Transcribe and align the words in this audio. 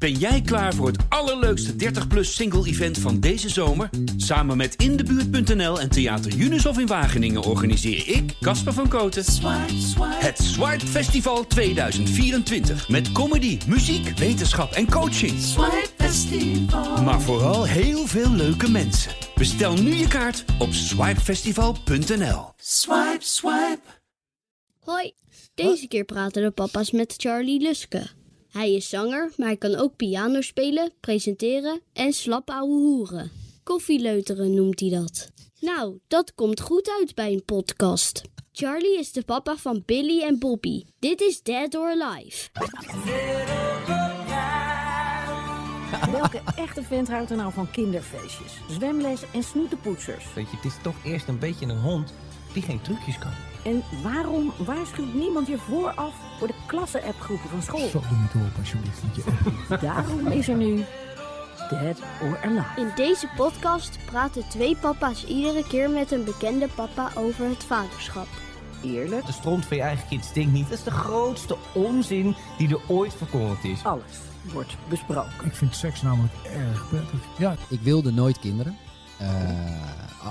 Ben 0.00 0.12
jij 0.12 0.40
klaar 0.40 0.74
voor 0.74 0.86
het 0.86 1.04
allerleukste 1.08 1.72
30-plus 1.72 2.34
single-event 2.34 2.98
van 2.98 3.20
deze 3.20 3.48
zomer? 3.48 3.90
Samen 4.16 4.56
met 4.56 4.74
Indebuurt.nl 4.74 5.80
en 5.80 5.90
Theater 5.90 6.34
Unisof 6.36 6.78
in 6.78 6.86
Wageningen 6.86 7.42
organiseer 7.42 8.08
ik, 8.08 8.34
Casper 8.40 8.72
van 8.72 8.88
Koten, 8.88 9.24
het 10.00 10.38
Swipe 10.38 10.86
Festival 10.86 11.46
2024. 11.46 12.88
Met 12.88 13.12
comedy, 13.12 13.58
muziek, 13.66 14.18
wetenschap 14.18 14.72
en 14.72 14.90
coaching. 14.90 15.32
Maar 17.04 17.20
vooral 17.20 17.66
heel 17.66 18.06
veel 18.06 18.30
leuke 18.30 18.70
mensen. 18.70 19.12
Bestel 19.34 19.74
nu 19.74 19.94
je 19.94 20.08
kaart 20.08 20.44
op 20.58 20.72
swipefestival.nl. 20.72 22.52
Swipe, 22.56 23.18
swipe. 23.18 23.80
Hoi, 24.78 25.12
deze 25.54 25.88
keer 25.88 26.04
praten 26.04 26.42
de 26.42 26.50
papa's 26.50 26.90
met 26.90 27.14
Charlie 27.16 27.60
Luske. 27.60 28.18
Hij 28.50 28.74
is 28.74 28.88
zanger, 28.88 29.32
maar 29.36 29.46
hij 29.46 29.56
kan 29.56 29.74
ook 29.74 29.96
piano 29.96 30.40
spelen, 30.40 30.92
presenteren 31.00 31.80
en 31.92 32.12
slap 32.12 32.50
ouwe 32.50 32.72
hoeren. 32.72 33.30
Koffieleuteren 33.62 34.54
noemt 34.54 34.80
hij 34.80 34.90
dat. 34.90 35.30
Nou, 35.60 35.98
dat 36.08 36.34
komt 36.34 36.60
goed 36.60 36.90
uit 37.00 37.14
bij 37.14 37.32
een 37.32 37.44
podcast. 37.44 38.22
Charlie 38.52 38.98
is 38.98 39.12
de 39.12 39.22
papa 39.22 39.56
van 39.56 39.82
Billy 39.86 40.22
en 40.22 40.38
Bobby. 40.38 40.82
Dit 40.98 41.20
is 41.20 41.42
Dead 41.42 41.74
or 41.74 41.96
Alive. 42.00 42.48
Welke 46.12 46.40
echte 46.56 46.82
vent 46.82 47.08
houdt 47.08 47.30
er 47.30 47.36
nou 47.36 47.52
van 47.52 47.70
kinderfeestjes, 47.70 48.52
zwemles 48.70 49.20
en 49.32 49.42
snoetenpoetsers? 49.42 50.24
Weet 50.34 50.50
je, 50.50 50.56
het 50.56 50.64
is 50.64 50.76
toch 50.82 51.04
eerst 51.04 51.28
een 51.28 51.38
beetje 51.38 51.66
een 51.66 51.80
hond 51.80 52.12
die 52.52 52.62
geen 52.62 52.82
trucjes 52.82 53.18
kan. 53.18 53.49
En 53.64 53.82
waarom 54.02 54.52
waarschuwt 54.64 55.14
niemand 55.14 55.46
je 55.46 55.58
vooraf 55.58 56.14
voor 56.38 56.46
de 56.46 56.54
klasse-appgroepen 56.66 57.50
van 57.50 57.62
school? 57.62 57.88
Zo, 57.88 58.00
doe 58.08 58.18
niet 58.18 58.34
op 58.50 58.58
alsjeblieft. 58.58 59.00
je- 59.12 59.76
Daarom 59.86 60.26
is 60.26 60.48
er 60.48 60.56
nu 60.56 60.84
Dead 61.70 61.98
or 62.22 62.38
Alive. 62.44 62.66
In 62.80 62.90
deze 62.96 63.28
podcast 63.36 63.98
praten 64.04 64.48
twee 64.48 64.76
papa's 64.76 65.24
iedere 65.24 65.66
keer 65.66 65.90
met 65.90 66.10
een 66.12 66.24
bekende 66.24 66.68
papa 66.74 67.10
over 67.14 67.48
het 67.48 67.64
vaderschap. 67.64 68.26
Eerlijk, 68.82 69.26
De 69.26 69.32
stront 69.32 69.66
van 69.66 69.76
je 69.76 69.82
eigen 69.82 70.08
kind 70.08 70.24
stinkt 70.24 70.52
niet. 70.52 70.68
Dat 70.68 70.78
is 70.78 70.84
de 70.84 70.90
grootste 70.90 71.56
onzin 71.72 72.34
die 72.58 72.68
er 72.68 72.80
ooit 72.86 73.14
verkondigd 73.14 73.64
is. 73.64 73.84
alles 73.84 74.02
wordt 74.52 74.76
besproken. 74.88 75.32
Ik 75.46 75.54
vind 75.54 75.74
seks 75.74 76.02
namelijk 76.02 76.32
erg 76.44 76.88
prettig. 76.88 77.18
Ja, 77.38 77.56
Ik 77.68 77.80
wilde 77.80 78.10
nooit 78.12 78.38
kinderen. 78.38 78.76
Eh, 79.18 79.28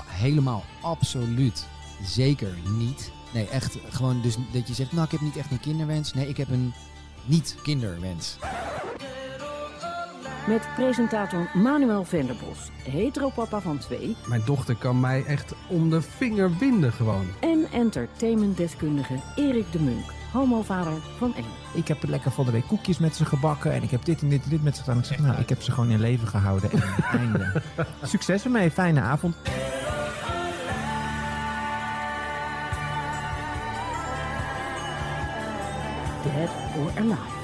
helemaal 0.06 0.64
absoluut 0.80 1.66
zeker 2.02 2.54
niet. 2.70 3.10
Nee, 3.32 3.48
echt 3.48 3.78
gewoon 3.90 4.20
dus 4.22 4.36
dat 4.52 4.68
je 4.68 4.74
zegt, 4.74 4.92
nou 4.92 5.04
ik 5.04 5.10
heb 5.10 5.20
niet 5.20 5.36
echt 5.36 5.50
een 5.50 5.60
kinderwens. 5.60 6.14
Nee, 6.14 6.28
ik 6.28 6.36
heb 6.36 6.48
een 6.50 6.72
niet-kinderwens. 7.24 8.36
Met 10.46 10.68
presentator 10.76 11.50
Manuel 11.54 12.04
Venderbos, 12.04 12.58
heteropapa 12.82 13.60
van 13.60 13.78
twee... 13.78 14.16
Mijn 14.26 14.42
dochter 14.44 14.76
kan 14.76 15.00
mij 15.00 15.24
echt 15.24 15.54
om 15.68 15.90
de 15.90 16.02
vinger 16.02 16.50
winden 16.58 16.92
gewoon. 16.92 17.26
en 17.40 17.66
entertainmentdeskundige 17.72 19.14
Erik 19.36 19.72
de 19.72 19.80
Munk, 19.80 20.04
homovader 20.32 20.92
van 21.18 21.34
één. 21.34 21.44
Ik 21.74 21.88
heb 21.88 22.08
lekker 22.08 22.30
van 22.30 22.44
de 22.44 22.50
week 22.50 22.66
koekjes 22.66 22.98
met 22.98 23.16
ze 23.16 23.24
gebakken. 23.24 23.72
En 23.72 23.82
ik 23.82 23.90
heb 23.90 24.04
dit 24.04 24.22
en 24.22 24.28
dit 24.28 24.42
en 24.44 24.50
dit 24.50 24.62
met 24.62 24.76
ze 24.76 24.82
gedaan. 24.82 24.98
Ik 24.98 25.04
zeg, 25.04 25.18
nou, 25.18 25.40
ik 25.40 25.48
heb 25.48 25.62
ze 25.62 25.72
gewoon 25.72 25.90
in 25.90 26.00
leven 26.00 26.28
gehouden. 26.28 26.70
En 26.72 26.82
einde. 27.18 27.62
Succes 28.02 28.44
ermee. 28.44 28.70
Fijne 28.70 29.00
avond. 29.00 29.36
Dead 36.40 36.50
or 36.78 36.90
Alive. 36.96 37.38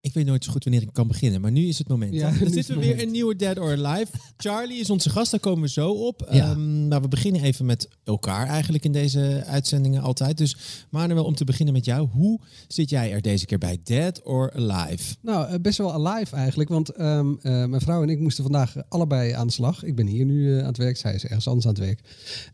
Ik 0.00 0.14
weet 0.14 0.26
nooit 0.26 0.44
zo 0.44 0.52
goed 0.52 0.64
wanneer 0.64 0.82
ik 0.82 0.88
kan 0.92 1.08
beginnen, 1.08 1.40
maar 1.40 1.50
nu 1.50 1.66
is 1.66 1.78
het 1.78 1.88
moment. 1.88 2.14
Ja, 2.14 2.30
Dan 2.38 2.50
zitten 2.50 2.74
we 2.74 2.80
weer 2.80 3.02
een 3.02 3.10
nieuwe 3.10 3.36
Dead 3.36 3.58
or 3.58 3.84
Alive. 3.84 4.12
Charlie 4.36 4.80
is 4.80 4.90
onze 4.90 5.10
gast, 5.10 5.30
daar 5.30 5.40
komen 5.40 5.62
we 5.62 5.68
zo 5.68 5.90
op. 5.90 6.28
Ja. 6.30 6.50
Ehm, 6.50 6.88
nou, 6.88 7.02
we 7.02 7.08
beginnen 7.08 7.42
even 7.42 7.66
met 7.66 7.88
elkaar 8.04 8.46
eigenlijk 8.46 8.84
in 8.84 8.92
deze 8.92 9.44
uitzendingen 9.46 10.02
altijd. 10.02 10.38
Dus 10.38 10.56
Manuel, 10.90 11.24
om 11.24 11.34
te 11.34 11.44
beginnen 11.44 11.74
met 11.74 11.84
jou. 11.84 12.08
Hoe 12.08 12.40
zit 12.68 12.90
jij 12.90 13.12
er 13.12 13.22
deze 13.22 13.46
keer 13.46 13.58
bij? 13.58 13.78
Dead 13.84 14.22
or 14.22 14.52
Alive? 14.52 15.16
Nou, 15.22 15.48
eh, 15.48 15.54
best 15.60 15.78
wel 15.78 16.06
alive 16.06 16.36
eigenlijk. 16.36 16.68
Want 16.68 16.88
ehm, 16.88 17.34
eh, 17.42 17.64
mijn 17.64 17.80
vrouw 17.80 18.02
en 18.02 18.08
ik 18.08 18.18
moesten 18.20 18.44
vandaag 18.44 18.74
allebei 18.88 19.32
aan 19.32 19.46
de 19.46 19.52
slag. 19.52 19.84
Ik 19.84 19.96
ben 19.96 20.06
hier 20.06 20.24
nu 20.24 20.52
eh, 20.52 20.60
aan 20.60 20.66
het 20.66 20.76
werk, 20.76 20.96
zij 20.96 21.14
is 21.14 21.24
ergens 21.24 21.48
anders 21.48 21.66
aan 21.66 21.74
het 21.74 21.84
werk. 21.84 22.00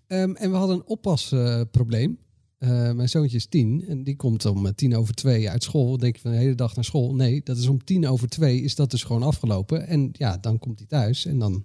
Ehm, 0.06 0.34
en 0.34 0.50
we 0.50 0.56
hadden 0.56 0.76
een 0.76 0.87
oppasprobleem. 0.87 2.19
Eh, 2.59 2.93
mijn 2.93 3.09
zoontje 3.09 3.37
is 3.37 3.47
tien 3.47 3.84
en 3.89 4.03
die 4.03 4.17
komt 4.17 4.44
om 4.44 4.67
eh, 4.67 4.72
tien 4.72 4.97
over 4.97 5.15
twee 5.15 5.50
uit 5.50 5.62
school. 5.62 5.91
Dan 5.91 5.99
denk 5.99 6.15
je 6.15 6.22
van 6.22 6.31
de 6.31 6.37
hele 6.37 6.55
dag 6.55 6.75
naar 6.75 6.84
school. 6.84 7.15
Nee, 7.15 7.41
dat 7.44 7.56
is 7.56 7.67
om 7.67 7.84
tien 7.84 8.06
over 8.06 8.28
twee 8.28 8.61
is 8.61 8.75
dat 8.75 8.91
dus 8.91 9.03
gewoon 9.05 9.22
afgelopen. 9.22 9.87
En 9.87 10.09
ja, 10.12 10.37
dan 10.37 10.59
komt 10.59 10.78
hij 10.78 10.89
thuis 10.89 11.27
en 11.27 11.39
dan 11.39 11.65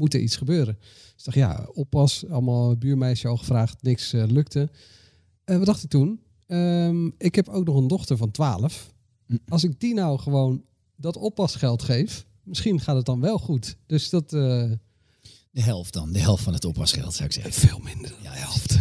moet 0.00 0.14
er 0.14 0.20
iets 0.20 0.36
gebeuren. 0.36 0.76
Dus 0.80 1.14
ik 1.16 1.24
dacht, 1.24 1.36
ja, 1.36 1.68
oppas. 1.72 2.28
Allemaal 2.28 2.76
buurmeisje 2.76 3.28
al 3.28 3.36
gevraagd, 3.36 3.82
niks 3.82 4.12
eh, 4.12 4.24
lukte. 4.26 4.70
Eh, 5.44 5.56
wat 5.56 5.66
dacht 5.66 5.82
ik 5.82 5.90
toen? 5.90 6.20
Ehm, 6.46 7.06
ik 7.18 7.34
heb 7.34 7.48
ook 7.48 7.66
nog 7.66 7.76
een 7.76 7.88
dochter 7.88 8.16
van 8.16 8.30
12. 8.30 8.92
Als 9.48 9.64
ik 9.64 9.80
die 9.80 9.94
nou 9.94 10.18
gewoon 10.18 10.62
dat 10.96 11.16
oppasgeld 11.16 11.82
geef, 11.82 12.26
misschien 12.42 12.80
gaat 12.80 12.96
het 12.96 13.06
dan 13.06 13.20
wel 13.20 13.38
goed. 13.38 13.76
Dus 13.86 14.10
dat 14.10 14.28
De 14.30 14.78
helft 15.52 15.92
dan, 15.92 16.12
de 16.12 16.18
helft 16.18 16.42
van 16.42 16.52
het 16.52 16.64
oppasgeld 16.64 17.14
zou 17.14 17.28
ik 17.28 17.32
zeggen. 17.34 17.52
veel 17.52 17.78
minder 17.78 18.10
dan 18.10 18.32
de 18.32 18.38
helft. 18.38 18.78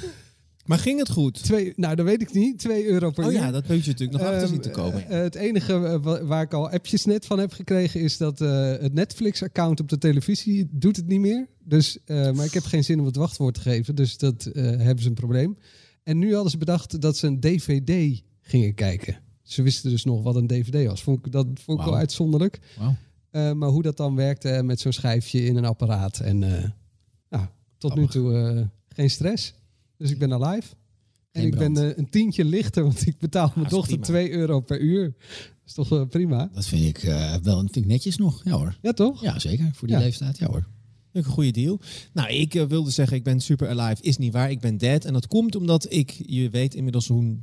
Maar 0.69 0.79
ging 0.79 0.99
het 0.99 1.09
goed? 1.09 1.43
Twee, 1.43 1.73
nou, 1.75 1.95
dat 1.95 2.05
weet 2.05 2.21
ik 2.21 2.33
niet. 2.33 2.57
2 2.59 2.85
euro 2.87 3.11
per 3.11 3.25
Oh 3.25 3.31
uur. 3.31 3.37
ja, 3.39 3.51
dat 3.51 3.67
weet 3.67 3.83
je 3.85 3.91
natuurlijk 3.91 4.17
nog 4.19 4.27
achter 4.27 4.41
Ehm, 4.43 4.51
zien 4.51 4.61
te 4.61 4.69
komen. 4.69 5.09
eh, 5.09 5.19
het 5.19 5.35
enige 5.35 5.73
eh, 5.73 5.95
wa- 6.01 6.23
waar 6.25 6.41
ik 6.43 6.53
al 6.53 6.69
appjes 6.69 7.05
net 7.05 7.25
van 7.25 7.39
heb 7.39 7.51
gekregen 7.51 8.01
is 8.01 8.17
dat 8.17 8.41
eh, 8.41 8.69
het 8.69 8.93
Netflix-account 8.93 9.79
op 9.79 9.89
de 9.89 9.97
televisie 9.97 10.67
doet 10.71 10.95
het 10.95 11.07
niet 11.07 11.19
meer. 11.19 11.47
Dus, 11.63 11.97
maar 12.07 12.45
ik 12.45 12.53
heb 12.53 12.63
geen 12.63 12.83
zin 12.83 12.99
om 12.99 13.05
het 13.05 13.15
wachtwoord 13.15 13.53
te 13.53 13.59
geven, 13.61 13.95
dus 13.95 14.17
dat 14.17 14.49
hebben 14.53 14.99
ze 15.01 15.07
een 15.07 15.13
probleem. 15.13 15.57
En 16.03 16.17
nu 16.17 16.33
hadden 16.33 16.51
ze 16.51 16.57
bedacht 16.57 17.01
dat 17.01 17.17
ze 17.17 17.27
een 17.27 17.39
DVD 17.39 18.21
gingen 18.41 18.73
kijken. 18.73 19.19
Ze 19.41 19.61
wisten 19.61 19.89
dus 19.89 20.03
nog 20.03 20.23
wat 20.23 20.35
een 20.35 20.47
DVD 20.47 20.85
was. 20.87 21.03
Vond 21.03 21.25
ik, 21.25 21.31
dat 21.31 21.47
vond 21.53 21.79
ik 21.79 21.85
wel 21.85 21.95
uitzonderlijk. 21.97 22.59
Eh, 23.31 23.51
maar 23.51 23.69
hoe 23.69 23.81
dat 23.81 23.97
dan 23.97 24.15
werkte 24.15 24.61
met 24.63 24.79
zo'n 24.79 24.91
schijfje 24.91 25.45
in 25.45 25.55
een 25.55 25.65
apparaat. 25.65 26.19
En 26.19 26.39
nou, 27.29 27.45
tot 27.77 27.95
nu 27.95 28.07
toe 28.07 28.69
geen 28.87 29.09
stress. 29.09 29.53
Dus 29.99 30.11
ik 30.11 30.17
ben 30.19 30.33
alive. 30.33 30.67
En 31.31 31.45
ik 31.45 31.57
ben 31.57 31.77
eh, 31.77 31.97
een 31.97 32.09
tientje 32.09 32.45
lichter, 32.45 32.83
want 32.83 33.05
ik 33.07 33.17
betaal 33.17 33.51
mijn 33.55 33.69
dochter 33.69 33.99
prima. 33.99 34.05
2 34.05 34.31
euro 34.31 34.59
per 34.59 34.79
uur. 34.79 35.03
Dat 35.39 35.65
is 35.65 35.73
toch 35.73 35.91
eh, 35.91 36.07
prima? 36.07 36.49
Dat 36.53 36.65
vind 36.65 36.85
ik 36.85 37.03
eh, 37.03 37.35
wel 37.43 37.57
vind 37.59 37.75
ik 37.75 37.85
netjes 37.85 38.17
nog. 38.17 38.41
Ja 38.43 38.51
hoor. 38.51 38.77
Ja, 38.81 38.91
toch? 38.91 39.21
Ja, 39.21 39.39
zeker. 39.39 39.69
Voor 39.73 39.87
die 39.87 39.97
Ja. 39.97 40.03
leeftijd. 40.03 40.37
Ja 40.37 40.47
hoor. 40.47 40.67
Een 41.11 41.23
goede 41.23 41.51
deal. 41.51 41.79
Nou, 42.13 42.29
ik 42.29 42.53
wilde 42.53 42.89
zeggen, 42.89 43.17
ik 43.17 43.23
ben 43.23 43.39
super 43.39 43.69
alive. 43.79 44.01
Is 44.03 44.17
niet 44.17 44.33
waar, 44.33 44.51
ik 44.51 44.59
ben 44.59 44.77
dead. 44.77 45.05
En 45.05 45.13
dat 45.13 45.27
komt 45.27 45.55
omdat 45.55 45.93
ik, 45.93 46.21
je 46.25 46.49
weet 46.49 46.73
inmiddels 46.75 47.07
hoe 47.07 47.37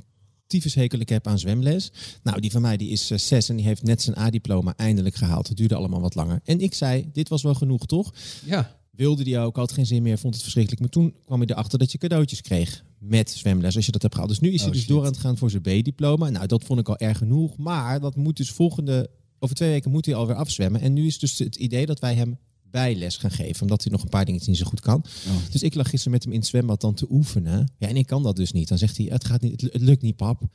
tyfushekel 0.47 0.99
ik 0.99 1.09
heb 1.09 1.27
aan 1.27 1.39
zwemles. 1.39 1.91
Nou, 2.23 2.39
die 2.41 2.51
van 2.51 2.61
mij 2.61 2.77
die 2.77 2.89
is 2.89 3.11
eh, 3.11 3.17
zes 3.17 3.49
en 3.49 3.55
die 3.55 3.65
heeft 3.65 3.83
net 3.83 4.01
zijn 4.01 4.17
A-diploma 4.17 4.73
eindelijk 4.75 5.15
gehaald. 5.15 5.47
Het 5.47 5.57
duurde 5.57 5.75
allemaal 5.75 6.01
wat 6.01 6.15
langer. 6.15 6.39
En 6.43 6.59
ik 6.59 6.73
zei, 6.73 7.09
dit 7.13 7.29
was 7.29 7.41
wel 7.41 7.53
genoeg, 7.53 7.85
toch? 7.85 8.13
Ja. 8.45 8.76
Wilde 8.97 9.23
die 9.23 9.39
ook, 9.39 9.55
had 9.55 9.71
geen 9.71 9.85
zin 9.85 10.03
meer, 10.03 10.17
vond 10.17 10.33
het 10.33 10.43
verschrikkelijk. 10.43 10.81
Maar 10.81 10.91
toen 10.91 11.15
kwam 11.25 11.39
hij 11.39 11.49
erachter 11.49 11.79
dat 11.79 11.91
je 11.91 11.97
cadeautjes 11.97 12.41
kreeg 12.41 12.83
met 12.99 13.29
zwemles 13.31 13.75
als 13.75 13.85
je 13.85 13.91
dat 13.91 14.01
hebt 14.01 14.13
gehaald. 14.13 14.33
Dus 14.33 14.41
nu 14.41 14.51
is 14.51 14.59
hij 14.59 14.67
Oh, 14.67 14.73
dus 14.73 14.81
shit. 14.81 14.89
door 14.89 15.01
aan 15.01 15.11
het 15.11 15.17
gaan 15.17 15.37
voor 15.37 15.49
zijn 15.49 15.61
B-diploma. 15.61 16.29
Nou, 16.29 16.47
dat 16.47 16.63
vond 16.63 16.79
ik 16.79 16.89
al 16.89 16.97
erg 16.97 17.17
genoeg. 17.17 17.57
Maar 17.57 17.99
dat 17.99 18.15
moet 18.15 18.37
dus 18.37 18.51
volgende, 18.51 19.09
over 19.39 19.55
twee 19.55 19.69
weken 19.69 19.91
moet 19.91 20.05
hij 20.05 20.15
alweer 20.15 20.35
afzwemmen. 20.35 20.81
En 20.81 20.93
nu 20.93 21.05
is 21.05 21.19
dus 21.19 21.37
het 21.37 21.55
idee 21.55 21.85
dat 21.85 21.99
wij 21.99 22.15
hem 22.15 22.37
bijles 22.71 23.17
gaan 23.17 23.31
geven. 23.31 23.61
Omdat 23.61 23.83
hij 23.83 23.91
nog 23.91 24.03
een 24.03 24.09
paar 24.09 24.25
dingetjes 24.25 24.49
niet 24.49 24.57
zo 24.57 24.65
goed 24.65 24.79
kan. 24.79 25.03
Oh. 25.27 25.51
Dus 25.51 25.63
ik 25.63 25.75
lag 25.75 25.89
gisteren 25.89 26.13
met 26.13 26.23
hem 26.23 26.33
in 26.33 26.39
het 26.39 26.47
zwembad 26.47 26.81
dan 26.81 26.93
te 26.93 27.07
oefenen. 27.09 27.71
Ja, 27.77 27.87
en 27.87 27.97
ik 27.97 28.05
kan 28.05 28.23
dat 28.23 28.35
dus 28.35 28.51
niet. 28.51 28.67
Dan 28.67 28.77
zegt 28.77 28.97
hij, 28.97 29.05
het, 29.05 29.25
gaat 29.25 29.41
niet, 29.41 29.61
het, 29.61 29.81
lukt 29.81 30.01
niet, 30.01 30.15
pap. 30.15 30.39
Nou, 30.39 30.49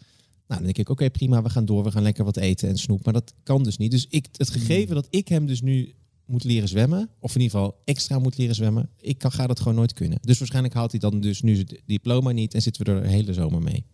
dan 0.46 0.62
denk 0.62 0.78
ik, 0.78 0.88
oké, 0.88 1.10
prima, 1.10 1.42
we 1.42 1.50
gaan 1.50 1.64
door. 1.64 1.84
We 1.84 1.90
gaan 1.90 2.02
lekker 2.02 2.24
wat 2.24 2.36
eten 2.36 2.68
en 2.68 2.78
snoep. 2.78 3.04
Maar 3.04 3.14
dat 3.14 3.34
kan 3.42 3.62
dus 3.62 3.76
niet. 3.76 3.90
Dus 3.90 4.06
ik, 4.08 4.26
het 4.36 4.50
gegeven 4.50 4.94
dat 4.94 5.06
ik 5.10 5.28
hem 5.28 5.46
dus 5.46 5.60
nu 5.60 5.94
moet 6.32 6.44
leren 6.44 6.68
zwemmen, 6.68 7.10
of 7.18 7.34
in 7.34 7.40
ieder 7.40 7.58
geval 7.58 7.80
extra 7.84 8.18
moet 8.18 8.38
leren 8.38 8.54
zwemmen, 8.54 8.90
ik 9.00 9.18
kan, 9.18 9.32
ga 9.32 9.46
dat 9.46 9.58
gewoon 9.58 9.74
nooit 9.74 9.92
kunnen. 9.92 10.18
Dus 10.20 10.38
waarschijnlijk 10.38 10.74
haalt 10.74 10.90
hij 10.90 11.00
dan 11.00 11.20
dus 11.20 11.42
nu 11.42 11.54
zijn 11.54 11.80
diploma 11.86 12.30
niet 12.30 12.54
en 12.54 12.62
zitten 12.62 12.84
we 12.84 12.92
er 12.92 13.02
de 13.02 13.08
hele 13.08 13.32
zomer 13.32 13.62
mee. 13.62 13.84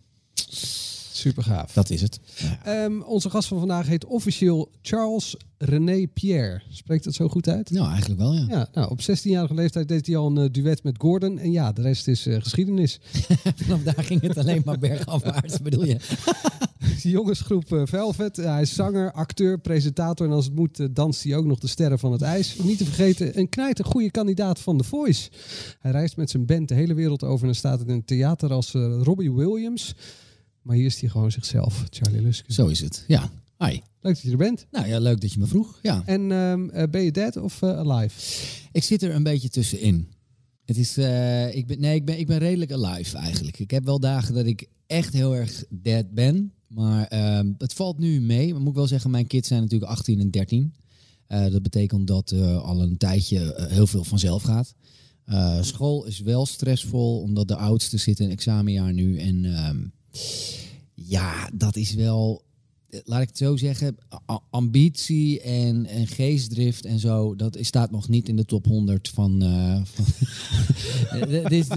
Super 1.19 1.43
gaaf. 1.43 1.73
Dat 1.73 1.89
is 1.89 2.01
het. 2.01 2.19
Ehm, 2.63 3.01
onze 3.01 3.29
gast 3.29 3.47
van 3.47 3.59
vandaag 3.59 3.87
heet 3.87 4.05
officieel 4.05 4.71
Charles 4.81 5.35
René 5.57 6.07
Pierre. 6.07 6.61
Spreekt 6.69 7.03
dat 7.03 7.13
zo 7.13 7.27
goed 7.27 7.47
uit? 7.47 7.71
Nou, 7.71 7.89
eigenlijk 7.89 8.19
wel 8.19 8.33
ja. 8.33 8.45
Ja, 8.47 8.69
nou, 8.73 8.89
op 8.89 9.01
16-jarige 9.01 9.53
leeftijd 9.53 9.87
deed 9.87 10.05
hij 10.05 10.15
al 10.15 10.27
een 10.27 10.37
eh, 10.37 10.51
duet 10.51 10.83
met 10.83 10.95
Gordon. 10.97 11.39
En 11.39 11.51
ja, 11.51 11.71
de 11.71 11.81
rest 11.81 12.07
is 12.07 12.25
eh, 12.25 12.41
geschiedenis. 12.41 12.99
Vanaf 13.63 13.83
daar 13.83 14.03
ging 14.03 14.21
het 14.21 14.37
alleen 14.37 14.61
maar 14.65 14.77
bergafwaarts, 14.77 15.61
bedoel 15.61 15.85
je? 15.85 15.97
De 17.01 17.09
jongensgroep 17.17 17.73
eh, 17.73 17.81
Velvet. 17.85 18.35
hij 18.35 18.61
is 18.61 18.73
zanger, 18.73 19.11
acteur, 19.11 19.59
presentator. 19.59 20.27
En 20.27 20.33
als 20.33 20.45
het 20.45 20.55
moet, 20.55 20.95
danst 20.95 21.23
hij 21.23 21.35
ook 21.35 21.45
nog 21.45 21.59
de 21.59 21.67
sterren 21.67 21.99
van 21.99 22.11
het 22.11 22.21
ijs. 22.21 22.55
Niet 22.63 22.77
te 22.77 22.85
vergeten, 22.85 23.39
een 23.39 23.49
knijter 23.49 23.85
goede 23.85 24.11
kandidaat 24.11 24.59
van 24.59 24.77
The 24.77 24.83
Voice. 24.83 25.29
Hij 25.79 25.91
reist 25.91 26.17
met 26.17 26.29
zijn 26.29 26.45
band 26.45 26.67
de 26.67 26.75
hele 26.75 26.93
wereld 26.93 27.23
over 27.23 27.47
en 27.47 27.55
staat 27.55 27.81
in 27.81 27.95
het 27.95 28.07
theater 28.07 28.53
als 28.53 28.71
Robbie 29.01 29.33
Williams. 29.33 29.95
Maar 30.69 30.77
hier 30.77 30.87
is 30.87 30.99
hij 30.99 31.09
gewoon 31.09 31.31
zichzelf, 31.31 31.85
Charlie 31.89 32.21
Luske. 32.21 32.53
Zo 32.53 32.67
is 32.67 32.79
het, 32.79 33.03
ja. 33.07 33.31
Hi. 33.57 33.79
Leuk 34.01 34.13
dat 34.13 34.21
je 34.21 34.31
er 34.31 34.37
bent. 34.37 34.65
Nou 34.71 34.87
ja, 34.87 34.99
leuk 34.99 35.21
dat 35.21 35.33
je 35.33 35.39
me 35.39 35.45
vroeg. 35.45 35.79
Ja. 35.81 36.03
En 36.05 36.31
ehm, 36.31 36.69
eh, 36.69 36.89
ben 36.89 37.01
je 37.01 37.11
dead 37.11 37.37
of 37.37 37.61
eh, 37.61 37.77
alive? 37.77 38.19
Ik 38.71 38.83
zit 38.83 39.03
er 39.03 39.15
een 39.15 39.23
beetje 39.23 39.49
tussenin. 39.49 40.07
Het 40.65 40.77
is, 40.77 40.97
eh, 40.97 41.55
ik 41.55 41.67
ben, 41.67 41.79
nee, 41.79 41.95
ik 41.95 42.05
ben, 42.05 42.19
ik 42.19 42.27
ben 42.27 42.37
redelijk 42.37 42.71
alive 42.71 43.17
eigenlijk. 43.17 43.59
Ik 43.59 43.71
heb 43.71 43.85
wel 43.85 43.99
dagen 43.99 44.33
dat 44.33 44.45
ik 44.45 44.67
echt 44.87 45.13
heel 45.13 45.35
erg 45.35 45.63
dead 45.69 46.11
ben. 46.11 46.53
Maar 46.67 47.07
ehm, 47.07 47.51
het 47.57 47.73
valt 47.73 47.99
nu 47.99 48.21
mee. 48.21 48.51
Maar 48.51 48.61
moet 48.61 48.69
ik 48.69 48.75
wel 48.75 48.87
zeggen, 48.87 49.11
mijn 49.11 49.27
kids 49.27 49.47
zijn 49.47 49.61
natuurlijk 49.61 49.91
18 49.91 50.19
en 50.19 50.31
13. 50.31 50.73
Eh, 51.27 51.51
dat 51.51 51.61
betekent 51.61 52.07
dat 52.07 52.33
al 52.61 52.81
een 52.81 52.97
tijdje 52.97 53.67
heel 53.69 53.87
veel 53.87 54.03
vanzelf 54.03 54.43
gaat. 54.43 54.73
School 55.61 56.05
is 56.05 56.19
wel 56.19 56.45
stressvol, 56.45 57.21
omdat 57.21 57.47
de 57.47 57.55
oudste 57.55 57.97
zit 57.97 58.19
in 58.19 58.29
examenjaar 58.29 58.93
nu. 58.93 59.17
En 59.17 59.45
ehm, 59.45 59.77
ja, 60.93 61.49
dat 61.53 61.75
is 61.75 61.93
wel, 61.93 62.43
laat 63.03 63.21
ik 63.21 63.27
het 63.27 63.37
zo 63.37 63.57
zeggen, 63.57 63.97
ambitie 64.49 65.41
en, 65.41 65.85
en 65.85 66.07
geestdrift 66.07 66.85
en 66.85 66.99
zo, 66.99 67.35
dat 67.35 67.57
staat 67.59 67.91
nog 67.91 68.09
niet 68.09 68.29
in 68.29 68.35
de 68.35 68.45
top 68.45 68.65
100 68.65 69.09
van... 69.09 69.41
eh, 69.41 69.81
van 69.83 70.05
het, 71.19 71.51
is, 71.51 71.67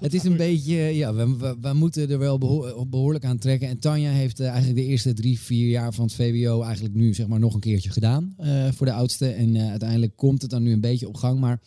het, 0.00 0.14
is, 0.14 0.24
een 0.24 0.36
beetje, 0.36 0.76
ja, 0.76 1.14
we, 1.14 1.56
we, 1.60 1.72
moeten 1.72 2.10
er 2.10 2.18
wel 2.18 2.38
behoor- 2.38 2.88
behoorlijk 2.88 3.24
aan 3.24 3.38
trekken. 3.38 3.68
En 3.68 3.78
Tanja 3.78 4.10
heeft 4.10 4.40
eh, 4.40 4.46
eigenlijk 4.48 4.76
de 4.76 4.86
eerste 4.86 5.12
drie, 5.12 5.40
vier 5.40 5.68
jaar 5.68 5.94
van 5.94 6.04
het 6.04 6.14
VWO 6.14 6.62
eigenlijk 6.62 6.94
nu 6.94 7.14
zeg 7.14 7.26
maar 7.26 7.40
nog 7.40 7.54
een 7.54 7.60
keertje 7.60 7.90
gedaan 7.90 8.34
eh, 8.36 8.68
voor 8.72 8.86
de 8.86 8.92
oudste. 8.92 9.28
En 9.28 9.56
uiteindelijk 9.56 10.16
komt 10.16 10.42
het 10.42 10.50
dan 10.50 10.62
nu 10.62 10.72
een 10.72 10.80
beetje 10.80 11.08
op 11.08 11.16
gang, 11.16 11.40
maar 11.40 11.60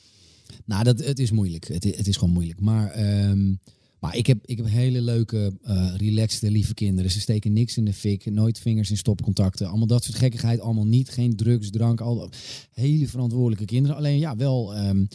nou, 0.65 0.83
dat, 0.83 0.99
het 0.99 1.19
is 1.19 1.31
moeilijk. 1.31 1.67
Het, 1.67 1.83
het 1.83 2.07
is 2.07 2.17
gewoon 2.17 2.33
moeilijk. 2.33 2.59
Maar, 2.59 2.91
ehm, 2.91 3.53
maar 3.99 4.15
ik, 4.15 4.27
heb, 4.27 4.45
ik 4.45 4.57
heb 4.57 4.67
hele 4.67 5.01
leuke, 5.01 5.53
eh 5.61 5.93
relaxte, 5.95 6.51
lieve 6.51 6.73
kinderen. 6.73 7.11
Ze 7.11 7.19
steken 7.19 7.53
niks 7.53 7.77
in 7.77 7.85
de 7.85 7.93
fik. 7.93 8.31
Nooit 8.31 8.59
vingers 8.59 8.89
in 8.89 8.97
stopcontacten. 8.97 9.67
Allemaal 9.67 9.87
dat 9.87 10.03
soort 10.03 10.17
gekkigheid. 10.17 10.59
Allemaal 10.59 10.87
niet. 10.87 11.09
Geen 11.09 11.35
drugs, 11.35 11.69
drank. 11.69 12.01
Al, 12.01 12.29
hele 12.71 13.07
verantwoordelijke 13.07 13.65
kinderen. 13.65 13.97
Alleen 13.97 14.19
ja, 14.19 14.35
wel 14.35 14.75
ehm, 14.75 15.05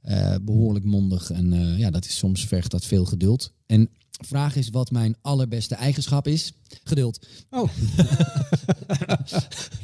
eh, 0.00 0.34
behoorlijk 0.42 0.84
mondig. 0.84 1.30
En 1.30 1.52
eh, 1.52 1.78
ja, 1.78 1.90
dat 1.90 2.04
is 2.04 2.16
soms 2.16 2.46
vergt 2.46 2.70
dat 2.70 2.84
veel 2.84 3.04
geduld. 3.04 3.52
En 3.66 3.88
vraag 4.10 4.56
is 4.56 4.68
wat 4.68 4.90
mijn 4.90 5.16
allerbeste 5.20 5.74
eigenschap 5.74 6.26
is. 6.26 6.52
Geduld. 6.84 7.26
Oh. 7.50 7.68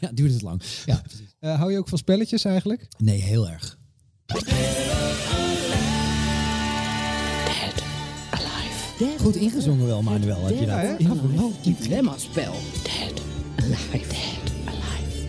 ja, 0.01 0.11
duurt 0.13 0.33
het 0.33 0.43
lang. 0.43 0.63
Ja. 0.87 1.03
Hou 1.57 1.73
je 1.73 1.79
ook 1.79 1.89
van 1.89 1.99
spelletjes 1.99 2.45
eigenlijk? 2.45 2.89
Nee, 2.99 3.21
heel 3.21 3.49
erg. 3.49 3.79
Goed 9.21 9.37
ingezongen 9.37 9.87
wel, 9.87 10.03
Manuel. 10.03 10.45
Heb 10.45 10.59
je 10.59 10.67
dat? 10.67 10.69
Ja, 10.69 10.97
Ja, 10.99 11.75
Dilemma-spel. 11.81 12.53
Dead. 12.83 13.21
Alive. 13.57 14.09
Dead. 14.09 14.53
Alive. 14.65 15.27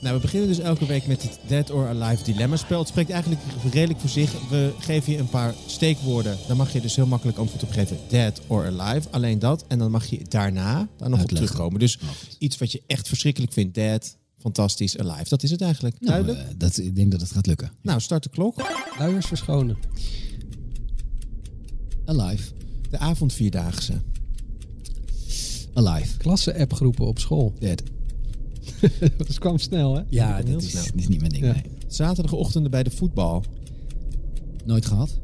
Nou, 0.00 0.14
we 0.14 0.20
beginnen 0.20 0.48
dus 0.48 0.58
elke 0.58 0.86
week 0.86 1.06
met 1.06 1.22
het 1.22 1.38
Dead 1.46 1.70
or 1.70 1.88
Alive 1.88 2.24
dilemma 2.24 2.56
spel. 2.56 2.78
Het 2.78 2.88
spreekt 2.88 3.10
eigenlijk 3.10 3.42
redelijk 3.72 4.00
voor 4.00 4.08
zich. 4.08 4.48
We 4.50 4.72
geven 4.78 5.12
je 5.12 5.18
een 5.18 5.28
paar 5.28 5.54
steekwoorden. 5.66 6.36
Daar 6.46 6.56
mag 6.56 6.72
je 6.72 6.80
dus 6.80 6.96
heel 6.96 7.06
makkelijk 7.06 7.38
antwoord 7.38 7.62
op 7.62 7.70
geven. 7.70 7.96
Dead 8.08 8.40
or 8.46 8.66
Alive. 8.78 9.08
Alleen 9.10 9.38
dat. 9.38 9.64
En 9.68 9.78
dan 9.78 9.90
mag 9.90 10.06
je 10.06 10.20
daarna 10.28 10.74
daar 10.74 10.86
nog 10.96 11.04
op 11.06 11.10
Uitleggen. 11.18 11.36
terugkomen. 11.36 11.80
Dus 11.80 11.98
iets 12.38 12.58
wat 12.58 12.72
je 12.72 12.82
echt 12.86 13.08
verschrikkelijk 13.08 13.52
vindt. 13.52 13.74
Dead, 13.74 14.16
fantastisch, 14.38 14.98
Alive. 14.98 15.28
Dat 15.28 15.42
is 15.42 15.50
het 15.50 15.60
eigenlijk. 15.60 15.96
Nou, 16.00 16.12
Duidelijk? 16.24 16.48
eh, 16.52 16.54
dat, 16.58 16.78
ik 16.78 16.96
denk 16.96 17.10
dat 17.10 17.20
het 17.20 17.30
gaat 17.30 17.46
lukken. 17.46 17.72
Nou, 17.82 18.00
start 18.00 18.22
de 18.22 18.28
klok. 18.30 18.62
Luiers 18.98 19.26
verschonen. 19.26 19.76
Alive. 22.04 22.52
De 22.90 22.98
avondvierdaagse. 22.98 23.92
Alive. 25.72 26.16
Klasse-appgroepen 26.16 27.06
op 27.06 27.18
school. 27.18 27.52
Dead. 27.58 27.82
dat 29.18 29.38
kwam 29.38 29.58
snel, 29.58 29.94
hè? 29.96 30.02
Ja, 30.08 30.42
dat 30.42 30.62
is, 30.62 30.70
snel. 30.70 30.84
dat 30.84 30.94
is 30.94 31.08
niet 31.08 31.20
mijn 31.20 31.32
ding. 31.32 31.44
Ja. 31.44 31.52
Nee. 31.52 31.62
Zaterdagochtenden 31.86 32.70
bij 32.70 32.82
de 32.82 32.90
voetbal. 32.90 33.44
Nooit 34.64 34.86
gehad. 34.86 35.20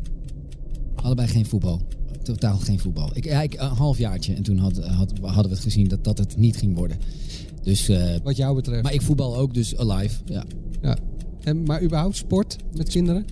Allebei 0.94 1.28
geen 1.28 1.46
voetbal. 1.46 1.80
Totaal 2.22 2.56
geen 2.56 2.78
voetbal. 2.78 3.10
Ik, 3.12 3.24
ja, 3.24 3.42
ik, 3.42 3.54
een 3.54 3.68
halfjaartje. 3.68 4.34
En 4.34 4.42
toen 4.42 4.58
had, 4.58 4.78
had, 4.78 5.12
hadden 5.20 5.44
we 5.44 5.50
het 5.50 5.60
gezien 5.60 5.88
dat, 5.88 6.04
dat 6.04 6.18
het 6.18 6.36
niet 6.36 6.56
ging 6.56 6.76
worden. 6.76 6.96
Dus, 7.62 7.88
eh, 7.88 8.14
Wat 8.22 8.36
jou 8.36 8.54
betreft. 8.54 8.82
maar 8.82 8.94
ik 8.94 9.02
voetbal 9.02 9.36
ook, 9.36 9.54
dus 9.54 9.76
alive. 9.76 10.20
Ja. 10.24 10.44
Ja. 10.82 10.98
En, 11.42 11.62
maar 11.62 11.82
überhaupt 11.82 12.16
sport 12.16 12.56
met 12.72 12.88
kinderen? 12.88 13.24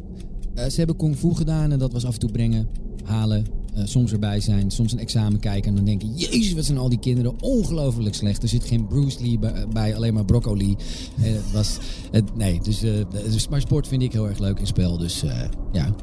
Eh, 0.54 0.68
ze 0.68 0.76
hebben 0.76 0.96
kung 0.96 1.16
fu 1.16 1.34
gedaan 1.34 1.72
en 1.72 1.78
dat 1.78 1.92
was 1.92 2.04
af 2.04 2.14
en 2.14 2.20
toe 2.20 2.30
brengen, 2.30 2.68
halen, 3.06 3.46
eh, 3.74 3.82
soms 3.84 4.12
erbij 4.12 4.40
zijn, 4.40 4.70
soms 4.70 4.92
een 4.92 4.98
examen 4.98 5.40
kijken 5.40 5.70
en 5.70 5.76
dan 5.76 5.84
denken, 5.84 6.14
jezus, 6.14 6.52
wat 6.52 6.64
zijn 6.64 6.78
al 6.78 6.88
die 6.88 6.98
kinderen 6.98 7.34
ongelooflijk 7.40 8.14
slecht. 8.14 8.42
Er 8.42 8.48
zit 8.48 8.64
geen 8.64 8.86
Bruce 8.86 9.22
Lee 9.22 9.38
bij, 9.38 9.66
bij, 9.72 9.96
alleen 9.96 10.14
maar 10.14 10.24
broccoli. 10.24 10.76
En 11.22 11.32
het 11.32 11.52
was, 11.52 11.78
het, 12.10 12.36
nee, 12.36 12.60
dus, 12.60 12.82
eh, 12.82 12.92
dus, 13.10 13.48
maar 13.48 13.60
sport 13.60 13.88
vind 13.88 14.02
ik 14.02 14.12
heel 14.12 14.28
erg 14.28 14.38
leuk 14.38 14.58
in 14.58 14.66
spel, 14.66 14.98
dus 14.98 15.22
eh, 15.22 15.40
ja. 15.72 15.94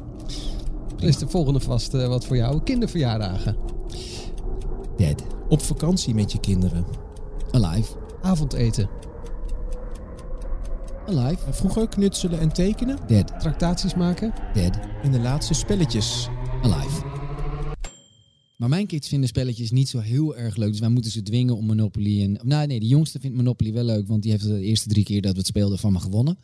Dan 0.96 1.08
is 1.08 1.18
de 1.18 1.28
volgende 1.28 1.60
vast 1.60 1.94
eh, 1.94 2.08
wat 2.08 2.24
voor 2.24 2.36
jou. 2.36 2.62
Kinderverjaardagen. 2.62 3.56
Dead. 4.96 5.22
Op 5.48 5.62
vakantie 5.62 6.14
met 6.14 6.32
je 6.32 6.40
kinderen. 6.40 6.84
Alive. 7.50 7.92
Avondeten. 8.22 8.88
Alive. 11.06 11.52
Vroeger 11.52 11.88
knutselen 11.88 12.40
en 12.40 12.52
tekenen. 12.52 12.98
Dead. 13.06 13.40
Tractaties 13.40 13.94
maken. 13.94 14.32
Dead. 14.54 14.78
En 15.02 15.12
de 15.12 15.20
laatste 15.20 15.54
spelletjes. 15.54 16.28
Alive. 16.64 17.02
Maar 18.56 18.68
mijn 18.68 18.86
kids 18.86 19.08
vinden 19.08 19.28
spelletjes 19.28 19.70
niet 19.70 19.88
zo 19.88 19.98
heel 19.98 20.36
erg 20.36 20.56
leuk. 20.56 20.70
Dus 20.70 20.80
wij 20.80 20.88
moeten 20.88 21.10
ze 21.10 21.22
dwingen 21.22 21.56
om 21.56 21.66
Monopoly. 21.66 22.22
En, 22.22 22.38
nou 22.42 22.66
nee, 22.66 22.80
de 22.80 22.86
jongste 22.86 23.20
vindt 23.20 23.36
Monopoly 23.36 23.72
wel 23.72 23.84
leuk. 23.84 24.06
Want 24.06 24.22
die 24.22 24.30
heeft 24.30 24.44
de 24.44 24.60
eerste 24.60 24.88
drie 24.88 25.04
keer 25.04 25.22
dat 25.22 25.32
we 25.32 25.38
het 25.38 25.46
speelden 25.46 25.78
van 25.78 25.92
me 25.92 26.00
gewonnen. 26.00 26.38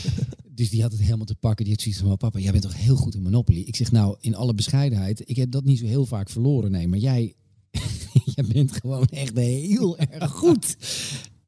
dus 0.54 0.70
die 0.70 0.82
had 0.82 0.92
het 0.92 1.00
helemaal 1.00 1.26
te 1.26 1.34
pakken. 1.34 1.64
Die 1.64 1.74
had 1.74 1.82
zoiets 1.82 2.00
van, 2.00 2.16
papa, 2.16 2.38
jij 2.38 2.50
bent 2.50 2.62
toch 2.62 2.76
heel 2.76 2.96
goed 2.96 3.14
in 3.14 3.22
Monopoly? 3.22 3.58
Ik 3.58 3.76
zeg, 3.76 3.92
nou, 3.92 4.16
in 4.20 4.34
alle 4.34 4.54
bescheidenheid. 4.54 5.28
Ik 5.28 5.36
heb 5.36 5.50
dat 5.50 5.64
niet 5.64 5.78
zo 5.78 5.86
heel 5.86 6.06
vaak 6.06 6.30
verloren. 6.30 6.70
Nee, 6.70 6.88
maar 6.88 6.98
jij, 6.98 7.34
jij 8.34 8.44
bent 8.52 8.72
gewoon 8.72 9.06
echt 9.06 9.36
heel 9.36 9.98
erg 9.98 10.30
goed. 10.30 10.76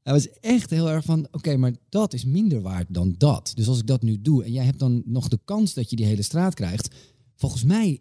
Hij 0.03 0.13
was 0.13 0.29
echt 0.41 0.71
heel 0.71 0.91
erg 0.91 1.05
van, 1.05 1.29
oké, 1.31 1.57
maar 1.57 1.73
dat 1.89 2.15
is 2.15 2.25
minder 2.25 2.61
waard 2.61 2.87
dan 2.91 3.15
dat. 3.19 3.53
Dus 3.55 3.69
als 3.69 3.79
ik 3.79 3.87
dat 3.87 4.03
nu 4.03 4.21
doe 4.21 4.45
en 4.45 4.53
jij 4.53 4.65
hebt 4.65 4.79
dan 4.79 5.03
nog 5.07 5.29
de 5.29 5.39
kans 5.45 5.75
dat 5.75 5.91
je 5.91 5.97
die 5.97 6.07
hele 6.07 6.23
straat 6.23 6.55
krijgt. 6.55 6.95
Volgens 7.37 7.65
mij 7.65 8.01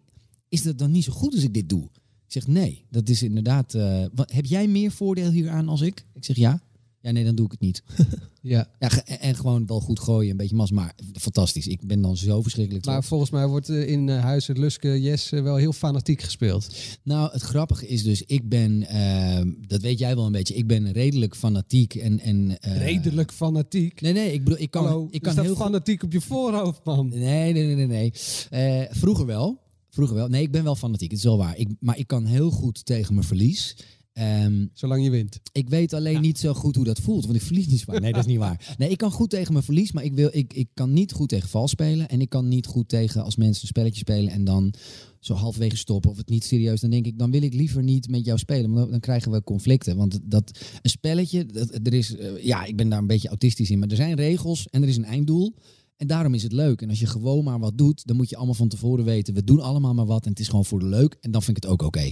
is 0.54 0.62
dat 0.64 0.78
dan 0.78 0.92
niet 0.92 1.04
zo 1.04 1.12
goed 1.14 1.34
als 1.34 1.44
ik 1.44 1.54
dit 1.54 1.70
doe. 1.70 1.84
Ik 2.26 2.32
zeg 2.42 2.48
nee, 2.48 2.86
dat 2.90 3.10
is 3.10 3.24
inderdaad. 3.24 3.74
eh, 3.74 4.06
wat, 4.14 4.32
heb 4.32 4.46
jij 4.46 4.68
meer 4.68 4.92
voordeel 4.92 5.32
hieraan 5.32 5.70
als 5.70 5.82
ik? 5.82 6.06
Ik 6.14 6.26
zeg 6.26 6.36
ja. 6.36 6.62
Ja, 7.02 7.12
nee, 7.12 7.24
dan 7.24 7.36
doe 7.36 7.46
ik 7.46 7.52
het 7.52 7.60
niet. 7.62 7.84
Ja. 8.46 8.68
Ja, 8.80 8.90
en, 9.06 9.36
gewoon 9.36 9.66
wel 9.66 9.80
goed 9.80 10.00
gooien, 10.00 10.32
een 10.32 10.38
beetje 10.38 10.56
mas. 10.56 10.72
Maar 10.72 10.96
fantastisch. 11.14 11.68
Ik 11.68 11.88
ben 11.88 12.02
dan 12.02 12.18
zo 12.18 12.42
verschrikkelijk 12.42 12.86
Maar 12.86 12.94
trots. 12.94 13.08
volgens 13.10 13.30
mij 13.32 13.48
wordt 13.48 13.70
eh, 13.70 13.88
in 13.90 14.10
Huis 14.10 14.48
het 14.48 14.58
Luske 14.58 15.02
Yes 15.02 15.30
wel 15.30 15.56
heel 15.56 15.74
fanatiek 15.74 16.22
gespeeld. 16.22 16.76
Nou, 17.04 17.32
het 17.32 17.42
grappige 17.42 17.88
is 17.88 18.04
dus, 18.04 18.22
ik 18.26 18.50
ben, 18.50 18.88
ehm, 18.88 19.52
dat 19.68 19.82
weet 19.82 20.00
jij 20.00 20.16
wel 20.16 20.26
een 20.26 20.32
beetje, 20.32 20.54
ik 20.56 20.68
ben 20.68 20.92
redelijk 20.92 21.36
fanatiek 21.36 21.96
en... 21.96 22.20
en 22.20 22.58
Redelijk 22.62 23.32
fanatiek. 23.32 24.02
Nee, 24.02 24.14
nee, 24.14 24.34
ik 24.34 24.44
bedoel, 24.44 24.60
ik 24.60 24.72
kan, 24.72 24.86
Hallo, 24.86 25.08
ik 25.12 25.22
kan 25.22 25.40
heel 25.40 25.56
goed- 25.56 25.64
fanatiek 25.64 26.04
op 26.04 26.12
je 26.12 26.22
voorhoofd, 26.22 26.84
man. 26.84 27.10
Nee, 27.10 27.54
nee, 27.54 27.76
nee, 27.76 27.88
nee. 27.88 28.12
nee. 28.50 28.88
Vroeger 28.92 29.26
wel. 29.26 29.62
Vroeger 29.94 30.16
wel. 30.16 30.28
Nee, 30.28 30.42
ik 30.42 30.52
ben 30.52 30.64
wel 30.64 30.76
fanatiek. 30.76 31.10
Het 31.10 31.20
is 31.20 31.26
wel 31.26 31.38
waar. 31.38 31.58
Ik, 31.58 31.70
maar 31.80 31.98
ik 31.98 32.08
kan 32.08 32.26
heel 32.26 32.52
goed 32.52 32.86
tegen 32.86 33.14
mijn 33.14 33.28
verlies. 33.28 33.76
Ehm, 34.14 34.66
Zolang 34.74 35.04
je 35.04 35.10
wint. 35.10 35.40
ik 35.52 35.70
weet 35.70 35.94
alleen 35.94 36.22
niet 36.22 36.40
zo 36.40 36.54
goed 36.54 36.76
hoe 36.76 36.86
dat 36.86 37.00
voelt, 37.00 37.24
want 37.26 37.36
ik 37.36 37.42
verlies 37.42 37.68
niet 37.68 37.80
zwaar. 37.80 38.02
Nee, 38.02 38.12
dat 38.12 38.22
is 38.22 38.32
niet 38.32 38.38
waar. 38.40 38.76
Nee, 38.78 38.90
ik 38.90 38.98
kan 38.98 39.12
goed 39.12 39.30
tegen 39.30 39.54
mijn 39.54 39.66
verlies, 39.66 39.92
maar 39.92 40.04
ik, 40.04 40.14
wil, 40.14 40.30
ik, 40.32 40.54
ik 40.54 40.68
kan 40.74 40.94
niet 40.94 41.12
goed 41.12 41.30
tegen 41.30 41.50
vals 41.50 41.72
spelen. 41.72 42.10
En 42.10 42.22
ik 42.22 42.30
kan 42.30 42.48
niet 42.48 42.66
goed 42.66 42.90
tegen 42.90 43.24
als 43.24 43.36
mensen 43.36 43.62
een 43.62 43.68
spelletje 43.68 44.00
spelen 44.00 44.32
en 44.32 44.44
dan 44.44 44.74
zo 45.20 45.34
halverwege 45.34 45.78
stoppen 45.78 46.12
of 46.12 46.18
het 46.18 46.30
niet 46.30 46.44
serieus. 46.44 46.82
Dan 46.82 46.90
denk 46.90 47.06
ik, 47.06 47.20
dan 47.20 47.32
wil 47.32 47.42
ik 47.42 47.54
liever 47.54 47.84
niet 47.84 48.10
met 48.10 48.26
jou 48.26 48.38
spelen, 48.40 48.66
want 48.70 48.82
dan, 48.82 48.92
dan 48.92 49.00
krijgen 49.00 49.32
we 49.32 49.44
conflicten. 49.44 49.98
Want 49.98 50.20
dat, 50.24 50.60
een 50.82 50.90
spelletje, 50.90 51.46
dat, 51.46 51.80
er 51.84 51.94
is, 51.94 52.16
eh, 52.16 52.44
ja, 52.44 52.66
ik 52.66 52.76
ben 52.76 52.90
daar 52.90 53.00
een 53.00 53.08
beetje 53.08 53.28
autistisch 53.28 53.70
in, 53.72 53.80
maar 53.80 53.90
er 53.90 53.96
zijn 53.96 54.16
regels 54.16 54.68
en 54.70 54.82
er 54.82 54.88
is 54.88 54.98
een 54.98 55.06
einddoel. 55.06 55.56
En 55.98 56.08
daarom 56.08 56.34
is 56.34 56.44
het 56.44 56.52
leuk. 56.52 56.82
En 56.82 56.90
als 56.90 57.00
je 57.00 57.06
gewoon 57.06 57.44
maar 57.44 57.60
wat 57.60 57.78
doet, 57.78 58.08
dan 58.08 58.16
moet 58.16 58.30
je 58.30 58.36
allemaal 58.36 58.54
van 58.56 58.68
tevoren 58.68 59.06
weten. 59.06 59.34
We 59.34 59.44
doen 59.44 59.60
allemaal 59.60 59.94
maar 59.94 60.06
wat 60.06 60.24
en 60.24 60.30
het 60.30 60.40
is 60.40 60.48
gewoon 60.48 60.66
voor 60.66 60.80
de 60.80 60.86
leuk. 60.86 61.18
En 61.22 61.32
dan 61.32 61.42
vind 61.44 61.58
ik 61.58 61.64
het 61.64 61.72
ook 61.72 61.82
oké. 61.82 62.12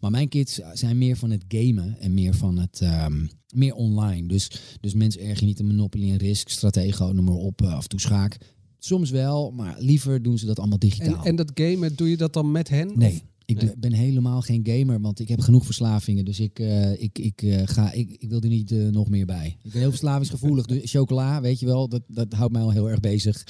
Maar 0.00 0.10
mijn 0.10 0.28
kids 0.28 0.60
zijn 0.72 0.98
meer 0.98 1.16
van 1.16 1.30
het 1.30 1.44
gamen 1.48 1.98
en 2.00 2.14
meer 2.14 2.34
van 2.34 2.58
het 2.58 2.80
ehm, 2.80 3.26
meer 3.54 3.74
online. 3.74 4.28
Dus, 4.28 4.50
dus 4.80 4.94
mensen 4.94 5.22
erg 5.22 5.40
je 5.40 5.46
niet 5.46 5.58
een 5.58 5.66
Monopoly 5.66 6.10
en 6.10 6.16
Risk, 6.16 6.48
Stratego, 6.48 7.06
noem 7.12 7.24
maar 7.24 7.34
op, 7.34 7.62
eh, 7.62 7.74
af 7.74 7.82
en 7.82 7.88
toe 7.88 8.00
schaak. 8.00 8.38
Soms 8.78 9.10
wel, 9.10 9.50
maar 9.50 9.76
liever 9.78 10.22
doen 10.22 10.38
ze 10.38 10.46
dat 10.46 10.58
allemaal 10.58 10.78
En, 10.78 10.88
digitaal. 10.88 11.24
en 11.24 11.36
dat 11.36 11.50
gamen, 11.54 11.96
doe 11.96 12.10
je 12.10 12.16
dat 12.16 12.32
dan 12.32 12.50
met 12.50 12.68
hen? 12.68 12.92
nee. 12.94 13.12
Of- 13.14 13.30
Ik 13.56 13.62
Nee. 13.62 13.74
ben 13.78 13.92
helemaal 13.92 14.40
geen 14.40 14.60
gamer, 14.66 15.00
want 15.00 15.20
ik 15.20 15.28
heb 15.28 15.40
genoeg 15.40 15.64
verslavingen. 15.64 16.24
Dus 16.24 16.40
ik, 16.40 16.58
eh, 16.58 17.02
ik, 17.02 17.18
ik, 17.18 17.42
eh, 17.42 17.62
ga, 17.64 17.92
ik, 17.92 18.10
ik 18.18 18.28
wil 18.28 18.40
er 18.40 18.48
niet 18.48 18.72
eh, 18.72 18.88
nog 18.88 19.08
meer 19.08 19.26
bij. 19.26 19.56
Ik 19.62 19.70
ben 19.72 19.80
heel 19.80 19.90
verslavingsgevoelig. 19.90 20.66
Dus 20.66 20.90
chocola, 20.90 21.40
weet 21.40 21.60
je 21.60 21.66
wel, 21.66 21.88
dat, 21.88 22.02
dat 22.06 22.32
houdt 22.32 22.52
mij 22.52 22.62
al 22.62 22.70
heel 22.70 22.90
erg 22.90 23.00
bezig. 23.00 23.44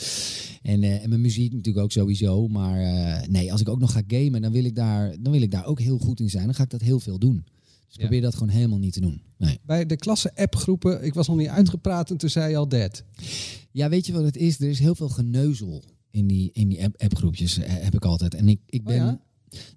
En, 0.62 0.82
en 0.82 1.08
mijn 1.08 1.20
muziek 1.20 1.52
natuurlijk 1.52 1.84
ook 1.84 1.92
sowieso. 1.92 2.48
Maar 2.48 2.78
nee, 3.30 3.52
als 3.52 3.60
ik 3.60 3.68
ook 3.68 3.78
nog 3.80 3.92
ga 3.92 4.02
gamen, 4.06 4.42
dan 4.42 4.52
wil, 4.52 4.64
ik 4.64 4.74
daar, 4.74 5.16
dan 5.20 5.32
wil 5.32 5.42
ik 5.42 5.50
daar 5.50 5.66
ook 5.66 5.80
heel 5.80 5.98
goed 5.98 6.20
in 6.20 6.30
zijn. 6.30 6.44
Dan 6.44 6.54
ga 6.54 6.62
ik 6.62 6.70
dat 6.70 6.80
heel 6.80 7.00
veel 7.00 7.18
doen. 7.18 7.44
Dus 7.86 7.96
probeer 7.96 8.20
dat 8.20 8.34
gewoon 8.34 8.48
helemaal 8.48 8.78
niet 8.78 8.92
te 8.92 9.00
doen. 9.00 9.20
Nee. 9.38 9.58
Bij 9.66 9.86
de 9.86 9.96
klasse-appgroepen, 9.96 11.04
ik 11.04 11.14
was 11.14 11.28
nog 11.28 11.36
niet 11.36 11.48
uitgepraat 11.48 12.10
en 12.10 12.16
toen 12.16 12.30
zei 12.30 12.50
je 12.50 12.56
al 12.56 12.68
dead. 12.68 13.04
Ja, 13.70 13.88
weet 13.88 14.06
je 14.06 14.12
wat 14.12 14.24
het 14.24 14.36
is? 14.36 14.60
Er 14.60 14.68
is 14.68 14.78
heel 14.78 14.94
veel 14.94 15.08
geneuzel 15.08 15.82
in 16.10 16.26
die, 16.26 16.50
in 16.52 16.68
die 16.68 16.84
app- 16.84 17.02
appgroepjes, 17.02 17.58
heb 17.62 17.94
ik 17.94 18.04
altijd. 18.04 18.34
En 18.34 18.48
ik, 18.48 18.60
ik 18.66 18.84
ben... 18.84 19.00
Oh 19.00 19.06
ja? 19.06 19.20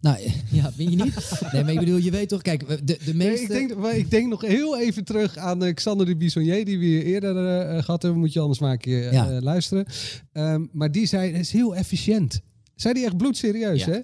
Nou, 0.01 0.17
ja, 0.51 0.72
vind 0.72 0.89
je 0.89 1.03
niet? 1.03 1.32
Nee, 1.51 1.63
maar 1.63 1.74
ik 1.74 1.79
bedoel, 1.79 1.98
je 1.98 2.12
weet 2.12 2.29
toch, 2.29 2.41
kijk, 2.41 2.67
de, 2.67 2.77
de 2.84 2.98
Nee, 3.13 3.27
meeste... 3.27 3.44
ik, 3.44 3.50
denk, 3.50 3.75
maar 3.75 3.96
ik 3.98 4.10
denk 4.12 4.27
nog 4.29 4.41
heel 4.41 4.79
even 4.79 5.03
terug 5.03 5.38
aan 5.38 5.63
eh, 5.63 5.74
Xander 5.74 6.05
de 6.05 6.15
Bisonnier, 6.15 6.65
die 6.65 6.79
we 6.79 6.86
hier 6.86 7.03
eerder 7.03 7.38
eh, 7.38 7.77
eh, 7.77 7.84
gehad 7.84 8.01
hebben. 8.01 8.20
Moet 8.20 8.34
je 8.34 8.39
anders 8.39 8.60
maar 8.60 8.72
een 8.72 8.77
keer 8.77 9.08
eh, 9.08 9.13
Ja. 9.13 9.41
luisteren. 9.41 9.86
Ehm, 10.32 10.65
maar 10.72 10.91
die 10.91 11.05
zei, 11.05 11.32
het 11.32 11.41
is 11.41 11.51
heel 11.51 11.75
efficiënt. 11.75 12.41
Zei 12.75 12.94
die 12.94 13.05
echt 13.05 13.17
bloedserieus, 13.17 13.84
Ja. 13.86 13.91
hè? 13.91 14.00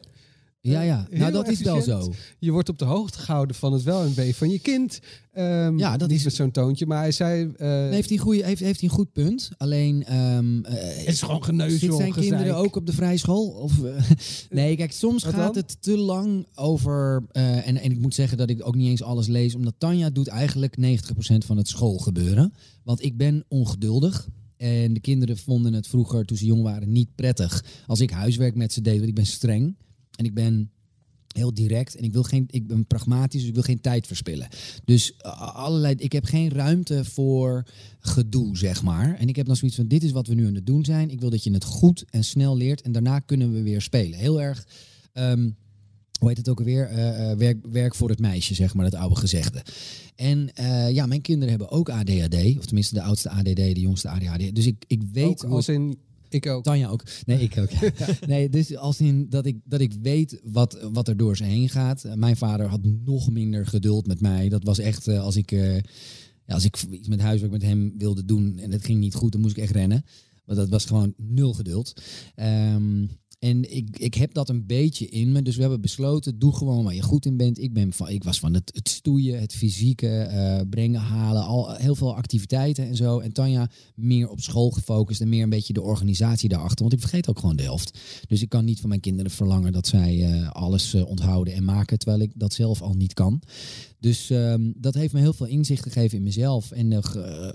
Ja, 0.64 0.82
ja. 0.82 1.08
Heel 1.10 1.20
Nou, 1.20 1.32
dat 1.32 1.48
is 1.48 1.62
wel 1.62 1.82
zo. 1.82 2.14
Je 2.40 2.52
wordt 2.52 2.70
op 2.70 2.78
de 2.78 2.86
hoogte 2.86 3.20
gehouden 3.20 3.56
van 3.56 3.74
het 3.74 3.84
wel 3.84 4.04
en 4.04 4.14
wee 4.14 4.36
van 4.36 4.50
je 4.50 4.60
kind. 4.60 5.00
Ehm, 5.34 5.78
Ja, 5.78 5.98
dat 5.98 6.08
niet 6.10 6.18
is- 6.18 6.24
met 6.24 6.34
zo'n 6.34 6.52
toontje, 6.52 6.86
maar 6.86 7.00
hij 7.00 7.12
zei... 7.12 7.52
eh, 7.58 7.68
Heeft 7.90 8.10
hij, 8.10 8.18
een 8.18 8.24
goeie, 8.24 8.44
heeft, 8.44 8.62
heeft 8.62 8.80
hij 8.80 8.90
een 8.90 8.96
goed 8.96 9.12
punt? 9.14 9.50
Alleen... 9.58 10.04
ehm 10.06 10.64
eh, 10.64 10.74
het 10.98 11.08
is 11.08 11.22
gewoon 11.22 11.44
geneuzel, 11.44 11.78
Zitten 11.80 11.98
zijn 11.98 12.14
gezeik. 12.14 12.30
kinderen 12.32 12.56
ook 12.62 12.76
op 12.76 12.86
de 12.86 12.94
vrije 12.94 13.18
school? 13.18 13.48
Of, 13.48 13.84
eh, 13.84 14.10
nee, 14.50 14.76
kijk, 14.76 14.92
soms 14.92 15.24
Wat 15.24 15.34
gaat 15.34 15.54
dan? 15.54 15.64
het 15.64 15.82
te 15.82 15.98
lang 15.98 16.48
over... 16.56 17.24
en, 17.32 17.78
en 17.78 17.92
ik 17.92 18.00
moet 18.00 18.14
zeggen 18.16 18.38
dat 18.38 18.50
ik 18.50 18.68
ook 18.68 18.76
niet 18.76 18.90
eens 18.90 19.04
alles 19.04 19.28
lees. 19.28 19.56
Omdat 19.56 19.74
Tanja 19.78 20.10
doet 20.10 20.28
eigenlijk 20.28 20.78
90% 20.78 20.82
van 21.46 21.58
het 21.58 21.68
schoolgebeuren. 21.68 22.54
Want 22.84 23.04
ik 23.04 23.18
ben 23.18 23.44
ongeduldig. 23.48 24.28
En 24.58 24.94
de 24.94 25.00
kinderen 25.00 25.38
vonden 25.38 25.74
het 25.74 25.88
vroeger, 25.88 26.26
toen 26.26 26.38
ze 26.38 26.46
jong 26.46 26.64
waren, 26.64 26.92
niet 26.92 27.16
prettig. 27.16 27.64
Als 27.88 28.00
ik 28.00 28.10
huiswerk 28.10 28.56
met 28.56 28.74
ze 28.74 28.82
deed, 28.82 28.96
want 28.98 29.08
ik 29.10 29.16
ben 29.16 29.26
streng. 29.26 29.76
En 30.16 30.26
ik 30.26 30.34
ben 30.34 30.72
heel 31.28 31.54
direct. 31.54 31.96
En 31.96 32.04
ik, 32.04 32.14
wil 32.14 32.24
geen, 32.24 32.46
ik 32.50 32.68
ben 32.68 32.86
pragmatisch, 32.86 33.40
dus 33.40 33.50
ik 33.50 33.54
wil 33.54 33.64
geen 33.64 33.82
tijd 33.82 34.08
verspillen. 34.08 34.48
Dus 34.86 35.12
uh, 35.26 35.56
allerlei, 35.56 35.96
ik 35.98 36.12
heb 36.12 36.26
geen 36.26 36.50
ruimte 36.50 37.06
voor 37.06 37.68
gedoe, 38.00 38.58
zeg 38.58 38.84
maar. 38.84 39.16
En 39.16 39.28
ik 39.28 39.36
heb 39.36 39.46
dan 39.46 39.56
zoiets 39.56 39.78
van, 39.78 39.88
dit 39.88 40.04
is 40.04 40.12
wat 40.12 40.28
we 40.28 40.34
nu 40.34 40.48
aan 40.48 40.56
het 40.56 40.66
doen 40.66 40.86
zijn. 40.86 41.10
Ik 41.10 41.20
wil 41.20 41.30
dat 41.30 41.44
je 41.44 41.52
het 41.52 41.64
goed 41.64 42.06
en 42.10 42.24
snel 42.24 42.58
leert. 42.58 42.82
En 42.82 42.92
daarna 42.92 43.20
kunnen 43.20 43.54
we 43.54 43.62
weer 43.62 43.82
spelen. 43.82 44.20
Heel 44.20 44.42
erg... 44.42 44.68
ehm, 45.14 45.50
hoe 46.22 46.30
heet 46.30 46.38
het 46.38 46.50
ook 46.50 46.60
alweer? 46.60 46.88
Eh, 46.88 47.32
eh, 47.32 47.38
werk, 47.38 47.66
werk 47.72 47.96
voor 47.96 48.10
het 48.10 48.20
meisje, 48.20 48.54
zeg 48.54 48.74
maar, 48.74 48.90
dat 48.90 49.00
oude 49.00 49.16
gezegde. 49.16 49.64
En 50.16 50.54
eh, 50.54 50.92
ja, 50.92 51.06
mijn 51.06 51.22
kinderen 51.22 51.50
hebben 51.50 51.70
ook 51.70 51.90
ADHD. 51.90 52.58
Of 52.58 52.66
tenminste, 52.66 52.94
de 52.94 53.02
oudste 53.02 53.30
ADD, 53.30 53.56
de 53.56 53.80
jongste 53.80 54.10
ADHD. 54.10 54.56
Dus 54.56 54.66
ik, 54.66 54.84
ik 54.88 55.02
weet... 55.12 55.46
ook 55.46 55.52
als 55.52 55.68
in... 55.68 55.98
Ik 56.34 56.48
ook. 56.48 56.64
Tanja 56.64 56.90
ook. 56.90 57.04
Nee, 57.26 57.40
ik 57.40 57.58
ook. 57.58 57.70
nee, 58.28 58.50
dus 58.50 58.76
als 58.76 59.00
in 59.00 59.30
dat 59.30 59.46
ik, 59.46 59.60
dat 59.64 59.80
ik 59.82 59.94
weet 60.02 60.42
wat, 60.44 60.88
wat 60.92 61.08
er 61.08 61.18
door 61.18 61.38
ze 61.38 61.44
heen 61.44 61.70
gaat. 61.70 62.06
Uh, 62.06 62.14
Mijn 62.14 62.38
vader 62.38 62.66
had 62.66 62.80
nog 62.84 63.32
minder 63.32 63.66
geduld 63.66 64.08
met 64.08 64.22
mij. 64.22 64.50
Dat 64.50 64.64
was 64.64 64.80
echt 64.80 65.08
uh, 65.08 65.22
als 65.22 65.36
ik, 65.36 65.52
uh, 65.52 65.76
ja, 66.46 66.54
als 66.54 66.66
ik 66.66 66.82
iets 66.92 67.08
met 67.08 67.22
huiswerk 67.22 67.52
met 67.52 67.62
hem 67.62 67.94
wilde 67.98 68.26
doen 68.26 68.60
en 68.60 68.72
het 68.72 68.86
ging 68.86 69.00
niet 69.00 69.16
goed, 69.16 69.32
dan 69.32 69.42
moest 69.42 69.58
ik 69.58 69.64
echt 69.64 69.74
rennen. 69.74 70.06
Want 70.46 70.60
dat 70.60 70.70
was 70.70 70.86
gewoon 70.86 71.14
nul 71.18 71.54
geduld. 71.54 72.02
Um, 72.36 73.10
en 73.42 73.76
ik, 73.76 73.98
ik 73.98 74.14
heb 74.14 74.34
dat 74.34 74.50
een 74.50 74.66
beetje 74.66 75.08
in 75.08 75.32
me. 75.32 75.42
Dus 75.42 75.56
we 75.56 75.62
hebben 75.62 75.82
besloten, 75.82 76.40
doe 76.40 76.56
gewoon 76.56 76.84
waar 76.84 76.96
je 76.96 77.02
goed 77.02 77.26
in 77.26 77.38
bent. 77.38 77.60
Ik, 77.60 77.74
ben 77.74 77.94
van, 77.94 78.10
ik 78.10 78.24
was 78.24 78.40
van 78.40 78.54
het, 78.54 78.72
het 78.74 78.90
stoeien, 78.90 79.40
het 79.40 79.54
fysieke, 79.54 80.30
uh, 80.32 80.70
brengen, 80.70 81.00
halen. 81.00 81.44
Al, 81.44 81.76
heel 81.76 81.96
veel 81.96 82.16
activiteiten 82.16 82.88
en 82.88 82.96
zo. 82.96 83.20
En 83.20 83.32
Tanja 83.32 83.70
meer 83.96 84.30
op 84.30 84.42
school 84.42 84.70
gefocust 84.70 85.22
en 85.22 85.30
meer 85.30 85.44
een 85.44 85.50
beetje 85.50 85.74
de 85.74 85.82
organisatie 85.82 86.50
daarachter. 86.50 86.80
Want 86.80 86.94
ik 86.94 87.00
vergeet 87.00 87.30
ook 87.30 87.40
gewoon 87.40 87.56
de 87.56 87.64
helft. 87.64 88.00
Dus 88.28 88.42
ik 88.42 88.50
kan 88.50 88.66
niet 88.66 88.80
van 88.80 88.90
mijn 88.90 89.02
kinderen 89.02 89.32
verlangen 89.32 89.72
dat 89.72 89.88
zij 89.88 90.16
uh, 90.16 90.52
alles 90.52 90.94
uh, 90.94 91.06
onthouden 91.06 91.54
en 91.54 91.64
maken. 91.64 92.00
Terwijl 92.00 92.22
ik 92.22 92.32
dat 92.36 92.54
zelf 92.54 92.82
al 92.82 92.94
niet 92.94 93.14
kan. 93.14 93.42
Dus 94.00 94.30
um, 94.30 94.74
dat 94.78 94.94
heeft 94.94 95.14
me 95.14 95.20
heel 95.20 95.34
veel 95.34 95.46
inzicht 95.46 95.84
gegeven 95.84 96.18
in 96.18 96.24
mezelf. 96.24 96.72
En 96.72 97.04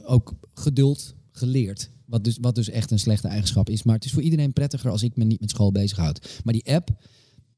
ook 0.04 0.34
geduld 0.54 1.14
geleerd. 1.32 1.90
Wat 2.06 2.24
dus, 2.24 2.38
wat 2.40 2.54
dus 2.54 2.68
echt 2.68 2.90
een 2.90 2.98
slechte 2.98 3.28
eigenschap 3.28 3.70
is. 3.70 3.82
Maar 3.82 3.94
het 3.94 4.04
is 4.04 4.12
voor 4.12 4.22
iedereen 4.22 4.52
prettiger 4.52 4.90
als 4.90 5.02
ik 5.02 5.16
me 5.16 5.24
niet 5.24 5.40
met 5.40 5.50
school 5.50 5.72
bezighoud. 5.72 6.40
Maar 6.44 6.52
die 6.52 6.74
app 6.74 6.90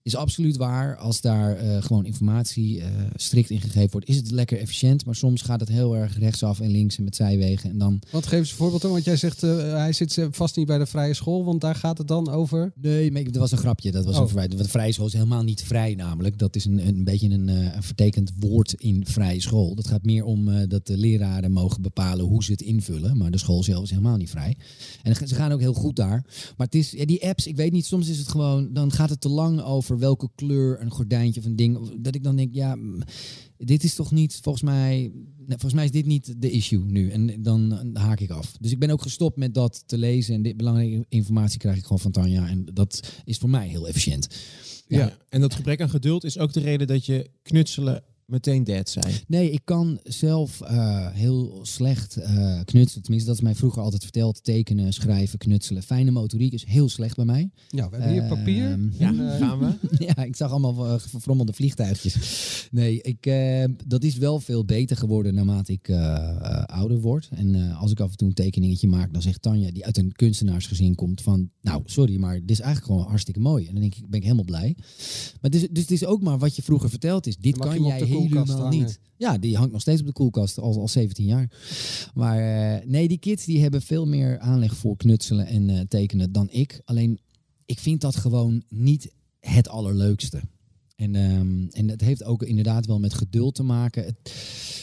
is 0.08 0.16
absoluut 0.16 0.56
waar. 0.56 0.96
Als 0.96 1.20
daar 1.20 1.64
uh, 1.64 1.82
gewoon 1.82 2.04
informatie 2.04 2.78
uh, 2.78 2.84
strikt 3.14 3.50
in 3.50 3.60
gegeven 3.60 3.90
wordt, 3.90 4.08
is 4.08 4.16
het 4.16 4.30
lekker 4.30 4.58
efficiënt. 4.58 5.04
Maar 5.04 5.14
soms 5.14 5.42
gaat 5.42 5.60
het 5.60 5.68
heel 5.68 5.96
erg 5.96 6.18
rechtsaf 6.18 6.60
en 6.60 6.70
links 6.70 6.98
en 6.98 7.04
met 7.04 7.16
zijwegen. 7.16 7.70
En 7.70 7.78
dan... 7.78 8.00
Wat 8.10 8.26
geef 8.26 8.38
eens 8.38 8.50
een 8.50 8.56
voorbeeld 8.56 8.82
dan? 8.82 8.90
Want 8.90 9.04
jij 9.04 9.16
zegt, 9.16 9.42
uh, 9.42 9.72
hij 9.72 9.92
zit 9.92 10.26
vast 10.30 10.56
niet 10.56 10.66
bij 10.66 10.78
de 10.78 10.86
vrije 10.86 11.14
school. 11.14 11.44
Want 11.44 11.60
daar 11.60 11.74
gaat 11.74 11.98
het 11.98 12.08
dan 12.08 12.28
over? 12.28 12.72
Nee, 12.80 13.12
maar 13.12 13.24
dat 13.24 13.36
was 13.36 13.52
een 13.52 13.58
grapje. 13.58 13.90
Dat 13.90 14.04
was 14.04 14.16
Oh. 14.18 14.30
een 14.34 14.48
de 14.48 14.68
vrije 14.68 14.92
school 14.92 15.06
is 15.06 15.12
helemaal 15.12 15.42
niet 15.42 15.62
vrij 15.62 15.94
namelijk. 15.94 16.38
Dat 16.38 16.56
is 16.56 16.64
een, 16.64 16.86
een 16.88 17.04
beetje 17.04 17.28
een, 17.28 17.48
een 17.48 17.82
vertekend 17.82 18.32
woord 18.38 18.72
in 18.72 19.06
vrije 19.06 19.40
school. 19.40 19.74
Dat 19.74 19.86
gaat 19.86 20.04
meer 20.04 20.24
om 20.24 20.68
dat 20.68 20.86
de 20.86 20.96
leraren 20.96 21.52
mogen 21.52 21.82
bepalen 21.82 22.24
hoe 22.24 22.44
ze 22.44 22.52
het 22.52 22.60
invullen. 22.60 23.16
Maar 23.16 23.30
de 23.30 23.38
school 23.38 23.62
zelf 23.62 23.82
is 23.82 23.90
helemaal 23.90 24.16
niet 24.16 24.30
vrij. 24.30 24.56
En 25.02 25.28
ze 25.28 25.34
gaan 25.34 25.52
ook 25.52 25.60
heel 25.60 25.72
goed 25.72 25.96
daar. 25.96 26.24
Maar 26.56 26.66
het 26.66 26.74
is, 26.74 26.90
ja, 26.90 27.04
die 27.04 27.26
apps, 27.28 27.46
ik 27.46 27.56
weet 27.56 27.72
niet, 27.72 27.86
soms 27.86 28.08
is 28.08 28.18
het 28.18 28.28
gewoon... 28.28 28.72
Dan 28.72 28.92
gaat 28.92 29.10
het 29.10 29.20
te 29.20 29.28
lang 29.28 29.62
over 29.62 29.97
welke 29.98 30.28
kleur 30.34 30.80
een 30.80 30.90
gordijntje 30.90 31.40
of 31.40 31.46
een 31.46 31.56
ding... 31.56 32.02
Dat 32.02 32.14
ik 32.14 32.24
dan 32.24 32.36
denk, 32.36 32.54
ja, 32.54 32.78
dit 33.56 33.84
is 33.84 33.94
toch 33.94 34.10
niet, 34.10 34.38
volgens 34.42 34.64
mij... 34.64 35.12
Volgens 35.48 35.74
mij 35.74 35.84
is 35.84 35.90
dit 35.90 36.06
niet 36.06 36.34
de 36.42 36.50
issue 36.50 36.84
nu. 36.84 37.10
En 37.10 37.42
dan 37.42 37.90
haak 37.92 38.20
ik 38.20 38.30
af. 38.30 38.56
Dus 38.60 38.70
ik 38.70 38.78
ben 38.78 38.90
ook 38.90 39.02
gestopt 39.02 39.36
met 39.36 39.54
dat 39.54 39.82
te 39.86 39.98
lezen. 39.98 40.34
En 40.34 40.42
dit 40.42 40.56
belangrijke 40.56 41.06
informatie 41.08 41.58
krijg 41.58 41.76
ik 41.76 41.82
gewoon 41.82 41.98
van 41.98 42.12
Tanja. 42.12 42.48
En 42.48 42.64
dat 42.72 43.12
is 43.24 43.38
voor 43.38 43.50
mij 43.50 43.68
heel 43.68 43.88
efficiënt. 43.88 44.28
Ja. 44.86 44.98
ja. 44.98 45.18
en 45.28 45.40
dat 45.40 45.54
gebrek 45.54 45.80
aan 45.80 45.90
geduld 45.90 46.24
is 46.24 46.38
ook 46.38 46.52
de 46.52 46.60
reden 46.60 46.86
dat 46.86 47.06
je 47.06 47.30
knutselen 47.42 48.02
meteen 48.28 48.64
dead 48.64 48.88
zijn. 48.88 49.14
Nee, 49.26 49.50
ik 49.50 49.60
kan 49.64 50.00
zelf 50.02 50.60
uh, 50.62 51.06
heel 51.10 51.58
slecht 51.62 52.18
uh, 52.18 52.60
knutselen. 52.64 53.02
Tenminste, 53.02 53.28
dat 53.28 53.36
is 53.36 53.42
mij 53.42 53.54
vroeger 53.54 53.82
altijd 53.82 54.02
verteld. 54.02 54.44
Tekenen, 54.44 54.92
schrijven, 54.92 55.38
knutselen. 55.38 55.82
Fijne 55.82 56.10
motoriek 56.10 56.52
is 56.52 56.64
heel 56.64 56.88
slecht 56.88 57.16
bij 57.16 57.24
mij. 57.24 57.50
Ja, 57.68 57.88
we 57.88 57.96
hebben 57.96 58.12
hier 58.12 58.36
papier. 58.36 58.78
Uh, 58.78 58.98
ja, 59.00 59.08
en, 59.08 59.38
gaan 59.38 59.58
we? 59.58 60.04
ja, 60.06 60.24
ik 60.24 60.36
zag 60.36 60.50
allemaal 60.50 60.86
uh, 60.86 60.98
verfrommelde 60.98 61.52
vliegtuigjes. 61.52 62.16
Nee, 62.70 63.02
ik, 63.02 63.26
uh, 63.26 63.64
dat 63.86 64.04
is 64.04 64.16
wel 64.16 64.40
veel 64.40 64.64
beter 64.64 64.96
geworden 64.96 65.34
naarmate 65.34 65.72
ik 65.72 65.88
uh, 65.88 66.62
ouder 66.64 67.00
word. 67.00 67.28
En 67.30 67.72
als 67.72 67.90
ik 67.90 68.00
af 68.00 68.10
en 68.10 68.16
toe 68.16 68.28
een 68.28 68.34
tekeningetje 68.34 68.88
maak, 68.88 69.12
dan 69.12 69.22
zegt 69.22 69.42
Tanja, 69.42 69.70
die 69.70 69.86
uit 69.86 69.98
een 69.98 70.12
kunstenaarsgezin 70.12 70.94
komt, 70.94 71.20
van 71.20 71.50
nou, 71.60 71.82
sorry, 71.84 72.16
maar 72.18 72.40
dit 72.40 72.50
is 72.50 72.60
eigenlijk 72.60 72.92
gewoon 72.92 73.08
hartstikke 73.08 73.40
mooi. 73.40 73.66
En 73.66 73.72
dan 73.72 73.80
denk 73.80 73.94
ik, 73.94 74.08
ben 74.08 74.18
ik 74.18 74.24
helemaal 74.24 74.44
blij. 74.44 74.76
Maar 75.40 75.50
dus, 75.50 75.68
dus 75.70 75.82
het 75.82 75.90
is 75.90 76.04
ook 76.04 76.22
maar 76.22 76.38
wat 76.38 76.56
je 76.56 76.62
vroeger 76.62 76.90
verteld 76.90 77.26
is. 77.26 77.36
Dit 77.36 77.58
kan 77.58 77.82
jij 77.82 78.00
helemaal 78.22 78.56
hangen. 78.56 78.78
niet. 78.78 79.00
Ja, 79.16 79.38
die 79.38 79.56
hangt 79.56 79.72
nog 79.72 79.80
steeds 79.80 80.00
op 80.00 80.06
de 80.06 80.12
koelkast, 80.12 80.58
al, 80.58 80.80
al 80.80 80.88
17 80.88 81.24
jaar. 81.24 81.50
Maar 82.14 82.38
uh, 82.38 82.86
nee, 82.86 83.08
die 83.08 83.18
kids 83.18 83.44
die 83.44 83.60
hebben 83.60 83.82
veel 83.82 84.06
meer 84.06 84.38
aanleg 84.38 84.76
voor 84.76 84.96
knutselen 84.96 85.46
en 85.46 85.68
uh, 85.68 85.80
tekenen 85.80 86.32
dan 86.32 86.48
ik. 86.50 86.80
Alleen, 86.84 87.18
ik 87.66 87.78
vind 87.78 88.00
dat 88.00 88.16
gewoon 88.16 88.62
niet 88.68 89.12
het 89.40 89.68
allerleukste. 89.68 90.40
En, 90.96 91.14
um, 91.14 91.68
en 91.70 91.88
het 91.88 92.00
heeft 92.00 92.24
ook 92.24 92.42
inderdaad 92.42 92.86
wel 92.86 92.98
met 92.98 93.14
geduld 93.14 93.54
te 93.54 93.62
maken. 93.62 94.04
Het, 94.04 94.32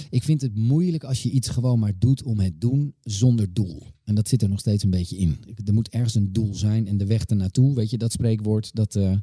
ik 0.10 0.24
vind 0.24 0.42
het 0.42 0.56
moeilijk 0.56 1.04
als 1.04 1.24
je 1.24 1.30
iets 1.30 1.48
gewoon 1.48 1.80
maar 1.80 1.94
doet 2.00 2.24
om 2.24 2.40
het 2.40 2.62
doen 2.62 2.94
zonder 3.02 3.54
doel. 3.54 3.84
En 4.04 4.16
dat 4.16 4.28
zit 4.28 4.42
er 4.42 4.50
nog 4.50 4.60
steeds 4.60 4.84
een 4.84 4.90
beetje 4.90 5.18
in. 5.18 5.38
Er 5.66 5.74
moet 5.74 5.90
ergens 5.90 6.16
een 6.16 6.34
doel 6.34 6.54
zijn 6.54 6.88
en 6.88 6.98
de 6.98 7.06
weg 7.06 7.26
ernaartoe, 7.26 7.76
weet 7.76 7.90
je, 7.90 7.98
dat 7.98 8.12
spreekwoord. 8.12 8.76
Dat, 8.76 8.96
uh, 8.96 9.16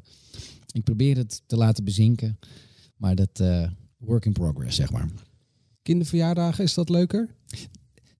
ik 0.71 0.83
probeer 0.83 1.17
het 1.17 1.41
te 1.45 1.57
laten 1.57 1.83
bezinken, 1.83 2.39
maar 2.97 3.15
dat 3.15 3.39
uh, 3.41 3.69
work 4.05 4.25
in 4.25 4.33
progress, 4.33 4.75
zeg 4.75 4.91
maar. 4.91 5.09
Kinderverjaardagen, 5.81 6.63
is 6.63 6.73
dat 6.73 6.89
leuker? 6.89 7.35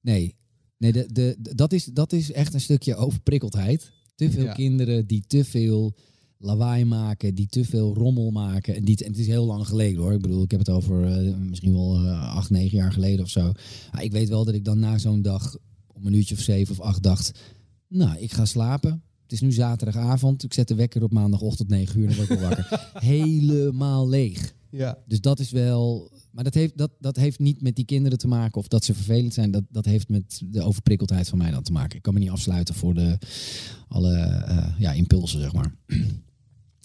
Nee, 0.02 0.36
nee 0.78 0.92
de, 0.92 1.06
de, 1.12 1.36
de, 1.40 1.56
dat, 1.56 1.74
is, 1.74 1.86
dat 1.86 2.14
is 2.14 2.32
echt 2.32 2.54
een 2.54 2.62
stukje 2.62 2.96
overprikkeldheid. 2.96 3.92
Te 4.16 4.32
veel 4.32 4.44
ja. 4.44 4.54
kinderen 4.54 5.08
die 5.08 5.24
te 5.28 5.46
veel 5.46 5.96
lawaai 6.38 6.86
maken, 6.86 7.36
die 7.36 7.48
te 7.48 7.66
veel 7.66 7.94
rommel 7.94 8.32
maken. 8.32 8.76
En, 8.76 8.86
die, 8.86 8.98
en 9.04 9.12
het 9.12 9.20
is 9.20 9.28
heel 9.28 9.46
lang 9.46 9.68
geleden 9.68 10.02
hoor. 10.02 10.14
Ik 10.14 10.22
bedoel, 10.22 10.44
ik 10.44 10.52
heb 10.52 10.60
het 10.60 10.70
over 10.70 11.26
uh, 11.26 11.38
misschien 11.38 11.74
wel 11.74 12.04
uh, 12.04 12.36
acht, 12.36 12.50
negen 12.50 12.78
jaar 12.78 12.92
geleden 12.92 13.24
of 13.24 13.30
zo. 13.30 13.52
Maar 13.92 14.04
ik 14.04 14.12
weet 14.12 14.30
wel 14.30 14.46
dat 14.46 14.54
ik 14.54 14.66
dan 14.66 14.80
na 14.80 14.98
zo'n 14.98 15.22
dag 15.22 15.58
om 15.88 16.06
een 16.06 16.14
uurtje 16.14 16.36
of 16.36 16.42
zeven 16.42 16.74
of 16.80 16.86
acht 16.86 17.04
dacht... 17.04 17.40
Nou, 17.88 18.18
ik 18.18 18.32
ga 18.32 18.46
slapen. 18.46 19.04
Het 19.24 19.32
is 19.32 19.42
nu 19.42 19.52
zaterdagavond. 19.52 20.44
Ik 20.44 20.54
zet 20.54 20.68
de 20.68 20.76
wekker 20.76 21.04
op 21.04 21.12
maandagochtend 21.12 21.70
9 21.70 22.00
uur 22.00 22.10
en 22.10 22.16
dan 22.16 22.26
word 22.26 22.40
ik 22.40 22.48
wakker. 22.48 22.90
Helemaal 22.94 24.10
leeg. 24.10 24.54
Ja. 24.78 24.98
Dus 25.08 25.22
dat 25.22 25.40
is 25.40 25.52
wel... 25.52 26.12
Maar 26.32 26.44
dat 26.44 26.54
heeft, 26.54 26.78
dat, 26.78 26.92
dat 27.00 27.16
heeft 27.16 27.40
niet 27.40 27.62
met 27.62 27.76
die 27.76 27.86
kinderen 27.86 28.18
te 28.18 28.28
maken 28.28 28.60
of 28.60 28.68
dat 28.68 28.84
ze 28.84 28.94
vervelend 28.94 29.34
zijn. 29.34 29.52
Dat, 29.52 29.64
dat 29.70 29.86
heeft 29.86 30.10
met 30.10 30.42
de 30.46 30.62
overprikkeldheid 30.62 31.30
van 31.30 31.38
mij 31.38 31.52
dan 31.52 31.64
te 31.64 31.72
maken. 31.72 31.96
Ik 31.96 32.02
kan 32.02 32.14
me 32.14 32.20
niet 32.20 32.30
afsluiten 32.30 32.76
voor 32.76 32.94
de, 32.94 33.18
alle 33.88 34.46
uh, 34.50 34.80
ja, 34.80 34.92
impulsen, 34.92 35.40
zeg 35.40 35.54
maar. 35.54 35.76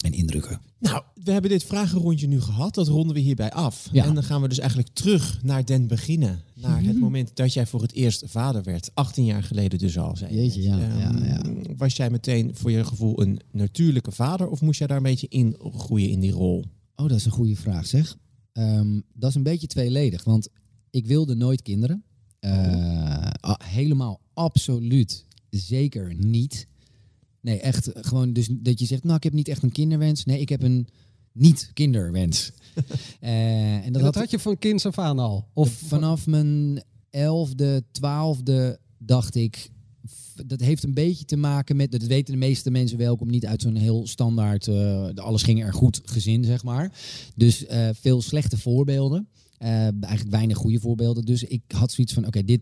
en 0.05 0.13
indrukken. 0.13 0.61
Nou, 0.79 1.03
we 1.23 1.31
hebben 1.31 1.51
dit 1.51 1.63
vragenrondje 1.63 2.27
nu 2.27 2.41
gehad. 2.41 2.75
Dat 2.75 2.87
ronden 2.87 3.15
we 3.15 3.21
hierbij 3.21 3.51
af. 3.51 3.89
Ja. 3.91 4.05
En 4.05 4.13
dan 4.13 4.23
gaan 4.23 4.41
we 4.41 4.47
dus 4.47 4.59
eigenlijk 4.59 4.89
terug 4.93 5.43
naar 5.43 5.65
den 5.65 5.87
beginnen. 5.87 6.41
Naar 6.55 6.83
het 6.83 6.99
moment 6.99 7.35
dat 7.35 7.53
jij 7.53 7.65
voor 7.65 7.81
het 7.81 7.93
eerst 7.93 8.23
vader 8.27 8.63
werd. 8.63 8.91
18 8.93 9.25
jaar 9.25 9.43
geleden 9.43 9.79
dus 9.79 9.97
al, 9.97 10.15
zei. 10.15 10.35
Jeetje, 10.35 10.61
ja, 10.61 10.73
um, 10.73 10.97
ja, 10.97 11.25
ja. 11.25 11.41
Was 11.77 11.95
jij 11.95 12.09
meteen 12.09 12.55
voor 12.55 12.71
je 12.71 12.83
gevoel 12.83 13.21
een 13.21 13.39
natuurlijke 13.51 14.11
vader? 14.11 14.49
Of 14.49 14.61
moest 14.61 14.79
jij 14.79 14.87
daar 14.87 14.97
een 14.97 15.03
beetje 15.03 15.27
in 15.29 15.55
groeien 15.59 16.09
in 16.09 16.19
die 16.19 16.31
rol? 16.31 16.65
Oh, 16.99 17.07
dat 17.07 17.17
is 17.17 17.25
een 17.25 17.31
goede 17.31 17.55
vraag, 17.55 17.85
zeg. 17.85 18.17
Ehm, 18.51 18.99
dat 19.13 19.29
is 19.29 19.35
een 19.35 19.43
beetje 19.43 19.67
tweeledig, 19.67 20.23
want 20.23 20.49
ik 20.89 21.05
wilde 21.05 21.35
nooit 21.35 21.61
kinderen. 21.61 22.03
Eh, 22.39 23.31
ah, 23.39 23.59
helemaal 23.63 24.21
absoluut 24.33 25.25
zeker 25.49 26.15
niet. 26.15 26.67
Nee, 27.41 27.59
echt 27.59 27.89
gewoon 27.93 28.33
dus 28.33 28.49
dat 28.51 28.79
je 28.79 28.85
zegt, 28.85 29.03
nou 29.03 29.15
ik 29.15 29.23
heb 29.23 29.33
niet 29.33 29.47
echt 29.47 29.63
een 29.63 29.71
kinderwens. 29.71 30.25
Nee, 30.25 30.39
ik 30.39 30.49
heb 30.49 30.63
een 30.63 30.87
niet 31.31 31.71
kinderwens. 31.73 32.51
Eh, 33.19 33.75
en 33.75 33.83
En 33.83 33.93
dat, 33.93 34.15
had 34.15 34.31
je 34.31 34.39
van 34.39 34.57
kinds 34.57 34.85
af 34.85 34.97
aan 34.97 35.19
al? 35.19 35.47
Of 35.53 35.69
vanaf 35.69 36.27
mijn 36.27 36.83
elfde, 37.09 37.83
twaalfde 37.91 38.79
dacht 38.97 39.35
ik. 39.35 39.71
Dat 40.45 40.59
heeft 40.59 40.83
een 40.83 40.93
beetje 40.93 41.25
te 41.25 41.37
maken 41.37 41.75
met, 41.75 41.91
dat 41.91 42.03
weten 42.03 42.33
de 42.33 42.39
meeste 42.39 42.71
mensen 42.71 42.97
wel, 42.97 43.11
ik 43.11 43.17
kom 43.17 43.29
niet 43.29 43.45
uit 43.45 43.61
zo'n 43.61 43.75
heel 43.75 44.07
standaard, 44.07 44.67
eh, 44.67 45.09
alles 45.15 45.43
ging 45.43 45.63
er 45.63 45.73
goed 45.73 46.01
gezin, 46.03 46.43
zeg 46.43 46.63
maar. 46.63 46.99
Dus 47.35 47.65
eh, 47.65 47.89
veel 47.93 48.21
slechte 48.21 48.57
voorbeelden. 48.57 49.27
Eh, 49.57 49.69
eigenlijk 49.81 50.29
weinig 50.29 50.57
goede 50.57 50.79
voorbeelden. 50.79 51.25
Dus 51.25 51.43
ik 51.43 51.61
had 51.67 51.91
zoiets 51.91 52.13
van, 52.13 52.27
oké, 52.27 52.43
dit, 52.43 52.61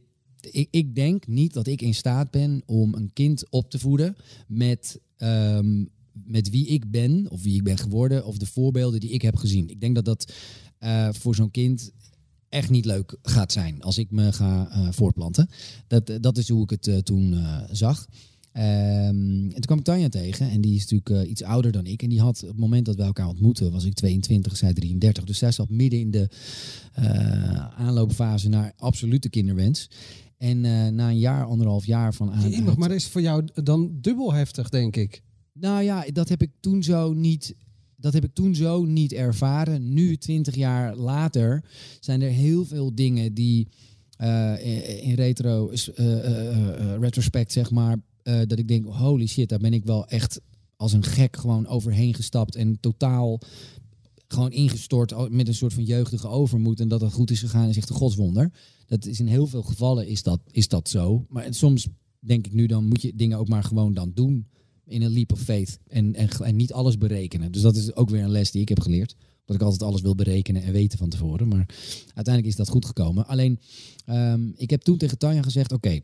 ik, 0.52 0.68
ik 0.72 0.96
denk 0.96 1.28
niet 1.28 1.54
dat 1.54 1.68
ik 1.68 1.82
in 1.82 1.94
staat 1.94 2.32
ben 2.32 2.62
om 2.66 2.94
een 2.94 3.14
kind 3.14 3.50
op 3.50 3.70
te 3.70 3.80
voeden 3.80 4.16
met, 4.48 5.00
ehm, 5.18 5.84
met 6.12 6.50
wie 6.50 6.68
ik 6.68 6.92
ben, 6.92 7.30
of 7.30 7.44
wie 7.44 7.56
ik 7.56 7.64
ben 7.64 7.78
geworden, 7.78 8.26
of 8.26 8.38
de 8.38 8.46
voorbeelden 8.46 9.00
die 9.00 9.12
ik 9.12 9.22
heb 9.22 9.36
gezien. 9.36 9.70
Ik 9.70 9.82
denk 9.82 9.96
dat 9.96 10.06
dat 10.06 10.34
voor 11.12 11.36
zo'n 11.36 11.52
kind 11.52 11.92
echt 12.50 12.70
niet 12.70 12.86
leuk 12.86 13.18
gaat 13.22 13.51
zijn 13.51 13.82
als 13.82 13.98
ik 13.98 14.12
me 14.12 14.32
ga 14.32 14.70
eh, 14.72 14.88
voortplanten. 14.92 15.50
Dat, 15.88 16.12
dat 16.22 16.38
is 16.38 16.50
hoe 16.50 16.63
ik 16.63 16.70
het 16.70 16.88
eh, 16.88 16.98
toen 16.98 17.34
eh, 17.34 17.62
zag. 17.72 18.08
Ehm, 18.51 18.66
en 18.66 19.50
toen 19.50 19.62
kwam 19.62 19.77
ik 19.77 19.84
Tanja 19.84 20.10
tegen 20.10 20.50
en 20.50 20.62
die 20.62 20.75
is 20.75 20.88
natuurlijk 20.88 21.30
iets 21.30 21.44
ouder 21.44 21.72
dan 21.72 21.86
ik. 21.86 22.04
En 22.04 22.10
die 22.10 22.22
had 22.22 22.44
op 22.44 22.48
het 22.48 22.58
moment 22.58 22.86
dat 22.86 22.96
we 22.96 23.04
elkaar 23.04 23.27
ontmoetten, 23.27 23.72
was 23.72 23.86
ik 23.86 23.94
22, 23.94 24.58
zij 24.58 24.74
33. 24.74 25.24
Dus 25.24 25.38
zij 25.38 25.51
zat 25.51 25.70
midden 25.70 26.00
in 26.00 26.12
de 26.12 26.30
aanloopfase 27.75 28.50
naar 28.50 28.74
absolute 28.77 29.30
kinderwens. 29.30 29.89
En 30.38 30.62
na 30.96 31.10
een 31.10 31.20
jaar, 31.20 31.46
anderhalf 31.46 31.86
jaar 31.86 32.13
van 32.13 32.32
aan. 32.32 32.50
Jemig, 32.50 32.75
maar 32.75 32.92
is 32.92 33.04
het 33.04 33.12
voor 33.12 33.22
jou 33.22 33.48
dan 33.63 33.98
dubbel 34.01 34.34
heftig, 34.34 34.70
denk 34.70 34.96
ik. 34.96 35.22
Nou 35.54 35.84
ja, 35.84 36.06
dat 36.13 36.30
heb 36.30 36.42
ik 36.42 36.51
toen 36.60 36.84
zo 36.84 37.13
niet. 37.13 37.56
Dat 38.00 38.13
heb 38.13 38.24
ik 38.24 38.34
toen 38.34 38.56
zo 38.56 38.86
niet 38.86 39.13
ervaren. 39.13 39.94
Nu, 39.94 40.18
twintig 40.18 40.56
jaar 40.56 40.96
later, 40.96 41.63
zijn 42.00 42.22
er 42.22 42.30
heel 42.30 42.66
veel 42.66 42.96
dingen 42.96 43.34
die 43.34 43.68
eh, 44.18 45.08
in, 45.08 45.13
retro, 45.13 45.70
eh, 45.70 46.25
eh, 46.25 47.00
retrospect, 47.00 47.51
zeg 47.51 47.72
maar, 47.72 48.01
dat 48.24 48.60
ik 48.60 48.68
denk, 48.68 48.86
holy 48.86 49.27
shit, 49.27 49.50
daar 49.50 49.60
ben 49.60 49.74
ik 49.74 49.86
wel 49.86 50.08
echt 50.08 50.42
als 50.75 50.94
een 50.94 51.04
gek 51.04 51.36
gewoon 51.36 51.68
overheen 51.68 52.13
gestapt 52.13 52.56
en 52.56 52.80
totaal 52.80 53.39
gewoon 54.27 54.51
ingestort 54.51 55.30
met 55.30 55.48
een 55.48 55.56
soort 55.56 55.74
van 55.74 55.84
jeugdige 55.84 56.27
overmoed 56.27 56.80
en 56.80 56.88
dat 56.88 57.01
het 57.01 57.13
goed 57.13 57.32
is 57.32 57.39
gegaan 57.39 57.70
is 57.70 57.77
echt 57.77 57.89
een 57.89 57.96
godswonder. 57.96 58.51
Dat 58.86 59.06
is 59.06 59.20
in 59.20 59.27
heel 59.27 59.48
veel 59.48 59.62
gevallen 59.62 60.08
is 60.08 60.24
dat, 60.24 60.39
is 60.51 60.68
dat 60.68 60.89
zo. 60.89 61.25
Maar 61.30 61.54
soms 61.54 61.88
denk 62.20 62.46
ik 62.46 62.54
nu 62.54 62.66
dan 62.66 62.86
moet 62.86 63.01
je 63.01 63.16
dingen 63.16 63.38
ook 63.38 63.48
maar 63.48 63.63
gewoon 63.63 63.94
dan 63.94 64.12
doen 64.13 64.48
in 64.88 65.01
een 65.01 65.12
leap 65.12 65.32
of 65.32 65.39
faith 65.39 65.79
en, 65.88 66.15
en, 66.15 66.29
en 66.29 66.56
niet 66.56 66.74
alles 66.74 66.98
berekenen. 66.98 67.51
Dus 67.51 67.62
dat 67.62 67.75
is 67.75 67.96
ook 67.96 68.10
weer 68.10 68.24
een 68.24 68.32
les 68.32 68.51
die 68.51 68.62
ik 68.62 68.70
heb 68.70 68.79
geleerd. 68.79 69.15
Dat 69.46 69.56
ik 69.56 69.62
altijd 69.62 69.84
alles 69.84 70.01
wil 70.01 70.15
berekenen 70.15 70.63
en 70.63 70.72
weten 70.72 70.98
van 70.98 71.10
tevoren. 71.10 71.48
Maar 71.48 71.65
uiteindelijk 72.03 72.46
is 72.48 72.56
dat 72.56 72.70
goed 72.70 72.86
gekomen. 72.86 73.27
Alleen, 73.27 73.60
ehm, 74.06 74.50
ik 74.56 74.70
heb 74.70 74.82
toen 74.82 74.98
tegen 74.98 75.17
Tanja 75.17 75.41
gezegd, 75.41 75.72
oké, 75.72 76.00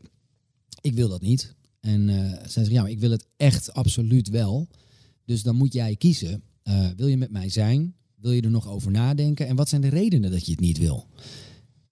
ik 0.80 0.94
wil 0.94 1.08
dat 1.08 1.20
niet. 1.20 1.54
En 1.80 2.08
eh, 2.08 2.30
zij 2.30 2.48
zegt, 2.48 2.70
ja, 2.70 2.82
maar 2.82 2.90
ik 2.90 3.00
wil 3.00 3.10
het 3.10 3.26
echt 3.36 3.72
absoluut 3.72 4.28
wel. 4.28 4.68
Dus 5.24 5.42
dan 5.42 5.56
moet 5.56 5.72
jij 5.72 5.96
kiezen. 5.96 6.42
Eh, 6.62 6.88
wil 6.96 7.06
je 7.06 7.16
met 7.16 7.30
mij 7.30 7.48
zijn? 7.48 7.94
Wil 8.14 8.32
je 8.32 8.42
er 8.42 8.50
nog 8.50 8.68
over 8.68 8.90
nadenken? 8.90 9.46
En 9.46 9.56
wat 9.56 9.68
zijn 9.68 9.80
de 9.80 9.88
redenen 9.88 10.30
dat 10.30 10.44
je 10.44 10.50
het 10.50 10.60
niet 10.60 10.78
wil? 10.78 11.06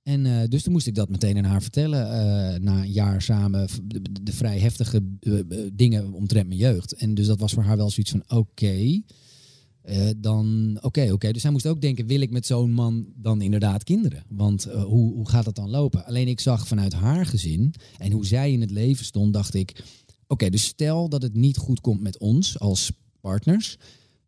En 0.02 0.26
eh, 0.26 0.49
dus 0.49 0.62
toen 0.62 0.73
moest 0.73 0.87
ik 0.87 0.94
dat 0.94 1.09
meteen 1.09 1.37
aan 1.37 1.44
haar 1.44 1.62
vertellen. 1.62 2.11
eh, 2.11 2.61
na 2.61 2.82
een 2.82 2.92
jaar 2.92 3.23
samen 3.23 3.68
de, 4.23 4.32
vrij 4.32 4.59
heftige 4.59 5.02
eh, 5.21 5.35
dingen 5.73 6.12
omtrent 6.12 6.46
mijn 6.46 6.61
jeugd. 6.61 6.92
En 6.92 7.14
dus 7.14 7.27
dat 7.27 7.40
was 7.40 7.53
voor 7.53 7.62
haar 7.62 7.77
wel 7.77 7.90
zoiets 7.90 8.12
van 8.12 8.38
oké. 8.38 9.03
dan 10.16 10.79
oké, 10.81 11.12
oké. 11.12 11.33
Dus 11.33 11.42
zij 11.42 11.50
moest 11.50 11.66
ook 11.66 11.81
denken: 11.81 12.07
wil 12.07 12.20
ik 12.20 12.31
met 12.31 12.46
zo'n 12.46 12.72
man 12.72 13.07
dan 13.16 13.40
inderdaad 13.40 13.85
kinderen? 13.85 14.24
Want 14.29 14.64
hoe, 14.64 15.12
hoe 15.12 15.29
gaat 15.29 15.44
dat 15.44 15.55
dan 15.55 15.70
lopen? 15.70 16.05
Alleen 16.05 16.29
ik 16.29 16.40
zag 16.40 16.66
vanuit 16.66 16.92
haar 16.92 17.27
gezin 17.27 17.74
en 17.98 18.12
hoe 18.12 18.27
zij 18.27 18.53
in 18.53 18.61
het 18.61 18.70
leven 18.70 19.05
stond, 19.05 19.33
dacht 19.33 19.55
ik: 19.55 19.85
oké, 20.27 20.50
dus 20.50 20.64
stel 20.64 21.09
dat 21.09 21.22
het 21.22 21.35
niet 21.35 21.57
goed 21.57 21.81
komt 21.81 22.00
met 22.00 22.18
ons 22.18 22.59
als 22.59 22.92
partners, 23.20 23.77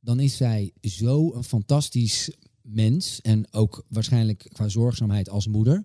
dan 0.00 0.20
is 0.20 0.36
zij 0.36 0.72
zo 0.80 1.34
een 1.34 1.44
fantastisch 1.44 2.30
mens 2.68 3.20
en 3.20 3.46
ook 3.52 3.84
waarschijnlijk 3.88 4.46
qua 4.52 4.68
zorgzaamheid 4.68 5.28
als 5.28 5.46
moeder, 5.46 5.84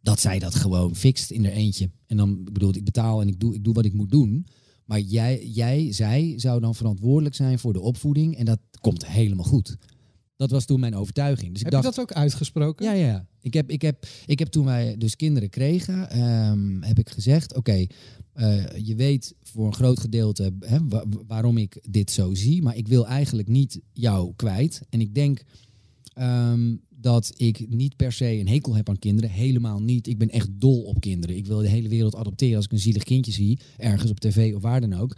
dat 0.00 0.20
zij 0.20 0.38
dat 0.38 0.54
gewoon 0.54 0.94
fixt 0.96 1.30
in 1.30 1.44
haar 1.44 1.52
eentje. 1.52 1.90
En 2.06 2.16
dan 2.16 2.38
ik 2.46 2.52
bedoel 2.52 2.74
ik 2.76 2.84
betaal 2.84 3.20
en 3.20 3.28
ik 3.28 3.40
doe, 3.40 3.54
ik 3.54 3.64
doe 3.64 3.74
wat 3.74 3.84
ik 3.84 3.92
moet 3.92 4.10
doen. 4.10 4.46
Maar 4.84 5.00
jij, 5.00 5.46
jij, 5.46 5.92
zij 5.92 6.32
zou 6.36 6.60
dan 6.60 6.74
verantwoordelijk 6.74 7.34
zijn 7.34 7.58
voor 7.58 7.72
de 7.72 7.80
opvoeding 7.80 8.36
en 8.36 8.44
dat 8.44 8.58
komt 8.80 9.06
helemaal 9.06 9.44
goed. 9.44 9.76
Dat 10.36 10.50
was 10.50 10.64
toen 10.64 10.80
mijn 10.80 10.94
overtuiging. 10.94 11.50
Dus 11.52 11.58
ik 11.62 11.64
Heb 11.72 11.82
dacht, 11.82 11.84
je 11.84 12.00
dat 12.00 12.10
ook 12.10 12.16
uitgesproken? 12.16 12.84
ja, 12.86 12.92
ja. 12.92 13.26
Ik 13.40 13.54
heb, 13.54 13.70
ik, 13.70 13.82
heb, 13.82 14.06
ik 14.26 14.38
heb 14.38 14.48
toen 14.48 14.64
wij 14.64 14.96
dus 14.96 15.16
kinderen 15.16 15.48
kregen, 15.50 16.10
ehm, 16.10 16.82
heb 16.82 16.98
ik 16.98 17.10
gezegd, 17.10 17.54
oké, 17.56 17.86
eh, 18.32 18.64
je 18.76 18.94
weet 18.94 19.34
voor 19.42 19.66
een 19.66 19.74
groot 19.74 20.00
gedeelte 20.00 20.54
hè, 20.60 20.78
wa- 20.88 21.04
waarom 21.26 21.58
ik 21.58 21.78
dit 21.90 22.10
zo 22.10 22.34
zie, 22.34 22.62
maar 22.62 22.76
ik 22.76 22.88
wil 22.88 23.06
eigenlijk 23.06 23.48
niet 23.48 23.80
jou 23.92 24.32
kwijt. 24.36 24.80
En 24.88 25.00
ik 25.00 25.14
denk 25.14 25.42
ehm, 26.16 26.76
dat 26.88 27.32
ik 27.36 27.68
niet 27.68 27.96
per 27.96 28.12
se 28.12 28.38
een 28.38 28.48
hekel 28.48 28.74
heb 28.74 28.88
aan 28.88 28.98
kinderen, 28.98 29.30
helemaal 29.30 29.82
niet. 29.82 30.06
Ik 30.06 30.18
ben 30.18 30.30
echt 30.30 30.48
dol 30.52 30.82
op 30.82 31.00
kinderen. 31.00 31.36
Ik 31.36 31.46
wil 31.46 31.58
de 31.58 31.68
hele 31.68 31.88
wereld 31.88 32.14
adopteren. 32.16 32.56
Als 32.56 32.64
ik 32.64 32.72
een 32.72 32.78
zielig 32.78 33.02
kindje 33.02 33.32
zie, 33.32 33.58
ergens 33.76 34.10
op 34.10 34.20
tv 34.20 34.54
of 34.54 34.62
waar 34.62 34.80
dan 34.80 34.92
ook, 34.94 35.16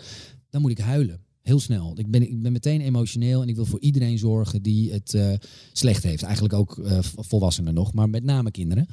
dan 0.50 0.60
moet 0.60 0.70
ik 0.70 0.78
huilen. 0.78 1.20
Heel 1.42 1.60
snel. 1.60 1.92
Ik 1.98 2.10
ben, 2.10 2.22
ik 2.30 2.42
ben 2.42 2.52
meteen 2.52 2.80
emotioneel 2.80 3.42
en 3.42 3.48
ik 3.48 3.54
wil 3.54 3.64
voor 3.64 3.80
iedereen 3.80 4.18
zorgen 4.18 4.62
die 4.62 4.92
het 4.92 5.14
eh, 5.14 5.32
slecht 5.72 6.02
heeft. 6.02 6.22
Eigenlijk 6.22 6.54
ook 6.54 6.78
eh, 6.78 6.98
volwassenen 7.02 7.74
nog, 7.74 7.92
maar 7.92 8.08
met 8.10 8.24
name 8.24 8.50
kinderen. 8.50 8.86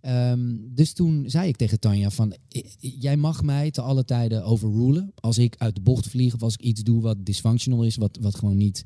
Ehm, 0.00 0.56
dus 0.74 0.92
toen 0.92 1.24
zei 1.30 1.48
ik 1.48 1.56
tegen 1.56 1.80
Tanja 1.80 2.10
van, 2.10 2.34
"I- 2.56 2.64
i- 2.82 2.96
jij 3.00 3.16
mag 3.16 3.42
mij 3.42 3.70
te 3.70 3.80
alle 3.80 4.04
tijden 4.04 4.44
overrulen. 4.44 5.12
Als 5.14 5.38
ik 5.38 5.54
uit 5.58 5.74
de 5.74 5.80
bocht 5.80 6.06
vlieg 6.08 6.34
of 6.34 6.42
als 6.42 6.54
ik 6.54 6.60
iets 6.62 6.82
doe 6.82 7.00
wat 7.00 7.26
dysfunctional 7.26 7.84
is, 7.84 7.96
wat, 7.96 8.18
wat 8.20 8.34
gewoon 8.34 8.56
niet, 8.56 8.84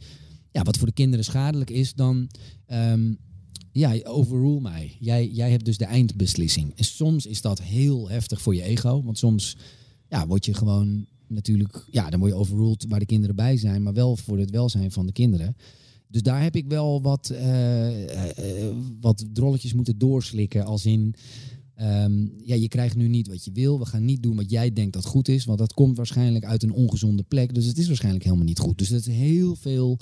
ja, 0.53 0.62
wat 0.62 0.77
voor 0.77 0.87
de 0.87 0.93
kinderen 0.93 1.25
schadelijk 1.25 1.71
is, 1.71 1.95
dan 1.95 2.29
ehm, 2.67 3.15
ja, 3.73 4.01
overrule 4.03 4.61
mij. 4.61 4.97
Jij, 4.99 5.29
jij 5.29 5.51
hebt 5.51 5.65
dus 5.65 5.79
de 5.79 5.85
eindbeslissing. 5.85 6.73
En 6.77 6.85
soms 6.85 7.27
is 7.27 7.41
dat 7.41 7.62
heel 7.62 8.09
heftig 8.09 8.43
voor 8.43 8.55
je 8.55 8.62
ego, 8.62 9.03
want 9.03 9.19
soms 9.19 9.57
ja, 10.09 10.27
word 10.27 10.45
je 10.45 10.55
gewoon 10.55 11.07
natuurlijk, 11.27 11.85
ja, 11.91 12.11
dan 12.11 12.21
word 12.21 12.33
je 12.33 12.38
overruled 12.38 12.85
waar 12.88 12.99
de 12.99 13.07
kinderen 13.07 13.37
bij 13.37 13.57
zijn, 13.57 13.83
maar 13.83 13.93
wel 13.93 14.17
voor 14.17 14.38
het 14.38 14.51
welzijn 14.51 14.91
van 14.91 15.07
de 15.07 15.12
kinderen. 15.12 15.57
Dus 16.09 16.23
daar 16.23 16.43
heb 16.43 16.57
ik 16.57 16.67
wel 16.67 17.03
wat, 17.03 17.31
eh, 17.31 17.88
wat 19.01 19.25
drolletjes 19.33 19.73
moeten 19.73 19.99
doorslikken. 19.99 20.65
Als 20.65 20.87
in, 20.87 21.15
ehm, 21.75 22.27
ja, 22.45 22.55
je 22.55 22.69
krijgt 22.69 22.97
nu 22.97 23.09
niet 23.09 23.29
wat 23.29 23.45
je 23.45 23.53
wil. 23.53 23.79
We 23.79 23.87
gaan 23.87 24.05
niet 24.05 24.23
doen 24.23 24.37
wat 24.37 24.51
jij 24.51 24.73
denkt 24.73 24.93
dat 24.93 25.05
goed 25.05 25.29
is. 25.29 25.45
Want 25.45 25.59
dat 25.59 25.73
komt 25.73 25.97
waarschijnlijk 25.97 26.45
uit 26.45 26.63
een 26.63 26.73
ongezonde 26.73 27.23
plek. 27.23 27.55
Dus 27.55 27.67
het 27.67 27.79
is 27.79 27.87
waarschijnlijk 27.87 28.25
helemaal 28.25 28.47
niet 28.47 28.59
goed. 28.59 28.79
Dus 28.79 28.89
het 28.89 29.07
is 29.07 29.15
heel 29.15 29.57
veel 29.57 29.99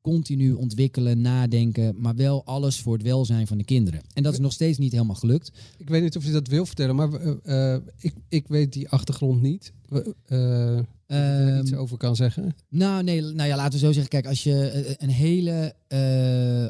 continu 0.00 0.52
ontwikkelen, 0.52 1.20
nadenken. 1.20 1.94
Maar 1.98 2.14
wel 2.14 2.44
alles 2.44 2.80
voor 2.80 2.92
het 2.92 3.02
welzijn 3.02 3.46
van 3.46 3.58
de 3.58 3.64
kinderen. 3.64 4.00
En 4.12 4.22
dat 4.22 4.32
is 4.32 4.38
nog 4.38 4.52
steeds 4.52 4.78
niet 4.78 4.92
helemaal 4.92 5.14
gelukt. 5.14 5.52
Ik 5.78 5.88
weet 5.88 6.02
niet 6.02 6.16
of 6.16 6.24
je 6.24 6.32
dat 6.32 6.48
wil 6.48 6.66
vertellen, 6.66 6.96
maar 6.96 7.12
eh, 7.12 7.74
eh, 7.74 7.82
ik, 7.98 8.14
ik 8.28 8.48
weet 8.48 8.72
die 8.72 8.88
achtergrond 8.88 9.42
niet. 9.42 9.72
Je 9.88 10.84
er 11.06 11.60
iets 11.60 11.74
over 11.74 11.96
kan 11.96 12.16
zeggen. 12.16 12.54
Nou, 12.68 13.02
nee, 13.02 13.22
nou 13.22 13.48
ja, 13.48 13.56
laten 13.56 13.72
we 13.72 13.86
zo 13.86 13.92
zeggen. 13.92 14.10
Kijk, 14.10 14.26
als 14.26 14.42
je 14.42 14.94
een 14.98 15.10
hele 15.10 15.74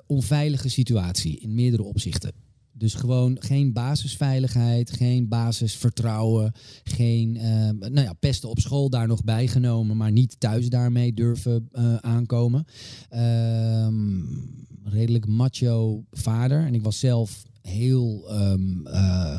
onveilige 0.06 0.68
situatie 0.68 1.38
in 1.38 1.54
meerdere 1.54 1.82
opzichten. 1.82 2.32
Dus 2.76 2.94
gewoon 2.94 3.36
geen 3.40 3.72
basisveiligheid, 3.72 4.90
geen 4.90 5.28
basisvertrouwen, 5.28 6.52
geen 6.84 7.36
eh, 7.36 7.70
nou 7.70 8.00
ja, 8.00 8.12
pesten 8.12 8.48
op 8.48 8.60
school 8.60 8.90
daar 8.90 9.06
nog 9.06 9.24
bijgenomen, 9.24 9.96
maar 9.96 10.12
niet 10.12 10.40
thuis 10.40 10.68
daarmee 10.68 11.12
durven 11.12 11.68
eh, 11.72 11.94
aankomen. 11.94 12.64
Ehm, 13.08 14.20
redelijk 14.82 15.26
macho 15.26 16.04
vader. 16.10 16.66
En 16.66 16.74
ik 16.74 16.82
was 16.82 16.98
zelf 16.98 17.42
heel, 17.60 18.24
ehm, 18.28 18.86
eh, 18.86 19.38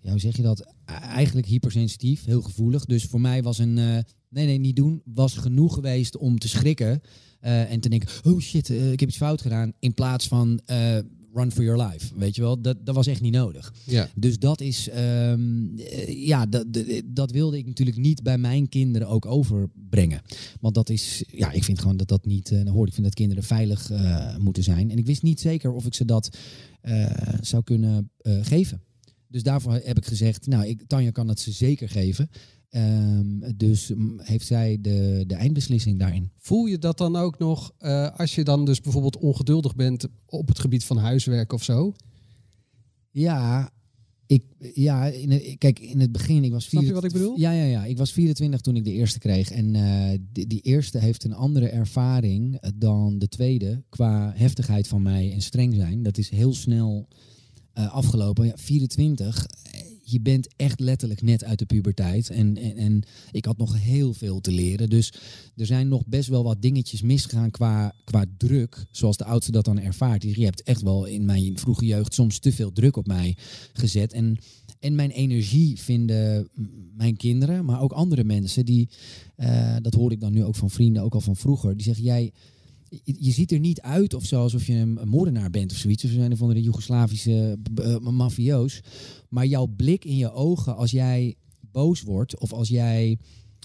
ja, 0.00 0.10
hoe 0.10 0.20
zeg 0.20 0.36
je 0.36 0.42
dat? 0.42 0.74
Eigenlijk 0.84 1.46
hypersensitief, 1.46 2.24
heel 2.24 2.42
gevoelig. 2.42 2.84
Dus 2.84 3.04
voor 3.04 3.20
mij 3.20 3.42
was 3.42 3.58
een, 3.58 3.78
eh, 3.78 3.98
nee, 4.28 4.46
nee, 4.46 4.58
niet 4.58 4.76
doen, 4.76 5.02
was 5.04 5.36
genoeg 5.36 5.74
geweest 5.74 6.16
om 6.16 6.38
te 6.38 6.48
schrikken. 6.48 7.00
en 7.40 7.80
te 7.80 7.88
denken, 7.88 8.08
oh 8.24 8.40
shit, 8.40 8.68
ik 8.68 9.00
heb 9.00 9.08
iets 9.08 9.16
fout 9.16 9.42
gedaan. 9.42 9.72
In 9.78 9.94
plaats 9.94 10.28
van 10.28 10.60
run 11.38 11.52
for 11.52 11.64
your 11.64 11.86
life. 11.88 12.06
Weet 12.16 12.34
je 12.36 12.42
wel, 12.42 12.60
dat, 12.60 12.76
dat 12.86 12.94
was 12.94 13.06
echt 13.06 13.20
niet 13.20 13.32
nodig. 13.32 13.74
Ja. 13.84 14.08
Dus 14.14 14.38
dat 14.38 14.60
is, 14.60 14.88
ehm, 14.88 15.76
eh, 15.78 16.26
ja, 16.26 16.46
dat, 16.46 16.66
dat- 17.04 17.30
wilde 17.30 17.58
ik 17.58 17.66
natuurlijk 17.66 17.96
niet 17.96 18.22
bij 18.22 18.38
mijn 18.38 18.68
kinderen 18.68 19.08
ook 19.08 19.26
overbrengen. 19.26 20.20
Want 20.60 20.74
dat 20.74 20.90
is, 20.90 21.24
ja, 21.30 21.52
ik 21.52 21.64
vind 21.64 21.78
gewoon 21.80 21.96
dat 21.96 22.08
dat 22.08 22.24
niet 22.26 22.50
eh 22.50 22.70
hoort. 22.70 22.88
Ik 22.88 22.94
vind 22.94 23.06
dat 23.06 23.14
kinderen 23.14 23.42
veilig 23.44 23.90
eh, 23.90 24.36
moeten 24.36 24.62
zijn. 24.62 24.90
En 24.90 24.98
ik 24.98 25.06
wist 25.06 25.22
niet 25.22 25.40
zeker 25.40 25.72
of 25.72 25.86
ik 25.86 25.94
ze 25.94 26.04
dat 26.04 26.36
zou 27.40 27.62
kunnen 27.62 28.10
geven. 28.42 28.82
Dus 29.28 29.42
daarvoor 29.42 29.80
heb 29.84 29.96
ik 29.98 30.06
gezegd, 30.06 30.46
nou, 30.46 30.66
ik, 30.66 30.82
Tanja 30.86 31.10
kan 31.10 31.28
het 31.28 31.40
ze 31.40 31.52
zeker 31.52 31.88
geven. 31.88 32.30
Ehm, 32.68 33.56
dus 33.56 33.88
mm, 33.94 34.20
heeft 34.20 34.46
zij 34.46 34.78
de, 34.80 35.24
de 35.26 35.34
eindbeslissing 35.34 35.98
daarin. 35.98 36.30
Voel 36.38 36.66
je 36.66 36.78
dat 36.78 36.98
dan 36.98 37.16
ook 37.16 37.38
nog 37.38 37.72
eh, 37.78 38.18
als 38.18 38.34
je 38.34 38.44
dan 38.44 38.64
dus 38.64 38.80
bijvoorbeeld 38.80 39.16
ongeduldig 39.16 39.74
bent 39.74 40.06
op 40.26 40.48
het 40.48 40.58
gebied 40.58 40.84
van 40.84 40.96
huiswerk 40.96 41.52
of 41.52 41.62
zo? 41.62 41.94
Ja, 43.10 43.72
ik, 44.26 44.42
ja 44.74 45.06
in 45.06 45.58
kijk, 45.58 45.78
in 45.78 46.00
het 46.00 46.12
begin, 46.12 46.44
ik 46.44 46.52
was 46.52 46.64
Snap 46.64 46.82
je 46.82 46.88
24 46.88 46.94
wat 46.94 47.04
ik 47.04 47.12
bedoel? 47.12 47.38
Ja, 47.38 47.50
ja, 47.50 47.64
ja. 47.64 47.84
Ik 47.84 47.98
was 47.98 48.12
24 48.12 48.60
toen 48.60 48.76
ik 48.76 48.84
de 48.84 48.92
eerste 48.92 49.18
kreeg. 49.18 49.50
En 49.50 49.74
eh, 49.74 50.18
die, 50.32 50.46
die 50.46 50.60
eerste 50.60 50.98
heeft 50.98 51.24
een 51.24 51.34
andere 51.34 51.68
ervaring 51.68 52.56
eh, 52.56 52.70
dan 52.74 53.18
de 53.18 53.28
tweede 53.28 53.82
qua 53.88 54.32
heftigheid 54.36 54.88
van 54.88 55.02
mij 55.02 55.32
en 55.32 55.42
streng 55.42 55.74
zijn. 55.74 56.02
Dat 56.02 56.18
is 56.18 56.30
heel 56.30 56.54
snel 56.54 57.08
afgelopen. 57.72 58.46
Ja, 58.46 58.52
24, 58.56 59.46
eh, 59.46 59.80
je 60.10 60.20
bent 60.20 60.48
echt 60.56 60.80
letterlijk 60.80 61.22
net 61.22 61.44
uit 61.44 61.58
de 61.58 61.66
puberteit. 61.66 62.30
En, 62.30 62.56
en, 62.56 62.76
en 62.76 63.02
ik 63.30 63.44
had 63.44 63.56
nog 63.56 63.80
heel 63.80 64.12
veel 64.14 64.40
te 64.40 64.52
leren. 64.52 64.90
Dus 64.90 65.12
er 65.56 65.66
zijn 65.66 65.88
nog 65.88 66.06
best 66.06 66.28
wel 66.28 66.44
wat 66.44 66.62
dingetjes 66.62 67.02
misgegaan 67.02 67.50
qua, 67.50 67.94
qua 68.04 68.24
druk. 68.36 68.86
Zoals 68.90 69.16
de 69.16 69.24
oudste 69.24 69.52
dat 69.52 69.64
dan 69.64 69.80
ervaart. 69.80 70.22
Je 70.22 70.44
hebt 70.44 70.62
echt 70.62 70.82
wel 70.82 71.04
in 71.04 71.24
mijn 71.24 71.58
vroege 71.58 71.86
jeugd 71.86 72.14
soms 72.14 72.38
te 72.38 72.52
veel 72.52 72.72
druk 72.72 72.96
op 72.96 73.06
mij 73.06 73.36
gezet. 73.72 74.12
En, 74.12 74.38
en 74.80 74.94
mijn 74.94 75.10
energie 75.10 75.80
vinden 75.80 76.48
mijn 76.96 77.16
kinderen, 77.16 77.64
maar 77.64 77.80
ook 77.80 77.92
andere 77.92 78.24
mensen 78.24 78.64
die, 78.64 78.88
eh, 79.36 79.76
dat 79.82 79.94
hoor 79.94 80.12
ik 80.12 80.20
dan 80.20 80.32
nu 80.32 80.44
ook 80.44 80.56
van 80.56 80.70
vrienden, 80.70 81.02
ook 81.02 81.14
al 81.14 81.20
van 81.20 81.36
vroeger, 81.36 81.76
die 81.76 81.84
zeggen 81.84 82.04
jij. 82.04 82.32
Je 82.90 83.16
je 83.18 83.30
ziet 83.30 83.52
er 83.52 83.58
niet 83.58 83.80
uit 83.80 84.14
of 84.14 84.24
zo 84.24 84.40
alsof 84.40 84.66
je 84.66 84.74
een, 84.74 84.98
moordenaar 85.04 85.50
bent 85.50 85.72
of 85.72 85.76
zoiets. 85.76 86.04
Of 86.04 86.10
zijn 86.10 86.36
van 86.36 86.54
de 86.54 86.62
Joegoslavische 86.62 87.58
mafioos. 88.00 88.80
Maar 89.28 89.46
jouw 89.46 89.66
blik 89.66 90.04
in 90.04 90.16
je 90.16 90.32
ogen 90.32 90.76
als 90.76 90.90
jij 90.90 91.34
boos 91.60 92.02
wordt 92.02 92.38
of 92.38 92.52
als 92.52 92.68
jij 92.68 93.18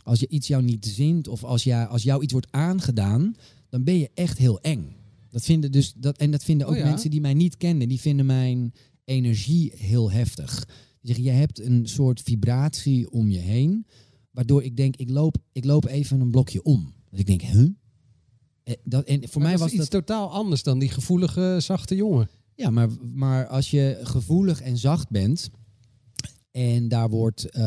als 0.04 0.20
je 0.20 0.28
iets 0.28 0.48
jou 0.48 0.64
niet 0.64 0.86
zint 0.86 1.28
of 1.28 1.44
als, 1.44 1.64
jij, 1.64 1.86
als 1.86 2.04
jou 2.04 2.24
iets 2.24 2.32
wordt 2.32 2.52
aangedaan, 2.52 3.36
dan 3.70 3.84
ben 3.84 3.98
je 3.98 4.10
echt 4.14 4.38
heel 4.38 4.62
eng. 4.62 4.96
Dat 5.30 5.44
vinden 5.44 5.72
dus 5.72 5.94
dat, 5.98 6.18
en 6.18 6.32
dat 6.32 6.44
vinden 6.44 6.68
ook 6.68 6.74
Oh 6.74 6.80
ja? 6.80 6.86
mensen 6.86 7.10
die 7.10 7.22
mij 7.22 7.34
niet 7.34 7.58
kenden, 7.58 7.88
die 7.88 8.00
vinden 8.00 8.26
mijn 8.26 8.74
energie 9.06 9.72
heel 9.76 10.12
heftig. 10.12 10.66
Die 10.66 11.14
zeggen, 11.14 11.24
je 11.24 11.32
hebt 11.32 11.60
een 11.60 11.88
soort 11.88 12.22
vibratie 12.22 13.12
om 13.12 13.30
je 13.30 13.40
heen, 13.40 13.86
waardoor 14.32 14.64
ik 14.64 14.78
denk, 14.78 14.96
ik 14.96 15.10
loop, 15.10 15.38
ik 15.52 15.66
loop 15.66 15.86
even 15.86 16.20
een 16.20 16.32
blokje 16.32 16.64
om. 16.64 16.94
Dus 17.10 17.20
ik 17.20 17.26
denk, 17.26 17.42
huh? 17.42 17.70
Eh, 18.64 18.74
Dat, 18.84 19.06
en 19.06 19.20
voor 19.30 19.42
Maar 19.42 19.50
mij 19.52 19.60
was 19.60 19.72
is 19.72 19.80
iets 19.80 19.90
dat 19.90 20.06
totaal 20.06 20.32
anders 20.32 20.64
dan 20.64 20.80
die 20.80 20.90
gevoelige, 20.90 21.58
zachte 21.60 21.96
jongen. 21.96 22.30
ja, 22.56 22.70
maar, 22.70 22.90
maar 23.14 23.48
als 23.48 23.72
je 23.72 24.00
gevoelig 24.04 24.62
en 24.62 24.78
zacht 24.78 25.10
bent 25.10 25.50
en 26.52 26.88
daar 26.88 27.10
wordt, 27.10 27.50
eh, 27.50 27.62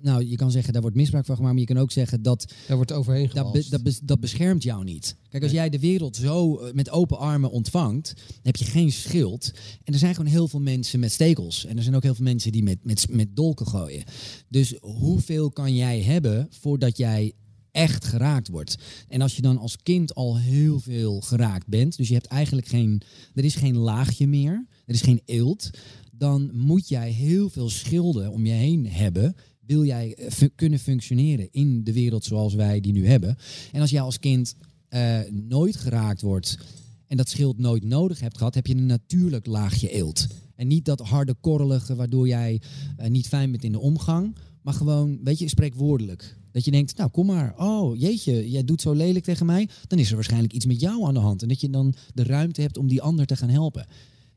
nou 0.00 0.24
je 0.26 0.36
kan 0.36 0.50
zeggen 0.50 0.72
daar 0.72 0.82
wordt 0.82 0.96
misbruik 0.96 1.26
van 1.26 1.36
gemaakt, 1.36 1.52
maar 1.54 1.62
je 1.62 1.72
kan 1.74 1.82
ook 1.82 1.90
zeggen 1.92 2.22
dat 2.22 2.52
Daar 2.66 2.76
wordt 2.76 2.92
overheen 2.92 3.30
dat, 3.34 3.52
be- 3.52 3.66
dat, 3.68 3.82
bes- 3.82 4.00
dat 4.00 4.20
beschermt 4.20 4.62
jou 4.62 4.84
niet. 4.84 5.16
Kijk, 5.28 5.42
als 5.42 5.52
jij 5.52 5.68
de 5.70 5.78
wereld 5.78 6.16
zo 6.16 6.58
eh, 6.58 6.72
met 6.72 6.90
open 6.90 7.18
armen 7.18 7.50
ontvangt, 7.50 8.12
dan 8.16 8.38
heb 8.42 8.56
je 8.56 8.64
geen 8.64 8.92
schild. 8.92 9.50
En 9.84 9.92
er 9.92 9.98
zijn 9.98 10.14
gewoon 10.14 10.30
heel 10.30 10.48
veel 10.48 10.60
mensen 10.60 11.00
met 11.00 11.12
stekels. 11.12 11.64
En 11.66 11.76
er 11.76 11.82
zijn 11.82 11.94
ook 11.96 12.02
heel 12.02 12.14
veel 12.14 12.24
mensen 12.24 12.52
die 12.52 12.62
met, 12.62 12.84
met, 12.84 13.06
met 13.10 13.36
dolken 13.36 13.66
gooien. 13.66 14.04
Dus 14.48 14.74
hoeveel 14.80 15.50
kan 15.50 15.74
jij 15.74 16.00
hebben 16.02 16.46
voordat 16.50 16.96
jij 16.96 17.32
echt 17.72 18.04
geraakt 18.04 18.48
wordt? 18.48 18.76
En 19.08 19.20
als 19.20 19.36
je 19.36 19.42
dan 19.42 19.58
als 19.58 19.76
kind 19.82 20.14
al 20.14 20.38
heel 20.38 20.80
veel 20.80 21.20
geraakt 21.20 21.66
bent, 21.66 21.96
dus 21.96 22.08
je 22.08 22.14
hebt 22.14 22.26
eigenlijk 22.26 22.66
geen, 22.66 23.02
er 23.34 23.44
is 23.44 23.54
geen 23.54 23.76
laagje 23.76 24.26
meer, 24.26 24.66
er 24.86 24.94
is 24.94 25.02
geen 25.02 25.22
eelt, 25.24 25.70
dan 26.12 26.50
moet 26.52 26.88
jij 26.88 27.10
heel 27.10 27.50
veel 27.50 27.70
schilden 27.70 28.30
om 28.30 28.46
je 28.46 28.52
heen 28.52 28.86
hebben 28.86 29.34
wil 29.70 29.84
jij 29.84 30.14
eh, 30.14 30.48
kunnen 30.54 30.78
functioneren 30.78 31.48
in 31.50 31.84
de 31.84 31.92
wereld 31.92 32.24
zoals 32.24 32.54
wij 32.54 32.80
die 32.80 32.92
nu 32.92 33.06
hebben. 33.06 33.36
En 33.72 33.80
als 33.80 33.90
jij 33.90 34.00
als 34.00 34.18
kind 34.18 34.54
eh, 34.88 35.18
nooit 35.30 35.76
geraakt 35.76 36.20
wordt 36.20 36.58
en 37.06 37.16
dat 37.16 37.28
schild 37.28 37.58
nooit 37.58 37.84
nodig 37.84 38.20
hebt 38.20 38.36
gehad, 38.36 38.54
heb 38.54 38.66
je 38.66 38.74
een 38.74 38.86
natuurlijk 38.86 39.46
laagje 39.46 39.90
eelt. 39.90 40.26
En 40.56 40.66
niet 40.66 40.84
dat 40.84 41.00
harde 41.00 41.34
korrelige 41.40 41.94
waardoor 41.94 42.28
jij 42.28 42.60
eh, 42.96 43.10
niet 43.10 43.28
fijn 43.28 43.50
bent 43.50 43.64
in 43.64 43.72
de 43.72 43.78
omgang, 43.78 44.36
maar 44.62 44.74
gewoon, 44.74 45.18
weet 45.24 45.38
je, 45.38 45.48
spreekwoordelijk. 45.48 46.36
Dat 46.52 46.64
je 46.64 46.70
denkt, 46.70 46.96
nou 46.96 47.10
kom 47.10 47.26
maar, 47.26 47.54
oh 47.58 47.98
jeetje, 47.98 48.50
jij 48.50 48.64
doet 48.64 48.80
zo 48.80 48.92
lelijk 48.92 49.24
tegen 49.24 49.46
mij, 49.46 49.68
dan 49.86 49.98
is 49.98 50.08
er 50.08 50.14
waarschijnlijk 50.14 50.52
iets 50.52 50.66
met 50.66 50.80
jou 50.80 51.06
aan 51.06 51.14
de 51.14 51.20
hand. 51.20 51.42
En 51.42 51.48
dat 51.48 51.60
je 51.60 51.70
dan 51.70 51.94
de 52.14 52.24
ruimte 52.24 52.60
hebt 52.60 52.76
om 52.76 52.88
die 52.88 53.02
ander 53.02 53.26
te 53.26 53.36
gaan 53.36 53.48
helpen. 53.48 53.86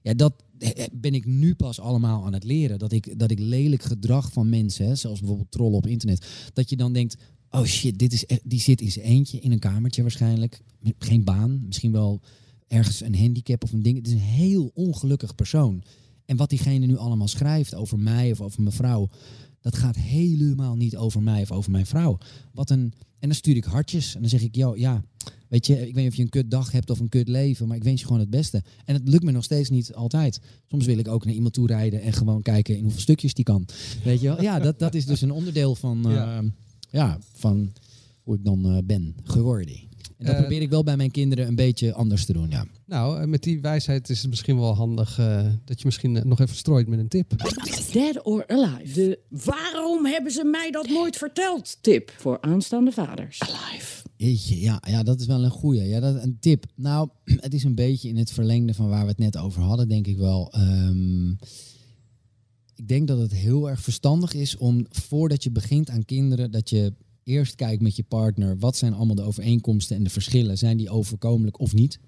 Ja, 0.01 0.13
dat 0.13 0.33
eh, 0.57 0.85
ben 0.91 1.13
ik 1.13 1.25
nu 1.25 1.55
pas 1.55 1.79
allemaal 1.79 2.25
aan 2.25 2.33
het 2.33 2.43
leren. 2.43 2.79
Dat 2.79 2.91
ik, 2.91 3.19
dat 3.19 3.31
ik 3.31 3.39
lelijk 3.39 3.83
gedrag 3.83 4.31
van 4.31 4.49
mensen, 4.49 4.85
hè, 4.85 4.95
zoals 4.95 5.19
bijvoorbeeld 5.19 5.51
trollen 5.51 5.77
op 5.77 5.87
internet, 5.87 6.25
dat 6.53 6.69
je 6.69 6.75
dan 6.75 6.93
denkt, 6.93 7.17
oh 7.49 7.63
shit, 7.63 7.99
dit 7.99 8.13
is 8.13 8.25
echt, 8.25 8.41
die 8.43 8.61
zit 8.61 8.81
in 8.81 8.91
zijn 8.91 9.05
eentje 9.05 9.39
in 9.39 9.51
een 9.51 9.59
kamertje 9.59 10.01
waarschijnlijk, 10.01 10.61
geen 10.97 11.23
baan, 11.23 11.63
misschien 11.65 11.91
wel 11.91 12.21
ergens 12.67 13.01
een 13.01 13.17
handicap 13.17 13.63
of 13.63 13.71
een 13.71 13.83
ding. 13.83 13.97
Het 13.97 14.07
is 14.07 14.13
een 14.13 14.19
heel 14.19 14.71
ongelukkig 14.73 15.35
persoon. 15.35 15.83
En 16.25 16.37
wat 16.37 16.49
diegene 16.49 16.85
nu 16.85 16.97
allemaal 16.97 17.27
schrijft 17.27 17.75
over 17.75 17.99
mij 17.99 18.31
of 18.31 18.41
over 18.41 18.61
mijn 18.61 18.75
vrouw, 18.75 19.09
dat 19.63 19.77
gaat 19.77 19.95
helemaal 19.95 20.75
niet 20.75 20.95
over 20.97 21.21
mij 21.21 21.41
of 21.41 21.51
over 21.51 21.71
mijn 21.71 21.85
vrouw. 21.85 22.17
Wat 22.51 22.69
een, 22.69 22.93
en 23.19 23.27
dan 23.29 23.33
stuur 23.33 23.55
ik 23.55 23.63
hartjes 23.63 24.15
en 24.15 24.21
dan 24.21 24.29
zeg 24.29 24.41
ik, 24.41 24.55
yo, 24.55 24.75
ja, 24.77 25.03
weet 25.47 25.67
je, 25.67 25.73
ik 25.73 25.93
weet 25.93 26.03
niet 26.03 26.11
of 26.11 26.15
je 26.15 26.21
een 26.23 26.29
kut 26.29 26.51
dag 26.51 26.71
hebt 26.71 26.89
of 26.89 26.99
een 26.99 27.09
kut 27.09 27.27
leven, 27.27 27.67
maar 27.67 27.77
ik 27.77 27.83
wens 27.83 27.99
je 27.99 28.05
gewoon 28.05 28.21
het 28.21 28.29
beste. 28.29 28.63
En 28.85 28.93
het 28.93 29.07
lukt 29.07 29.23
me 29.23 29.31
nog 29.31 29.43
steeds 29.43 29.69
niet 29.69 29.93
altijd. 29.93 30.39
Soms 30.67 30.85
wil 30.85 30.97
ik 30.97 31.07
ook 31.07 31.25
naar 31.25 31.33
iemand 31.33 31.53
toe 31.53 31.67
rijden 31.67 32.01
en 32.01 32.13
gewoon 32.13 32.41
kijken 32.41 32.75
in 32.77 32.83
hoeveel 32.83 33.01
stukjes 33.01 33.33
die 33.33 33.45
kan. 33.45 33.65
Weet 34.03 34.21
je 34.21 34.27
wel? 34.27 34.41
Ja, 34.41 34.59
dat, 34.59 34.79
dat 34.79 34.93
is 34.93 35.05
dus 35.05 35.21
een 35.21 35.31
onderdeel 35.31 35.75
van, 35.75 36.05
eh, 36.05 36.13
Ja. 36.13 36.43
ja. 36.89 37.19
van 37.33 37.71
hoe 38.23 38.35
ik 38.35 38.43
dan 38.43 38.65
eh, 38.65 38.77
ben 38.85 39.15
geworden. 39.23 39.79
En 40.17 40.25
dat 40.25 40.35
Eh, 40.35 40.39
probeer 40.39 40.61
ik 40.61 40.69
wel 40.69 40.83
bij 40.83 40.97
mijn 40.97 41.11
kinderen 41.11 41.47
een 41.47 41.55
beetje 41.55 41.93
anders 41.93 42.25
te 42.25 42.33
doen, 42.33 42.49
ja. 42.49 42.65
Nou, 42.85 43.27
met 43.27 43.43
die 43.43 43.61
wijsheid 43.61 44.09
is 44.09 44.21
het 44.21 44.29
misschien 44.29 44.59
wel 44.59 44.75
handig 44.75 45.19
eh, 45.19 45.45
dat 45.65 45.79
je 45.79 45.85
misschien 45.85 46.15
eh, 46.15 46.23
nog 46.23 46.39
even 46.39 46.55
strooit 46.55 46.87
met 46.87 46.99
een 46.99 47.07
tip. 47.07 47.33
Dead 47.91 48.23
or 48.23 48.47
Alive. 48.47 48.93
De 48.93 49.19
waarom 49.29 50.05
hebben 50.05 50.31
ze 50.31 50.43
mij 50.43 50.71
dat 50.71 50.89
nooit 50.89 51.17
verteld 51.17 51.77
tip 51.81 52.11
voor 52.17 52.41
aanstaande 52.41 52.91
vaders. 52.91 53.39
Alive. 53.39 54.01
Jeetje, 54.15 54.59
ja, 54.59 54.81
ja, 54.87 55.03
dat 55.03 55.19
is 55.19 55.25
wel 55.25 55.43
een 55.43 55.49
goeie. 55.51 55.83
Ja, 55.83 55.99
dat, 55.99 56.23
een 56.23 56.37
tip. 56.39 56.65
Nou, 56.75 57.09
het 57.45 57.53
is 57.53 57.63
een 57.63 57.75
beetje 57.75 58.09
in 58.09 58.17
het 58.17 58.31
verlengde 58.31 58.73
van 58.73 58.89
waar 58.89 59.03
we 59.03 59.09
het 59.09 59.17
net 59.17 59.37
over 59.37 59.61
hadden, 59.61 59.87
denk 59.87 60.07
ik 60.07 60.17
wel. 60.17 60.51
Ehm, 60.51 61.29
ik 62.75 62.87
denk 62.87 63.07
dat 63.07 63.19
het 63.19 63.33
heel 63.33 63.69
erg 63.69 63.81
verstandig 63.81 64.33
is 64.33 64.57
om 64.57 64.85
voordat 64.89 65.43
je 65.43 65.51
begint 65.51 65.89
aan 65.89 66.05
kinderen, 66.05 66.51
dat 66.51 66.69
je 66.69 66.93
eerst 67.23 67.55
kijkt 67.55 67.81
met 67.81 67.95
je 67.95 68.03
partner, 68.03 68.57
wat 68.57 68.77
zijn 68.77 68.93
allemaal 68.93 69.15
de 69.15 69.21
overeenkomsten 69.21 69.95
en 69.95 70.03
de 70.03 70.09
verschillen? 70.09 70.57
Zijn 70.57 70.77
die 70.77 70.89
overkomelijk 70.89 71.59
of 71.59 71.73
niet? 71.73 71.99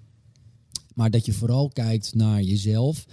Maar 0.94 1.10
dat 1.10 1.26
je 1.26 1.32
vooral 1.32 1.68
kijkt 1.68 2.14
naar 2.14 2.42
jezelf. 2.42 3.06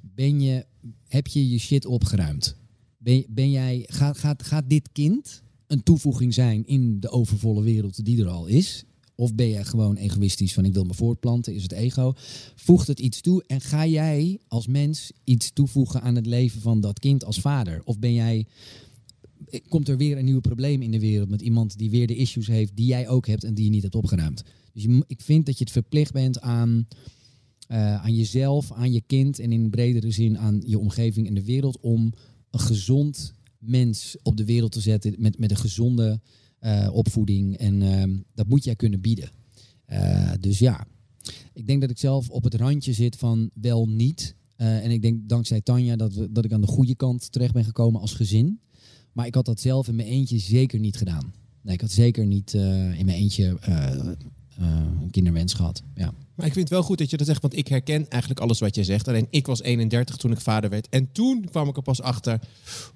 Ben 0.00 0.40
je, 0.40 0.66
heb 1.08 1.26
je 1.26 1.48
je 1.48 1.58
shit 1.58 1.86
opgeruimd? 1.86 2.56
Ben, 2.98 3.24
ben 3.28 3.50
jij, 3.50 3.84
gaat, 3.86 4.18
gaat, 4.18 4.42
gaat 4.42 4.70
dit 4.70 4.88
kind 4.92 5.42
een 5.66 5.82
toevoeging 5.82 6.34
zijn 6.34 6.66
in 6.66 7.00
de 7.00 7.10
overvolle 7.10 7.62
wereld 7.62 8.04
die 8.04 8.20
er 8.20 8.28
al 8.28 8.46
is? 8.46 8.84
Of 9.14 9.34
ben 9.34 9.48
je 9.48 9.64
gewoon 9.64 9.96
egoïstisch 9.96 10.52
van 10.52 10.64
ik 10.64 10.72
wil 10.72 10.84
me 10.84 10.94
voortplanten, 10.94 11.54
is 11.54 11.62
het 11.62 11.72
ego? 11.72 12.12
Voegt 12.54 12.86
het 12.86 13.00
iets 13.00 13.20
toe 13.20 13.44
en 13.46 13.60
ga 13.60 13.86
jij 13.86 14.38
als 14.48 14.66
mens 14.66 15.12
iets 15.24 15.52
toevoegen 15.52 16.02
aan 16.02 16.14
het 16.14 16.26
leven 16.26 16.60
van 16.60 16.80
dat 16.80 16.98
kind 16.98 17.24
als 17.24 17.40
vader? 17.40 17.80
Of 17.84 17.98
ben 17.98 18.12
jij, 18.14 18.46
komt 19.68 19.88
er 19.88 19.96
weer 19.96 20.18
een 20.18 20.24
nieuw 20.24 20.40
probleem 20.40 20.82
in 20.82 20.90
de 20.90 21.00
wereld 21.00 21.28
met 21.28 21.42
iemand 21.42 21.78
die 21.78 21.90
weer 21.90 22.06
de 22.06 22.16
issues 22.16 22.46
heeft 22.46 22.76
die 22.76 22.86
jij 22.86 23.08
ook 23.08 23.26
hebt 23.26 23.44
en 23.44 23.54
die 23.54 23.64
je 23.64 23.70
niet 23.70 23.82
hebt 23.82 23.94
opgeruimd? 23.94 24.42
Dus 24.72 24.86
ik 25.06 25.20
vind 25.20 25.46
dat 25.46 25.58
je 25.58 25.64
het 25.64 25.72
verplicht 25.72 26.12
bent 26.12 26.40
aan, 26.40 26.86
eh, 27.66 27.94
aan 27.94 28.14
jezelf, 28.14 28.72
aan 28.72 28.92
je 28.92 29.02
kind 29.06 29.38
en 29.38 29.52
in 29.52 29.70
bredere 29.70 30.10
zin 30.10 30.38
aan 30.38 30.62
je 30.66 30.78
omgeving 30.78 31.26
en 31.26 31.34
de 31.34 31.44
wereld 31.44 31.80
om 31.80 32.12
een 32.50 32.60
gezond 32.60 33.34
mens 33.58 34.16
op 34.22 34.36
de 34.36 34.44
wereld 34.44 34.72
te 34.72 34.80
zetten 34.80 35.14
met, 35.18 35.38
met 35.38 35.50
een 35.50 35.56
gezonde 35.56 36.20
eh, 36.58 36.88
opvoeding. 36.92 37.56
En 37.56 37.82
ehm, 37.82 38.16
dat 38.34 38.48
moet 38.48 38.64
jij 38.64 38.76
kunnen 38.76 39.00
bieden. 39.00 39.30
Eh, 39.84 40.32
dus 40.40 40.58
ja, 40.58 40.86
ik 41.52 41.66
denk 41.66 41.80
dat 41.80 41.90
ik 41.90 41.98
zelf 41.98 42.30
op 42.30 42.44
het 42.44 42.54
randje 42.54 42.92
zit 42.92 43.16
van 43.16 43.50
wel 43.54 43.88
niet. 43.88 44.34
En 44.56 44.90
ik 44.90 45.02
denk 45.02 45.28
dankzij 45.28 45.60
Tanja 45.60 45.96
dat, 45.96 46.28
dat 46.30 46.44
ik 46.44 46.52
aan 46.52 46.60
de 46.60 46.66
goede 46.66 46.94
kant 46.94 47.32
terecht 47.32 47.52
ben 47.52 47.64
gekomen 47.64 48.00
als 48.00 48.14
gezin. 48.14 48.60
Maar 49.12 49.26
ik 49.26 49.34
had 49.34 49.44
dat 49.44 49.60
zelf 49.60 49.88
in 49.88 49.96
mijn 49.96 50.08
eentje 50.08 50.38
zeker 50.38 50.78
niet 50.78 50.96
gedaan. 50.96 51.32
Nee, 51.62 51.74
ik 51.74 51.80
had 51.80 51.90
zeker 51.90 52.26
niet 52.26 52.54
eh, 52.54 52.98
in 52.98 53.04
mijn 53.04 53.18
eentje 53.18 53.56
eh, 53.60 53.92
eh, 53.92 54.16
een 55.02 55.10
kinderwens 55.10 55.54
gehad. 55.54 55.82
Ja. 55.94 56.14
Maar 56.34 56.46
ik 56.46 56.52
vind 56.52 56.68
het 56.68 56.78
wel 56.78 56.82
goed 56.86 56.98
dat 56.98 57.10
je 57.10 57.16
dat 57.16 57.26
zegt, 57.26 57.42
want 57.42 57.56
ik 57.56 57.68
herken 57.68 58.08
eigenlijk 58.08 58.40
alles 58.40 58.58
wat 58.58 58.74
je 58.74 58.84
zegt. 58.84 59.08
Alleen 59.08 59.26
ik 59.30 59.46
was 59.46 59.62
31 59.62 60.16
toen 60.16 60.32
ik 60.32 60.40
vader 60.40 60.70
werd. 60.70 60.88
En 60.88 61.12
toen 61.12 61.44
kwam 61.50 61.68
ik 61.68 61.76
er 61.76 61.82
pas 61.82 62.00
achter, 62.02 62.40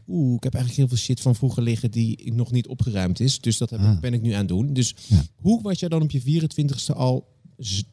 oeh, 0.09 0.35
ik 0.37 0.43
heb 0.43 0.55
eigenlijk 0.55 0.77
heel 0.89 0.97
veel 0.97 1.05
shit 1.07 1.21
van 1.21 1.35
vroeger 1.35 1.63
liggen 1.63 1.91
die 1.91 2.33
nog 2.33 2.51
niet 2.53 2.67
opgeruimd 2.67 3.21
is. 3.21 3.41
Dus 3.41 3.59
dat 3.59 3.71
heb 3.71 3.81
ik- 3.81 3.87
Ah. 3.87 4.01
ben 4.01 4.15
ik 4.15 4.23
nu 4.23 4.31
aan 4.33 4.39
het 4.39 4.49
doen. 4.49 4.73
Dus 4.73 4.95
hoe 5.35 5.63
was 5.63 5.79
je 5.81 5.89
dan 5.89 6.03
op 6.03 6.11
je 6.11 6.21
24ste 6.21 6.95
al 6.95 7.35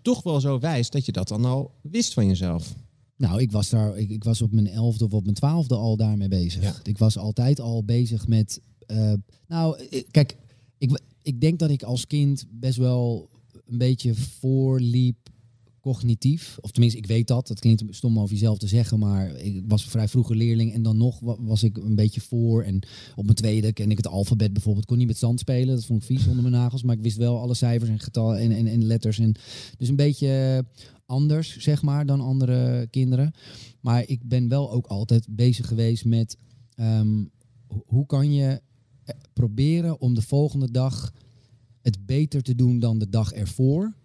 toch 0.01 0.23
wel 0.23 0.39
zo 0.39 0.59
wijs 0.59 0.89
dat 0.89 1.05
je 1.05 1.11
dat 1.11 1.27
dan 1.27 1.45
al 1.45 1.71
wist 1.81 2.13
van 2.13 2.27
jezelf? 2.27 2.75
Nou, 3.23 3.41
ik 3.41 3.51
was, 3.51 3.69
daar, 3.69 3.97
ik, 3.97 4.09
ik 4.09 4.23
was 4.23 4.41
op 4.41 4.51
mijn 4.51 4.67
elfde 4.67 5.05
of 5.05 5.13
op 5.13 5.23
mijn 5.23 5.35
twaalfde 5.35 5.75
al 5.75 5.97
daarmee 5.97 6.27
bezig. 6.27 6.81
Ik 6.83 6.97
was 6.97 7.17
altijd 7.17 7.59
al 7.59 7.83
bezig 7.83 8.27
met... 8.27 8.61
eh, 8.85 9.13
nou, 9.47 9.87
eh, 9.89 10.03
kijk, 10.11 10.37
ik, 10.77 11.01
ik 11.21 11.41
denk 11.41 11.59
dat 11.59 11.69
ik 11.69 11.83
als 11.83 12.07
kind 12.07 12.45
best 12.49 12.77
wel 12.77 13.29
een 13.65 13.77
beetje 13.77 14.15
voorliep 14.15 15.29
cognitief. 15.83 16.57
Of 16.61 16.71
tenminste, 16.71 16.99
ik 16.99 17.05
weet 17.05 17.27
dat. 17.27 17.47
Het 17.47 17.59
klinkt 17.59 17.83
stom 17.89 18.19
over 18.19 18.33
jezelf 18.33 18.57
te 18.57 18.67
zeggen, 18.67 18.99
maar 18.99 19.35
ik 19.35 19.63
was 19.67 19.83
vrij 19.85 20.07
vroeger 20.07 20.35
leerling. 20.35 20.73
En 20.73 20.83
dan 20.83 20.97
nog 20.97 21.19
wa- 21.19 21.41
was 21.41 21.63
ik 21.63 21.77
een 21.77 21.95
beetje 21.95 22.21
voor. 22.21 22.63
En 22.63 22.79
op 23.15 23.23
mijn 23.23 23.35
tweede 23.35 23.73
ken 23.73 23.91
ik 23.91 23.97
het 23.97 24.07
alfabet 24.07 24.53
bijvoorbeeld. 24.53 24.85
Kon 24.85 24.97
niet 24.97 25.07
met 25.07 25.17
zand 25.17 25.39
spelen, 25.39 25.75
dat 25.75 25.85
vond 25.85 26.01
ik 26.01 26.07
vies 26.07 26.27
onder 26.27 26.41
mijn 26.41 26.53
nagels. 26.55 26.83
Maar 26.83 26.95
ik 26.95 27.01
wist 27.01 27.17
wel 27.17 27.39
alle 27.39 27.53
cijfers 27.53 27.89
en 27.89 27.99
getallen 27.99 28.37
en, 28.39 28.51
en, 28.51 28.67
en 28.67 28.83
letters. 28.85 29.19
En, 29.19 29.35
dus 29.77 29.87
een 29.89 29.95
beetje 29.95 30.65
anders, 31.05 31.57
zeg 31.57 31.81
maar, 31.81 32.05
dan 32.05 32.21
andere 32.21 32.87
kinderen. 32.89 33.33
Maar 33.81 34.07
ik 34.07 34.27
ben 34.27 34.47
wel 34.47 34.71
ook 34.71 34.85
altijd 34.87 35.27
bezig 35.29 35.67
geweest 35.67 36.05
met... 36.05 36.37
ehm, 36.75 37.23
ho- 37.67 37.83
hoe 37.85 38.05
kan 38.05 38.33
je 38.33 38.61
eh, 39.03 39.15
proberen 39.33 39.99
om 40.01 40.13
de 40.13 40.21
volgende 40.21 40.71
dag 40.71 41.13
het 41.81 42.05
beter 42.05 42.41
te 42.41 42.55
doen 42.55 42.79
dan 42.79 42.97
de 42.99 43.09
dag 43.09 43.31
ervoor. 43.31 43.95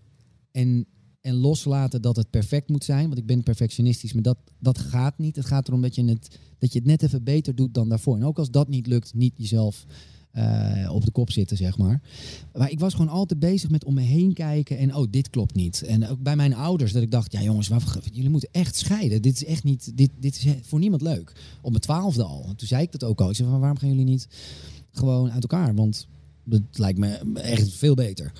En, 0.50 0.86
en 1.20 1.34
loslaten 1.34 2.02
dat 2.02 2.16
het 2.16 2.30
perfect 2.30 2.68
moet 2.68 2.84
zijn. 2.84 3.06
Want 3.06 3.18
ik 3.18 3.26
ben 3.26 3.42
perfectionistisch, 3.42 4.12
maar 4.12 4.22
dat, 4.22 4.38
dat 4.58 4.78
gaat 4.78 5.18
niet. 5.18 5.36
Het 5.36 5.46
gaat 5.46 5.68
erom 5.68 5.82
dat 5.82 5.94
je, 5.94 6.04
het, 6.04 6.38
dat 6.58 6.72
je 6.72 6.78
het 6.78 6.88
net 6.88 7.02
even 7.02 7.24
beter 7.24 7.54
doet 7.54 7.74
dan 7.74 7.88
daarvoor. 7.88 8.16
En 8.16 8.24
ook 8.24 8.38
als 8.38 8.50
dat 8.50 8.68
niet 8.68 8.86
lukt, 8.86 9.14
niet 9.14 9.34
jezelf 9.36 9.86
eh, 10.30 10.90
op 10.92 11.04
de 11.04 11.10
kop 11.10 11.30
zitten, 11.30 11.56
zeg 11.56 11.78
maar. 11.78 12.00
Maar 12.52 12.70
ik 12.70 12.80
was 12.80 12.94
gewoon 12.94 13.08
altijd 13.08 13.40
bezig 13.40 13.70
met 13.70 13.84
om 13.84 13.94
me 13.94 14.00
heen 14.00 14.32
kijken. 14.32 14.78
En 14.78 14.94
oh, 14.94 15.06
dit 15.10 15.30
klopt 15.30 15.54
niet. 15.54 15.82
En 15.82 16.08
ook 16.08 16.22
bij 16.22 16.36
mijn 16.36 16.54
ouders, 16.54 16.92
dat 16.92 17.02
ik 17.02 17.10
dacht, 17.10 17.32
ja 17.32 17.42
jongens, 17.42 17.68
waar, 17.68 17.82
jullie 18.12 18.30
moeten 18.30 18.48
echt 18.52 18.76
scheiden. 18.76 19.22
Dit 19.22 19.34
is 19.34 19.44
echt 19.44 19.64
niet, 19.64 19.96
dit, 19.96 20.10
dit 20.20 20.36
is 20.36 20.54
voor 20.62 20.78
niemand 20.78 21.02
leuk. 21.02 21.32
Op 21.62 21.70
mijn 21.70 21.82
twaalfde 21.82 22.22
al. 22.22 22.44
En 22.48 22.56
toen 22.56 22.68
zei 22.68 22.82
ik 22.82 22.92
dat 22.92 23.04
ook 23.04 23.20
al. 23.20 23.30
Ik 23.30 23.36
zei, 23.36 23.48
van, 23.48 23.60
waarom 23.60 23.78
gaan 23.78 23.88
jullie 23.88 24.04
niet 24.04 24.28
gewoon 24.90 25.30
uit 25.30 25.42
elkaar? 25.42 25.74
Want 25.74 26.06
dat 26.44 26.62
lijkt 26.72 26.98
me 26.98 27.08
echt 27.34 27.72
veel 27.72 27.94
beter. 27.94 28.32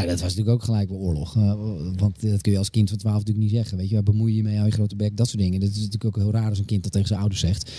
Ja, 0.00 0.06
dat 0.06 0.20
was 0.20 0.34
natuurlijk 0.34 0.48
ook 0.56 0.62
gelijk 0.62 0.88
wel 0.88 0.98
oorlog. 0.98 1.36
Eh, 1.36 1.54
want 1.96 2.20
dat 2.20 2.40
kun 2.40 2.52
je 2.52 2.58
als 2.58 2.70
kind 2.70 2.88
van 2.88 2.98
12 2.98 3.16
natuurlijk 3.16 3.46
niet 3.46 3.54
zeggen. 3.56 3.76
Weet 3.76 3.88
je, 3.88 3.94
waar 3.94 4.02
bemoei 4.02 4.36
je 4.36 4.42
mee, 4.42 4.54
hou 4.54 4.66
je 4.66 4.72
grote 4.72 4.96
bek, 4.96 5.16
dat 5.16 5.28
soort 5.28 5.42
dingen. 5.42 5.60
Dat 5.60 5.68
is 5.68 5.76
natuurlijk 5.76 6.04
ook 6.04 6.16
heel 6.16 6.32
raar 6.32 6.48
als 6.48 6.58
een 6.58 6.64
kind 6.64 6.82
dat 6.82 6.92
tegen 6.92 7.08
zijn 7.08 7.20
ouders 7.20 7.40
zegt. 7.40 7.70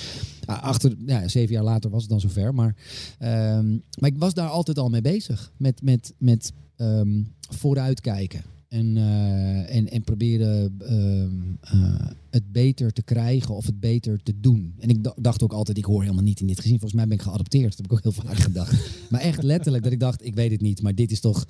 Achter, 0.46 0.96
ja, 1.06 1.28
zeven 1.28 1.54
jaar 1.54 1.64
later 1.64 1.90
was 1.90 2.02
het 2.02 2.10
dan 2.10 2.20
zover. 2.20 2.54
Maar, 2.54 2.76
ehm, 3.20 3.70
maar 4.00 4.10
ik 4.10 4.18
was 4.18 4.34
daar 4.34 4.50
altijd 4.50 4.80
al 4.80 4.90
mee 4.90 5.02
bezig. 5.02 5.52
Met, 5.58 5.82
met, 5.82 6.14
met 6.18 6.52
ehm, 6.76 7.22
vooruitkijken. 7.50 8.42
En, 8.68 8.98
eh, 8.98 9.76
en, 9.76 9.90
en 9.92 10.04
proberen 10.04 10.76
ehm, 10.80 11.32
eh, 11.62 12.08
het 12.30 12.52
beter 12.52 12.94
te 12.94 13.02
krijgen 13.02 13.56
of 13.56 13.66
het 13.66 13.80
beter 13.80 14.20
te 14.24 14.34
doen. 14.40 14.74
En 14.80 14.90
ik 14.90 15.04
da- 15.04 15.16
dacht 15.16 15.44
ook 15.44 15.54
altijd, 15.54 15.78
ik 15.78 15.86
hoor 15.86 16.02
helemaal 16.02 16.24
niet 16.24 16.40
in 16.40 16.48
dit 16.48 16.56
gezin. 16.60 16.80
Volgens 16.80 16.94
mij 16.94 17.08
ben 17.08 17.18
ik 17.18 17.24
geadopteerd. 17.24 17.70
Dat 17.70 17.78
heb 17.78 17.86
ik 17.86 17.92
ook 17.92 18.04
heel 18.04 18.24
vaak 18.26 18.38
gedacht. 18.38 18.90
Maar 19.10 19.22
echt 19.22 19.44
letterlijk 19.44 19.84
dat 19.84 19.94
ik 19.94 20.00
dacht, 20.00 20.26
ik 20.26 20.36
weet 20.36 20.52
het 20.52 20.62
niet. 20.62 20.82
Maar 20.82 20.96
dit 20.96 21.12
is 21.12 21.20
toch... 21.20 21.46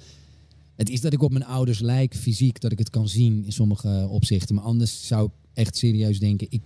Het 0.78 0.90
is 0.90 1.02
dat 1.02 1.14
ik 1.14 1.22
op 1.22 1.32
mijn 1.32 1.46
ouders 1.46 1.80
lijk, 1.80 2.16
fysiek, 2.16 2.62
dat 2.62 2.72
ik 2.72 2.80
het 2.80 2.90
kan 2.90 3.08
zien 3.08 3.46
in 3.46 3.52
sommige 3.52 4.08
opzichten. 4.10 4.56
Maar 4.56 4.64
anders 4.64 5.08
zou 5.08 5.26
ik 5.26 5.32
echt 5.54 5.78
serieus 5.78 6.20
denken, 6.20 6.48
ik, 6.50 6.62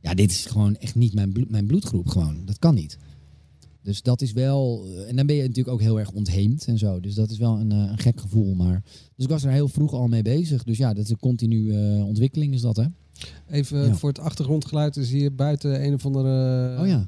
ja, 0.00 0.14
dit 0.14 0.30
is 0.30 0.46
gewoon 0.46 0.76
echt 0.76 0.94
niet 0.94 1.14
mijn, 1.14 1.32
bloed, 1.32 1.50
mijn 1.50 1.66
bloedgroep. 1.66 2.08
Gewoon. 2.08 2.36
Dat 2.44 2.58
kan 2.58 2.74
niet. 2.74 2.98
Dus 3.82 4.02
dat 4.02 4.22
is 4.22 4.32
wel... 4.32 4.84
eh, 4.86 5.08
En 5.08 5.16
dan 5.16 5.26
ben 5.26 5.36
je 5.36 5.42
natuurlijk 5.42 5.68
ook 5.68 5.80
heel 5.80 5.98
erg 5.98 6.10
ontheemd 6.10 6.64
en 6.66 6.78
zo. 6.78 7.00
Dus 7.00 7.14
dat 7.14 7.30
is 7.30 7.38
wel 7.38 7.58
een, 7.60 7.72
eh, 7.72 7.78
een 7.78 7.98
gek 7.98 8.20
gevoel. 8.20 8.54
Maar, 8.54 8.82
dus 9.16 9.24
ik 9.24 9.30
was 9.30 9.44
er 9.44 9.50
heel 9.50 9.68
vroeg 9.68 9.92
al 9.92 10.06
mee 10.08 10.22
bezig. 10.22 10.62
Dus 10.64 10.76
ja, 10.78 10.94
dat 10.94 11.04
is 11.04 11.10
een 11.10 11.18
continue 11.18 11.72
eh, 11.96 12.06
ontwikkeling 12.06 12.54
is 12.54 12.60
dat, 12.60 12.76
hè? 12.76 12.84
Even 13.50 13.86
Ja. 13.86 13.94
voor 13.94 14.08
het 14.08 14.18
achtergrondgeluid 14.18 14.96
is 14.96 15.10
hier 15.10 15.34
buiten 15.34 15.84
een 15.84 15.94
of 15.94 16.06
andere 16.06 16.30
Oh 16.80 16.86
ja. 16.86 17.06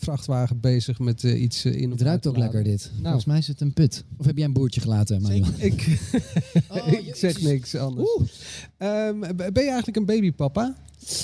Vrachtwagen 0.00 0.60
bezig 0.60 0.98
met 0.98 1.24
eh, 1.24 1.42
iets 1.42 1.64
eh, 1.64 1.80
in. 1.80 1.90
Het 1.90 2.00
ruikt 2.00 2.26
ook 2.26 2.36
lekker 2.36 2.62
dit. 2.62 2.90
Nou, 2.92 3.02
Volgens 3.02 3.24
mij 3.24 3.38
is 3.38 3.46
het 3.46 3.60
een 3.60 3.72
put. 3.72 4.04
Of 4.16 4.26
heb 4.26 4.36
jij 4.36 4.46
een 4.46 4.52
boertje 4.52 4.80
gelaten, 4.80 5.22
Manuel? 5.22 5.46
ik, 5.58 5.86
ik 7.06 7.14
zeg 7.14 7.40
niks 7.40 7.74
anders. 7.74 8.08
Ehm, 8.76 9.20
ben 9.36 9.36
je 9.36 9.60
eigenlijk 9.60 9.96
een 9.96 10.04
babypapa? 10.04 10.76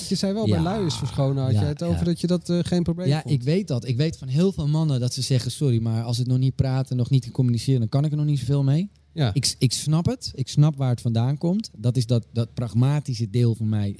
Je 0.07 0.15
zei 0.15 0.33
wel, 0.33 0.47
bij 0.47 0.61
luiers 0.61 0.95
verschonen 0.95 1.43
had 1.43 1.53
Ja, 1.53 1.61
je 1.61 1.65
het 1.65 1.83
over 1.83 1.97
ja. 1.97 2.03
dat 2.03 2.21
je 2.21 2.27
dat 2.27 2.49
eh, 2.49 2.59
geen 2.61 2.83
probleem 2.83 3.07
Ja, 3.07 3.21
vond. 3.21 3.33
ik 3.33 3.43
weet 3.43 3.67
dat. 3.67 3.87
Ik 3.87 3.97
weet 3.97 4.17
van 4.17 4.27
heel 4.27 4.51
veel 4.51 4.67
mannen 4.67 4.99
dat 4.99 5.13
ze 5.13 5.21
zeggen: 5.21 5.51
sorry, 5.51 5.81
maar 5.81 6.03
als 6.03 6.17
het 6.17 6.27
nog 6.27 6.37
niet 6.37 6.55
praten, 6.55 6.97
nog 6.97 7.09
niet 7.09 7.23
kan 7.23 7.31
communiceren, 7.31 7.79
dan 7.79 7.89
kan 7.89 8.05
ik 8.05 8.11
er 8.11 8.17
nog 8.17 8.25
niet 8.25 8.39
zoveel 8.39 8.63
mee. 8.63 8.89
Ja. 9.13 9.33
Ik, 9.33 9.55
ik 9.57 9.73
snap 9.73 10.05
het. 10.05 10.31
Ik 10.35 10.47
snap 10.47 10.75
waar 10.75 10.89
het 10.89 11.01
vandaan 11.01 11.37
komt. 11.37 11.69
Dat 11.77 11.97
is 11.97 12.05
dat, 12.05 12.25
dat 12.33 12.53
pragmatische 12.53 13.29
deel 13.29 13.55
van 13.55 13.69
mij. 13.69 13.97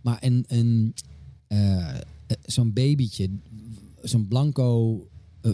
Maar 0.00 0.18
een, 0.20 0.44
een, 0.48 0.94
zo'n 2.42 2.72
babytje, 2.72 3.30
zo'n 4.02 4.28
blanco 4.28 5.00
eh, 5.42 5.52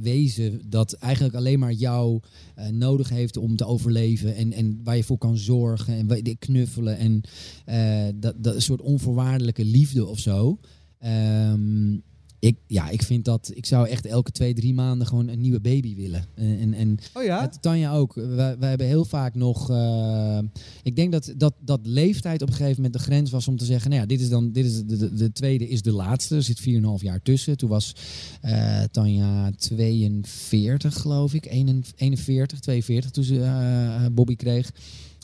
wezen 0.00 0.60
dat 0.70 0.92
eigenlijk 0.92 1.34
alleen 1.34 1.58
maar 1.58 1.72
jou 1.72 2.20
eh, 2.54 2.68
nodig 2.68 3.08
heeft 3.08 3.36
om 3.36 3.56
te 3.56 3.64
overleven 3.64 4.34
en, 4.34 4.52
en 4.52 4.80
waar 4.84 4.96
je 4.96 5.04
voor 5.04 5.18
kan 5.18 5.36
zorgen 5.36 5.94
en 5.94 6.06
knuffelen 6.38 6.98
en 6.98 7.20
eh, 7.64 8.14
dat, 8.14 8.34
dat 8.38 8.62
soort 8.62 8.80
onvoorwaardelijke 8.80 9.64
liefde 9.64 10.06
of 10.06 10.18
zo. 10.18 10.58
Ehm, 10.98 11.96
ik, 12.38 12.56
ja, 12.66 12.88
ik 12.88 13.02
vind 13.02 13.24
dat 13.24 13.50
ik 13.54 13.66
zou 13.66 13.88
echt 13.88 14.06
elke 14.06 14.30
twee, 14.30 14.54
drie 14.54 14.74
maanden 14.74 15.06
gewoon 15.06 15.28
een 15.28 15.40
nieuwe 15.40 15.60
baby 15.60 15.96
willen. 15.96 16.24
En, 16.34 16.58
en, 16.58 16.74
en 16.74 16.98
Oh 17.14 17.22
ja? 17.24 17.40
met 17.40 17.62
Tanja 17.62 17.94
ook. 17.94 18.14
Wij, 18.14 18.58
wij 18.58 18.68
hebben 18.68 18.86
heel 18.86 19.04
vaak 19.04 19.34
nog. 19.34 19.70
eh, 19.70 20.38
ik 20.82 20.96
denk 20.96 21.12
dat, 21.12 21.34
dat 21.36 21.54
dat 21.60 21.80
leeftijd 21.82 22.42
op 22.42 22.48
een 22.48 22.54
gegeven 22.54 22.76
moment 22.76 22.92
de 22.92 22.98
grens 22.98 23.30
was 23.30 23.48
om 23.48 23.56
te 23.56 23.64
zeggen: 23.64 23.90
nou 23.90 24.02
ja, 24.02 24.08
dit 24.08 24.20
is 24.20 24.28
dan 24.28 24.52
dit 24.52 24.64
is 24.64 24.84
de, 24.84 24.96
de, 24.96 25.14
de 25.14 25.32
tweede 25.32 25.68
is 25.68 25.82
de 25.82 25.92
laatste. 25.92 26.34
Er 26.36 26.42
zit 26.42 26.60
4,5 26.60 26.66
jaar 26.98 27.22
tussen. 27.22 27.56
Toen 27.56 27.68
was 27.68 27.92
eh, 28.40 28.82
Tanja 28.82 29.50
42, 29.56 31.00
geloof 31.00 31.34
ik. 31.34 31.46
41, 31.46 32.60
42 32.60 33.10
toen 33.10 33.24
ze 33.24 33.42
eh, 33.42 34.06
Bobby 34.12 34.36
kreeg. 34.36 34.70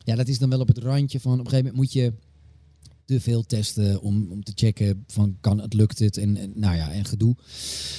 Ja, 0.05 0.15
dat 0.15 0.29
is 0.29 0.39
dan 0.39 0.51
wel 0.51 0.61
op 0.61 0.69
het 0.69 0.79
randje 0.79 1.21
van 1.21 1.33
op 1.33 1.39
een 1.39 1.45
gegeven 1.51 1.65
moment 1.65 1.83
moet 1.85 1.93
je 1.93 2.13
veel 3.21 3.43
testen 3.43 4.01
om, 4.01 4.27
om 4.31 4.43
te 4.43 4.53
checken 4.55 5.05
van 5.07 5.37
kan 5.41 5.61
het, 5.61 5.75
lukt 5.75 5.99
het 5.99 6.17
en, 6.17 6.53
nou 6.55 6.77
ja, 6.77 6.93
en 6.93 7.05
gedoe. 7.05 7.37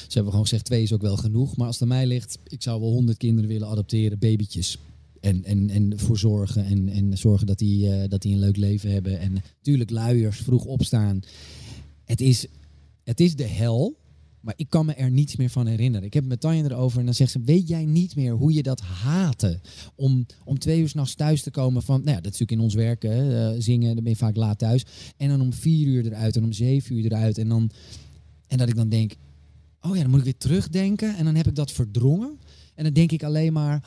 Ze 0.08 0.14
hebben 0.14 0.32
gewoon 0.32 0.48
gezegd 0.48 0.66
twee 0.66 0.82
is 0.82 0.94
ook 0.94 1.02
wel 1.02 1.18
genoeg. 1.18 1.58
Maar 1.58 1.68
als 1.68 1.80
het 1.80 1.88
mij 1.88 2.06
ligt, 2.06 2.40
ik 2.48 2.62
zou 2.62 2.82
wel 2.82 2.92
honderd 2.92 3.18
kinderen 3.18 3.50
willen 3.50 3.68
adopteren, 3.68 4.20
babytjes. 4.20 4.78
En, 5.20 5.44
en, 5.44 5.70
en 5.70 6.00
voor 6.00 6.18
zorgen 6.18 6.66
en, 6.66 6.90
en 6.90 7.18
zorgen 7.18 7.48
dat 7.48 7.58
die, 7.58 7.90
eh, 7.90 8.10
dat 8.10 8.22
die 8.22 8.34
een 8.34 8.40
leuk 8.40 8.58
leven 8.58 8.92
hebben. 8.92 9.20
En 9.20 9.34
natuurlijk 9.34 9.90
luiers, 9.90 10.38
vroeg 10.38 10.66
opstaan. 10.66 11.20
Het 12.06 12.22
is, 12.22 12.46
het 13.04 13.20
is 13.20 13.36
de 13.36 13.48
hel, 13.48 13.98
maar 14.44 14.54
ik 14.58 14.70
kan 14.70 14.86
me 14.86 14.94
er 14.94 15.12
niets 15.12 15.36
meer 15.36 15.50
van 15.50 15.68
herinneren. 15.68 16.08
Ik 16.08 16.14
heb 16.14 16.26
met 16.26 16.40
Tanja 16.40 16.64
erover 16.64 17.00
en 17.00 17.06
dan 17.06 17.14
zegt 17.14 17.32
ze, 17.32 17.42
weet 17.46 17.68
jij 17.68 17.86
niet 17.86 18.16
meer 18.16 18.34
hoe 18.34 18.54
je 18.54 18.64
dat 18.64 18.82
haatte? 18.82 19.60
Om, 19.96 20.26
om 20.44 20.60
twee 20.60 20.80
uur 20.80 20.90
s'nachts 20.90 21.16
thuis 21.16 21.42
te 21.42 21.52
komen 21.52 21.84
van, 21.84 22.00
nou 22.00 22.16
ja, 22.16 22.22
dat 22.22 22.34
is 22.34 22.40
natuurlijk 22.40 22.52
in 22.52 22.60
ons 22.60 22.74
werk, 22.74 23.02
hè, 23.04 23.52
eh, 23.52 23.62
zingen, 23.62 23.94
dan 23.94 24.04
ben 24.04 24.14
je 24.14 24.18
vaak 24.20 24.36
laat 24.36 24.58
thuis. 24.58 24.86
En 25.18 25.30
dan 25.30 25.42
om 25.42 25.54
vier 25.54 25.88
uur 25.88 26.06
eruit 26.06 26.36
en 26.36 26.44
om 26.44 26.52
zeven 26.52 26.96
uur 26.96 27.06
eruit. 27.06 27.38
En, 27.38 27.48
dan, 27.48 27.72
en 28.48 28.58
dat 28.58 28.70
ik 28.70 28.76
dan 28.76 28.90
denk, 28.90 29.16
oh 29.82 29.96
ja, 29.96 30.02
dan 30.02 30.10
moet 30.10 30.20
ik 30.20 30.26
weer 30.26 30.38
terugdenken. 30.38 31.16
En 31.16 31.26
dan 31.26 31.36
heb 31.36 31.48
ik 31.48 31.56
dat 31.56 31.72
verdrongen. 31.72 32.40
En 32.76 32.84
dan 32.84 32.94
denk 32.94 33.12
ik 33.12 33.24
alleen 33.24 33.54
maar. 33.54 33.84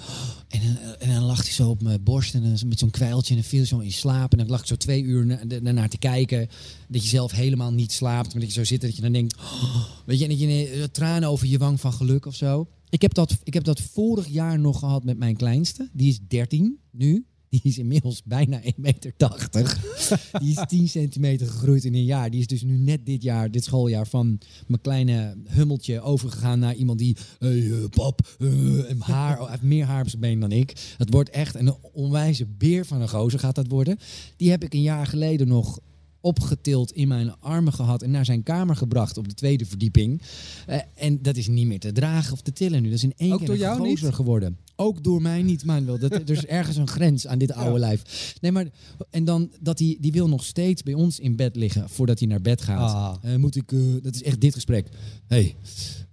En, 0.48 0.60
en 1.00 1.14
dan 1.14 1.22
lag 1.22 1.42
hij 1.42 1.52
zo 1.52 1.68
op 1.70 1.82
mijn 1.82 2.02
borst 2.02 2.34
en 2.34 2.42
dan 2.42 2.68
met 2.68 2.78
zo'n 2.78 2.90
kwijltje 2.90 3.34
en 3.34 3.40
dan 3.40 3.48
viel 3.50 3.64
zo 3.64 3.78
in 3.78 3.92
slaap. 3.92 4.32
En 4.32 4.38
dan 4.38 4.48
lag 4.48 4.60
ik 4.60 4.66
zo 4.66 4.76
twee 4.76 5.02
uur 5.02 5.26
na- 5.26 5.60
daarnaar 5.62 5.88
te 5.88 5.98
kijken. 5.98 6.48
Dat 6.88 7.02
je 7.02 7.08
zelf 7.08 7.32
helemaal 7.32 7.72
niet 7.72 7.92
slaapt. 7.92 8.32
Maar 8.32 8.42
dat 8.42 8.52
je 8.54 8.58
zo 8.58 8.64
zit 8.64 8.80
dat 8.80 8.96
je 8.96 9.02
dan 9.02 9.12
denkt. 9.12 9.36
weet 10.06 10.18
je, 10.18 10.24
en 10.24 10.30
dat 10.30 10.40
je 10.40 10.68
eh, 10.68 10.82
tranen 10.82 11.28
over 11.28 11.46
je 11.46 11.58
wang 11.58 11.80
van 11.80 11.92
geluk 11.92 12.26
of 12.26 12.34
zo. 12.34 12.68
Ik 12.88 13.02
heb, 13.02 13.14
dat, 13.14 13.36
ik 13.44 13.54
heb 13.54 13.64
dat 13.64 13.80
vorig 13.80 14.28
jaar 14.28 14.58
nog 14.58 14.78
gehad 14.78 15.04
met 15.04 15.18
mijn 15.18 15.36
kleinste. 15.36 15.88
Die 15.92 16.08
is 16.08 16.18
13 16.28 16.78
nu. 16.90 17.26
Die 17.48 17.60
is 17.62 17.78
inmiddels 17.78 18.22
bijna 18.24 18.62
1,80 18.62 18.68
meter. 18.76 19.12
Die 20.40 20.50
is 20.50 20.62
10 20.66 20.88
centimeter 20.88 21.46
gegroeid 21.46 21.84
in 21.84 21.94
een 21.94 22.04
jaar. 22.04 22.30
Die 22.30 22.40
is 22.40 22.46
dus 22.46 22.62
nu 22.62 22.76
net 22.76 23.06
dit 23.06 23.22
jaar, 23.22 23.50
dit 23.50 23.64
schooljaar, 23.64 24.06
van 24.06 24.38
mijn 24.66 24.80
kleine 24.80 25.36
hummeltje 25.48 26.00
overgegaan 26.00 26.58
naar 26.58 26.74
iemand 26.74 26.98
die. 26.98 27.16
Hey, 27.38 27.70
eh, 27.70 27.88
pap, 27.90 28.36
eh, 28.38 28.90
en 28.90 29.00
haar, 29.00 29.38
hij 29.38 29.50
heeft 29.50 29.62
meer 29.62 29.84
haar 29.84 30.02
op 30.02 30.08
zijn 30.08 30.20
been 30.20 30.40
dan 30.40 30.52
ik. 30.52 30.94
Het 30.96 31.10
wordt 31.10 31.30
echt 31.30 31.54
een 31.54 31.74
onwijze 31.92 32.46
beer 32.46 32.86
van 32.86 33.00
een 33.00 33.08
gozer 33.08 33.38
gaat 33.38 33.54
dat 33.54 33.68
worden. 33.68 33.98
Die 34.36 34.50
heb 34.50 34.64
ik 34.64 34.74
een 34.74 34.82
jaar 34.82 35.06
geleden 35.06 35.48
nog 35.48 35.78
opgetild 36.26 36.92
in 36.92 37.08
mijn 37.08 37.40
armen 37.40 37.72
gehad 37.72 38.02
en 38.02 38.10
naar 38.10 38.24
zijn 38.24 38.42
kamer 38.42 38.76
gebracht 38.76 39.18
op 39.18 39.28
de 39.28 39.34
tweede 39.34 39.66
verdieping. 39.66 40.22
Eh, 40.66 40.78
en 40.94 41.22
dat 41.22 41.36
is 41.36 41.48
niet 41.48 41.66
meer 41.66 41.78
te 41.78 41.92
dragen 41.92 42.32
of 42.32 42.40
te 42.40 42.52
tillen 42.52 42.82
nu. 42.82 42.88
Dat 42.88 42.98
is 42.98 43.04
in 43.04 43.12
één 43.16 43.32
Ook 43.32 43.38
keer 43.38 43.46
door 43.46 43.56
jou 43.56 43.82
niet? 43.82 44.04
geworden. 44.04 44.58
Ook 44.76 45.04
door 45.04 45.22
mij 45.22 45.42
niet, 45.42 45.64
Manuel. 45.64 45.98
Dat, 45.98 46.12
er 46.12 46.30
is 46.30 46.46
ergens 46.60 46.76
een 46.76 46.88
grens 46.88 47.26
aan 47.26 47.38
dit 47.38 47.52
oude 47.52 47.78
lijf. 47.78 48.34
Nee, 48.40 48.52
maar 48.52 48.66
en 49.10 49.24
dan 49.24 49.50
dat 49.60 49.78
hij 49.78 49.96
die 50.00 50.12
wil 50.12 50.28
nog 50.28 50.44
steeds 50.44 50.82
bij 50.82 50.94
ons 50.94 51.18
in 51.18 51.36
bed 51.36 51.56
liggen 51.56 51.88
voordat 51.88 52.18
hij 52.18 52.28
naar 52.28 52.40
bed 52.40 52.62
gaat. 52.62 52.92
Ah. 52.92 53.32
Eh, 53.32 53.38
moet 53.38 53.56
ik, 53.56 53.72
eh, 53.72 53.80
dat 54.02 54.14
is 54.14 54.22
echt 54.22 54.40
dit 54.40 54.54
gesprek. 54.54 54.88
hey, 55.26 55.56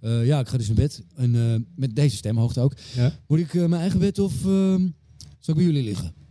ja, 0.00 0.40
ik 0.40 0.48
ga 0.48 0.56
dus 0.56 0.66
naar 0.66 0.76
bed. 0.76 1.02
En 1.14 1.66
met 1.76 1.96
deze 1.96 2.16
stemhoogte 2.16 2.60
ook. 2.60 2.74
Ja. 2.94 3.12
Moet 3.26 3.38
ik 3.38 3.54
mijn 3.54 3.72
eigen 3.72 3.98
bed 3.98 4.18
of 4.18 4.44
ehm, 4.44 4.88
zal 5.38 5.54
ik 5.54 5.54
bij 5.54 5.64
jullie 5.64 5.82
liggen? 5.82 6.23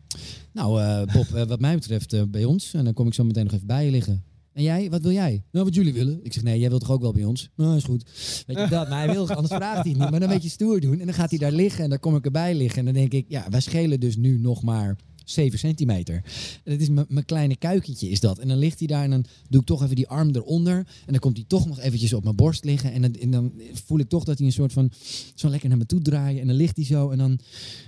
Nou, 0.52 0.82
eh, 0.82 1.14
Bob, 1.14 1.28
eh, 1.34 1.48
wat 1.48 1.60
mij 1.60 1.76
betreft 1.76 2.14
eh, 2.14 2.22
bij 2.28 2.44
ons. 2.44 2.74
En 2.74 2.84
dan 2.84 2.94
kom 2.94 3.08
ik 3.08 3.14
zo 3.14 3.24
meteen 3.24 3.44
nog 3.44 3.54
even 3.54 3.68
bij 3.68 3.86
je 3.86 3.92
liggen. 3.92 4.24
En 4.54 4.64
jij, 4.64 4.90
wat 4.90 5.02
wil 5.02 5.12
jij? 5.12 5.44
Nou, 5.52 5.66
wat 5.66 5.76
jullie 5.76 5.94
willen. 5.94 6.20
Ik 6.24 6.34
zeg, 6.34 6.44
nee, 6.44 6.60
jij 6.60 6.70
wilt 6.70 6.82
toch 6.82 6.92
ook 6.92 7.02
wel 7.02 7.14
bij 7.14 7.24
ons? 7.24 7.50
Nou, 7.56 7.76
is 7.76 7.84
goed. 7.84 8.04
Weet 8.48 8.58
je 8.58 8.68
dat? 8.68 8.90
Maar 8.90 9.06
hij 9.06 9.14
wil, 9.14 9.30
anders 9.30 9.54
vraagt 9.54 9.84
hij 9.84 9.92
het 9.92 10.00
niet. 10.00 10.10
Maar 10.10 10.20
dan 10.20 10.30
weet 10.30 10.44
je 10.44 10.50
stoer 10.50 10.80
doen. 10.80 11.00
En 11.00 11.06
dan 11.06 11.16
gaat 11.16 11.30
hij 11.30 11.40
daar 11.40 11.52
liggen 11.52 11.84
en 11.84 11.90
dan 11.90 12.00
kom 12.00 12.16
ik 12.16 12.26
erbij 12.26 12.56
liggen. 12.56 12.80
En 12.80 12.86
dan 12.86 12.94
denk 12.94 13.14
ik, 13.14 13.26
ja, 13.28 13.50
wij 13.50 13.60
schelen 13.60 14.00
dus 14.00 14.16
nu 14.16 14.38
nog 14.38 14.64
maar 14.64 14.96
7 15.26 15.60
centimeter. 15.60 16.16
En 16.64 16.72
dat 16.72 16.80
is 16.80 16.90
mijn 16.90 17.26
kleine 17.26 17.56
kuikentje 17.56 18.10
is 18.10 18.20
dat. 18.20 18.40
En 18.40 18.48
dan 18.48 18.58
ligt 18.58 18.80
hij 18.80 18.88
daar 18.88 19.04
en 19.04 19.10
dan 19.10 19.26
doe 19.50 19.62
ik 19.62 19.68
toch 19.68 19.84
even 19.84 19.96
die 19.96 20.08
arm 20.08 20.30
eronder. 20.36 20.78
En 20.78 21.12
dan 21.12 21.20
komt 21.20 21.38
hij 21.38 21.46
toch 21.48 21.68
nog 21.68 21.80
eventjes 21.80 22.14
op 22.14 22.24
mijn 22.24 22.36
borst 22.36 22.64
liggen. 22.64 22.92
En 22.92 23.02
dan, 23.02 23.14
en 23.14 23.32
dan 23.32 23.54
voel 23.86 24.00
ik 24.00 24.10
toch 24.10 24.24
dat 24.24 24.38
hij 24.38 24.48
een 24.48 24.54
soort 24.54 24.74
van 24.74 24.92
zo 25.36 25.50
lekker 25.50 25.70
naar 25.70 25.78
me 25.78 25.86
toe 25.86 26.02
draaien. 26.02 26.42
En 26.42 26.48
dan 26.48 26.56
ligt 26.56 26.76
hij 26.76 26.86
zo. 26.86 27.10
En 27.10 27.18
dan, 27.18 27.40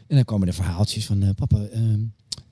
en 0.08 0.16
dan 0.16 0.26
komen 0.26 0.48
er 0.48 0.54
verhaaltjes 0.54 1.06
van, 1.06 1.36
papa, 1.36 1.66
ehm, 1.66 2.02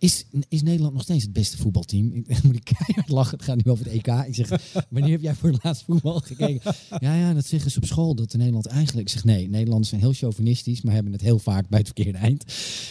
is, 0.04 0.26
is 0.50 0.62
Nederland 0.62 0.94
nog 0.94 1.04
steeds 1.04 1.24
het 1.24 1.34
beste 1.34 1.58
voetbalteam? 1.58 2.12
Ik, 2.14 2.44
moet 2.44 2.56
ik 2.56 2.64
keihard 2.64 3.10
lachen. 3.10 3.38
Het 3.38 3.46
gaat 3.46 3.64
nu 3.64 3.72
over 3.72 3.86
het 3.86 3.94
EK. 3.94 4.08
Ik 4.08 4.36
zeg, 4.36 4.74
wanneer 4.90 5.12
heb 5.12 5.22
jij 5.22 5.36
voor 5.36 5.50
het 5.50 5.64
laatst 5.64 5.84
voetbal 5.84 6.20
gekeken? 6.20 6.74
Ja, 7.00 7.16
ja, 7.16 7.34
dat 7.34 7.46
zeggen 7.46 7.72
ze 7.72 7.78
op 7.78 7.86
school. 7.86 8.16
Dat 8.16 8.34
Nederland 8.34 8.66
eigenlijk... 8.66 9.08
Ik 9.08 9.14
zeg, 9.14 9.24
nee, 9.24 9.50
Nederlanders 9.50 9.90
zijn 9.90 10.02
heel 10.02 10.14
chauvinistisch. 10.14 10.82
Maar 10.82 10.94
hebben 10.94 11.12
het 11.12 11.22
heel 11.22 11.40
vaak 11.40 11.70
bij 11.70 11.80
het 11.80 11.88
verkeerde 11.88 12.18
eind. 12.18 12.46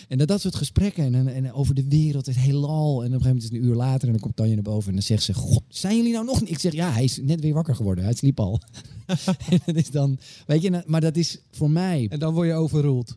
En 0.09 0.19
dat, 0.19 0.29
dat 0.29 0.41
soort 0.41 0.55
gesprekken. 0.55 1.15
En, 1.15 1.29
en, 1.29 1.53
over 1.53 1.75
de 1.75 1.85
wereld, 1.89 2.27
het 2.27 2.37
heelal. 2.37 2.71
En 2.71 2.89
op 2.89 2.95
een 2.95 3.03
gegeven 3.03 3.27
moment 3.27 3.43
is 3.43 3.51
het 3.51 3.59
een 3.59 3.69
uur 3.69 3.75
later. 3.75 4.07
En 4.07 4.13
dan 4.13 4.23
komt 4.23 4.37
Tanja 4.37 4.55
naar 4.55 4.63
boven. 4.63 4.89
En 4.89 4.95
dan 4.95 5.03
zegt 5.03 5.23
ze, 5.23 5.35
god, 5.35 5.63
zijn 5.69 5.97
jullie 5.97 6.13
nou 6.13 6.25
nog 6.25 6.41
niet? 6.41 6.51
Ik 6.51 6.59
zeg, 6.59 6.73
ja, 6.73 6.93
hij 6.93 7.05
is 7.05 7.19
net 7.23 7.41
weer 7.41 7.55
wakker 7.55 7.77
geworden. 7.77 8.05
Hij 8.05 8.15
sliep 8.15 8.41
al. 8.41 8.61
en 9.51 9.61
dat 9.67 9.77
is 9.77 9.91
dan... 9.91 10.19
Weet 10.47 10.63
je, 10.63 10.83
maar 10.87 11.01
dat 11.01 11.17
is 11.17 11.39
voor 11.51 11.71
mij... 11.71 12.07
En 12.11 12.19
dan 12.19 12.35
word 12.35 12.49
je 12.49 12.55
overruled. 12.55 13.17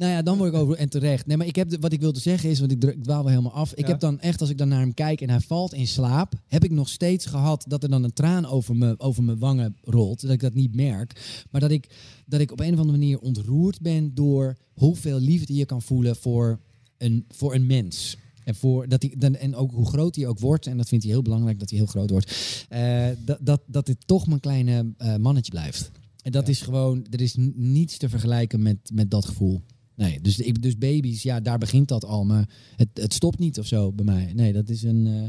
Nou 0.00 0.12
ja, 0.12 0.22
dan 0.22 0.38
word 0.38 0.52
ik 0.54 0.58
over 0.60 0.76
en 0.76 0.88
terecht. 0.88 1.26
Nee, 1.26 1.36
maar 1.36 1.46
ik 1.46 1.56
heb 1.56 1.68
de- 1.68 1.78
wat 1.78 1.92
ik 1.92 2.00
wilde 2.00 2.18
zeggen 2.20 2.50
is, 2.50 2.58
want 2.60 2.72
ik, 2.72 2.84
ik 2.84 3.02
dwaal 3.02 3.22
wel 3.22 3.30
helemaal 3.30 3.52
af. 3.52 3.72
Ik 3.72 3.84
Ja. 3.84 3.90
heb 3.90 4.00
dan 4.00 4.20
echt, 4.20 4.40
als 4.40 4.50
ik 4.50 4.58
dan 4.58 4.68
naar 4.68 4.80
hem 4.80 4.94
kijk 4.94 5.20
en 5.20 5.30
hij 5.30 5.40
valt 5.40 5.74
in 5.74 5.86
slaap, 5.86 6.32
heb 6.46 6.64
ik 6.64 6.70
nog 6.70 6.88
steeds 6.88 7.26
gehad 7.26 7.64
dat 7.68 7.82
er 7.82 7.88
dan 7.90 8.02
een 8.04 8.12
traan 8.12 8.46
over 8.46 8.76
me, 8.76 8.94
over 8.98 9.22
mijn 9.22 9.38
wangen 9.38 9.76
rolt. 9.82 10.20
Dat 10.20 10.30
ik 10.30 10.40
dat 10.40 10.54
niet 10.54 10.74
merk. 10.74 11.44
Maar 11.50 11.60
dat 11.60 11.70
ik, 11.70 11.88
dat 12.26 12.40
ik 12.40 12.52
op 12.52 12.60
een 12.60 12.72
of 12.72 12.78
andere 12.78 12.98
manier 12.98 13.18
ontroerd 13.18 13.80
ben 13.80 14.14
door 14.14 14.56
hoeveel 14.72 15.18
liefde 15.20 15.54
je 15.54 15.64
kan 15.64 15.82
voelen 15.82 16.16
voor 16.16 16.60
een, 16.98 17.24
voor 17.28 17.54
een 17.54 17.66
mens. 17.66 18.16
En, 18.44 18.54
voor 18.54 18.88
dat 18.88 19.02
hij, 19.02 19.14
dan, 19.18 19.34
en 19.36 19.54
ook 19.54 19.70
hoe 19.72 19.86
groot 19.86 20.16
hij 20.16 20.26
ook 20.26 20.38
wordt, 20.38 20.66
en 20.66 20.76
dat 20.76 20.88
vindt 20.88 21.04
hij 21.04 21.12
heel 21.12 21.22
belangrijk 21.22 21.58
dat 21.58 21.70
hij 21.70 21.78
heel 21.78 21.88
groot 21.88 22.10
wordt, 22.10 22.66
eh, 22.68 23.06
dat, 23.24 23.38
dat, 23.40 23.60
dat 23.66 23.86
dit 23.86 24.06
toch 24.06 24.26
mijn 24.26 24.40
kleine 24.40 24.92
eh, 24.96 25.16
mannetje 25.16 25.50
blijft. 25.52 25.90
En 26.22 26.32
dat 26.32 26.48
is 26.48 26.60
gewoon, 26.60 27.06
er 27.10 27.20
is 27.20 27.34
niets 27.54 27.96
te 27.96 28.08
vergelijken 28.08 28.62
met, 28.62 28.90
met 28.92 29.10
dat 29.10 29.24
gevoel. 29.24 29.60
Nee, 30.00 30.20
dus, 30.20 30.38
ik, 30.38 30.62
dus 30.62 30.78
baby's, 30.78 31.22
ja, 31.22 31.40
daar 31.40 31.58
begint 31.58 31.88
dat 31.88 32.04
al. 32.04 32.24
Maar 32.24 32.48
het, 32.76 32.88
het 32.94 33.14
stopt 33.14 33.38
niet 33.38 33.58
of 33.58 33.66
zo 33.66 33.92
bij 33.92 34.04
mij. 34.04 34.32
Nee, 34.34 34.52
dat 34.52 34.68
is 34.68 34.82
een 34.82 35.06
eh, 35.06 35.28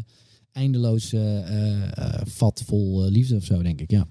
eindeloos 0.51 1.13
eh, 1.13 1.37
eh, 1.37 1.97
eh, 1.97 2.21
vat 2.25 2.63
vol 2.65 3.09
liefde 3.09 3.35
of 3.35 3.45
zo, 3.45 3.61
denk 3.61 3.81
ik. 3.81 3.91
Ja. 3.91 4.07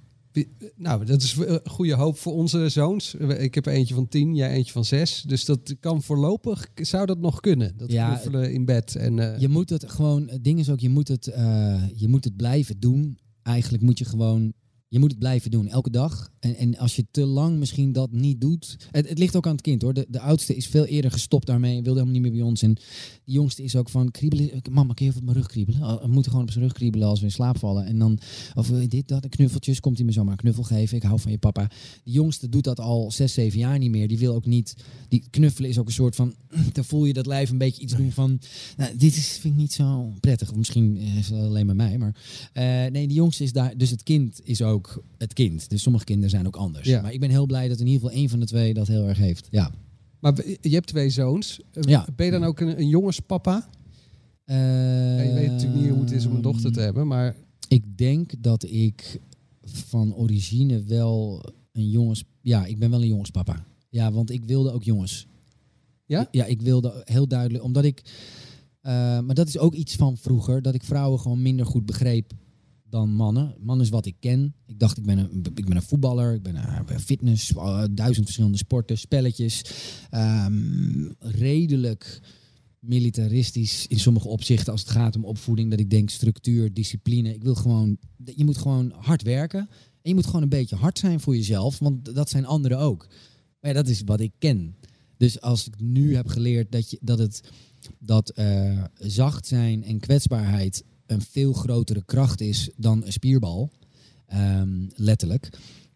Nou, 0.77 1.05
dat 1.05 1.23
is 1.23 1.37
goede 1.65 1.95
hoop 1.95 2.19
voor 2.19 2.33
onze 2.33 2.69
zoons. 2.69 3.15
Ik 3.15 3.55
heb 3.55 3.67
eentje 3.67 3.95
van 3.95 4.09
tien, 4.09 4.35
jij 4.35 4.51
eentje 4.51 4.73
van 4.73 4.85
zes. 4.85 5.23
Dus 5.27 5.45
dat 5.45 5.77
kan 5.81 6.03
voorlopig, 6.03 6.69
zou 6.75 7.07
dat 7.07 7.19
nog 7.19 7.41
kunnen. 7.41 7.77
Dat 7.77 7.93
Ja, 7.93 8.21
in 8.33 8.65
bed. 8.65 8.97
En, 8.97 9.41
Je 9.41 9.49
moet 9.49 9.71
het 9.71 9.91
gewoon, 9.91 10.29
het 10.29 10.45
ding 10.45 10.59
is 10.59 10.71
ook, 10.71 10.81
je 10.81 10.89
moet 10.89 11.09
het, 11.09 11.25
je 11.95 12.09
moet 12.09 12.25
het 12.25 12.37
blijven 12.37 12.81
doen. 12.81 13.19
Eigenlijk 13.43 13.83
moet 13.83 13.99
je 13.99 14.05
gewoon, 14.05 14.53
je 14.91 14.99
moet 14.99 15.11
het 15.11 15.19
blijven 15.19 15.51
doen, 15.51 15.69
elke 15.69 15.91
dag. 15.91 16.33
En, 16.41 16.57
en 16.57 16.79
als 16.79 16.97
je 16.97 17.07
te 17.11 17.27
lang 17.27 17.59
misschien 17.59 17.93
dat 17.93 18.13
niet 18.13 18.41
doet. 18.41 18.77
Het, 18.91 19.09
het 19.09 19.19
ligt 19.19 19.37
ook 19.37 19.47
aan 19.47 19.53
het 19.53 19.61
kind 19.61 19.83
hoor. 19.83 19.95
De, 19.95 20.07
de 20.09 20.21
oudste 20.21 20.57
is 20.57 20.67
veel 20.67 20.85
eerder 20.85 21.11
gestopt 21.11 21.47
daarmee. 21.47 21.75
Wilde 21.75 21.91
helemaal 21.91 22.13
niet 22.13 22.23
meer 22.23 22.33
bij 22.33 22.41
ons. 22.41 22.63
En 22.63 22.75
de 23.25 23.33
jongste 23.33 23.63
is 23.63 23.77
ook 23.77 23.89
van 23.89 24.11
kriebelen. 24.11 24.63
Mama, 24.71 24.95
kun 24.95 25.05
je 25.05 25.11
even 25.11 25.21
op 25.21 25.27
mijn 25.27 25.39
rug 25.39 25.49
kriebelen? 25.49 25.83
Oh, 25.83 26.03
We 26.03 26.09
moeten 26.09 26.31
gewoon 26.31 26.47
op 26.47 26.53
zijn 26.53 26.65
rug 26.65 26.73
kriebelen 26.73 27.09
als 27.09 27.19
we 27.19 27.25
in 27.25 27.33
slaap 27.33 27.59
vallen. 27.59 27.87
En 27.87 27.99
dan, 27.99 28.19
of 28.55 28.69
je 28.69 28.89
dit, 28.89 29.09
dat, 29.09 29.23
en 29.25 29.31
knuffeltjes. 29.31 29.81
Komt 29.81 29.97
hij 29.97 30.07
me 30.07 30.13
zomaar 30.13 30.33
een 30.33 30.39
knuffel 30.39 30.63
geven. 30.63 30.97
Ik 30.97 31.03
hou 31.03 31.21
van 31.21 31.31
je 31.31 31.39
papa. 31.39 31.71
De 32.05 32.11
jongste 32.11 32.49
doet 32.49 32.65
dat 32.65 32.81
al 32.81 33.11
zes, 33.11 33.33
zeven 33.33 33.59
jaar 33.59 33.79
niet 33.79 33.91
meer. 33.91 34.09
Die 34.09 34.19
wil 34.19 34.35
ook 34.35 34.47
niet. 34.47 34.77
Die 35.09 35.25
knuffelen 35.31 35.71
is 35.71 35.79
ook 35.79 35.87
een 35.87 35.93
soort 35.93 36.17
van. 36.17 36.35
Dan 36.73 36.85
voel 36.85 37.05
je 37.05 37.13
dat 37.13 37.27
lijf 37.27 37.51
een 37.51 37.59
beetje 37.59 37.83
iets 37.83 37.97
doen 37.97 38.13
van. 38.13 38.41
Nou, 38.77 38.97
dit 38.97 39.17
is, 39.17 39.29
vind 39.29 39.55
ik 39.55 39.61
niet 39.61 39.73
zo 39.73 40.13
prettig. 40.21 40.51
Of 40.51 40.57
misschien 40.57 40.97
is 40.97 41.29
het 41.29 41.41
alleen 41.41 41.67
maar 41.67 41.77
mij. 41.77 41.99
Maar 41.99 42.17
eh, 42.53 42.65
nee, 42.93 43.09
de 43.09 43.15
jongste 43.15 43.43
is 43.43 43.53
daar. 43.53 43.77
Dus 43.77 43.91
het 43.91 44.03
kind 44.03 44.41
is 44.45 44.63
ook 44.63 44.80
het 45.19 45.33
kind. 45.33 45.71
Dus 45.71 45.83
sommige 45.83 46.05
kinderen 46.05 46.31
zijn 46.31 46.47
ook 46.47 46.57
anders. 46.57 46.87
Ja. 46.89 47.01
Maar 47.03 47.13
ik 47.13 47.21
ben 47.21 47.31
heel 47.31 47.47
blij 47.47 47.69
dat 47.69 47.81
in 47.81 47.87
ieder 47.87 48.01
geval 48.01 48.17
één 48.17 48.29
van 48.29 48.41
de 48.41 48.47
twee 48.47 48.75
dat 48.75 48.87
heel 48.87 49.09
erg 49.09 49.19
heeft. 49.19 49.49
Ja. 49.51 49.73
Maar 50.21 50.47
je 50.61 50.71
hebt 50.75 50.87
twee 50.87 51.11
zoons. 51.11 51.61
Eh, 51.73 51.83
Ja. 51.83 52.07
Ben 52.17 52.27
je 52.27 52.33
dan 52.33 52.45
ook 52.45 52.61
een, 52.61 52.79
een 52.81 52.89
jongenspapa? 52.89 53.69
Eh, 54.45 54.57
Ja, 55.17 55.23
je 55.23 55.33
weet 55.35 55.51
natuurlijk 55.51 55.81
niet 55.81 55.91
hoe 55.91 56.01
het 56.01 56.11
is 56.11 56.27
om 56.27 56.35
een 56.35 56.43
dochter 56.43 56.73
te 56.73 56.81
hebben, 56.81 57.07
maar... 57.07 57.37
Ik 57.69 57.99
denk 57.99 58.33
dat 58.39 58.63
ik 58.65 59.21
van 59.63 60.15
origine 60.15 60.83
wel 60.83 61.43
een 61.73 61.89
jongens... 61.91 62.25
Ja, 62.41 62.65
ik 62.67 62.79
ben 62.79 62.91
wel 62.91 63.03
een 63.03 63.09
jongenspapa. 63.09 63.65
Ja, 63.89 64.13
want 64.13 64.31
ik 64.31 64.45
wilde 64.45 64.73
ook 64.73 64.83
jongens. 64.83 65.27
Ja? 66.07 66.29
Ja, 66.31 66.45
ik 66.45 66.63
wilde 66.63 67.03
heel 67.05 67.29
duidelijk... 67.29 67.65
Omdat 67.65 67.85
ik... 67.85 68.03
eh, 68.81 68.93
maar 69.21 69.35
dat 69.35 69.49
is 69.49 69.59
ook 69.59 69.75
iets 69.75 69.97
van 69.97 70.17
vroeger. 70.17 70.63
Dat 70.63 70.75
ik 70.75 70.83
vrouwen 70.85 71.21
gewoon 71.21 71.43
minder 71.43 71.67
goed 71.67 71.87
begreep 71.87 72.33
dan 72.91 73.11
mannen. 73.15 73.55
Man 73.61 73.81
is 73.81 73.89
wat 73.89 74.07
ik 74.07 74.17
ken. 74.21 74.55
Ik 74.67 74.79
dacht, 74.79 74.97
ik 74.99 75.05
ben 75.05 75.19
een, 75.19 75.45
ik 75.55 75.67
ben 75.67 75.77
een 75.77 75.83
voetballer. 75.83 76.35
Ik 76.35 76.43
ben 76.43 76.57
een 76.87 77.01
fitness. 77.01 77.53
eh, 77.55 77.85
duizend 77.91 78.25
verschillende 78.25 78.59
sporten, 78.59 78.99
spelletjes. 78.99 79.63
Ehm, 80.11 81.09
redelijk 81.19 82.21
militaristisch 82.79 83.87
in 83.87 83.99
sommige 83.99 84.29
opzichten 84.29 84.73
als 84.73 84.81
het 84.81 84.91
gaat 84.91 85.17
om 85.17 85.25
opvoeding. 85.25 85.71
Dat 85.71 85.81
ik 85.81 85.91
denk 85.91 86.11
structuur, 86.11 86.73
discipline. 86.73 87.35
Ik 87.35 87.43
wil 87.43 87.55
gewoon, 87.55 87.99
je 88.35 88.45
moet 88.45 88.59
gewoon 88.59 88.93
hard 88.97 89.23
werken. 89.23 89.69
En 90.03 90.11
je 90.11 90.15
moet 90.15 90.27
gewoon 90.27 90.43
een 90.43 90.49
beetje 90.49 90.77
hard 90.77 90.99
zijn 90.99 91.21
voor 91.21 91.37
jezelf, 91.37 91.79
want 91.79 92.15
dat 92.15 92.31
zijn 92.31 92.47
anderen 92.47 92.79
ook. 92.79 93.07
Maar 93.61 93.71
ja, 93.71 93.77
dat 93.77 93.89
is 93.89 94.03
wat 94.05 94.21
ik 94.21 94.33
ken. 94.39 94.77
Dus 95.17 95.41
als 95.41 95.67
ik 95.67 95.81
nu 95.81 96.15
heb 96.15 96.27
geleerd 96.29 96.73
dat, 96.73 96.91
je, 96.91 96.99
dat, 97.01 97.19
het, 97.19 97.41
dat 97.99 98.31
eh, 98.31 98.85
zacht 98.99 99.47
zijn 99.47 99.85
en 99.85 100.01
kwetsbaarheid 100.01 100.85
een 101.11 101.23
veel 101.23 101.53
grotere 101.53 102.03
kracht 102.05 102.41
is 102.41 102.71
dan 102.77 103.05
een 103.05 103.13
spierbal, 103.13 103.71
ehm, 104.27 104.87
letterlijk. 104.95 105.51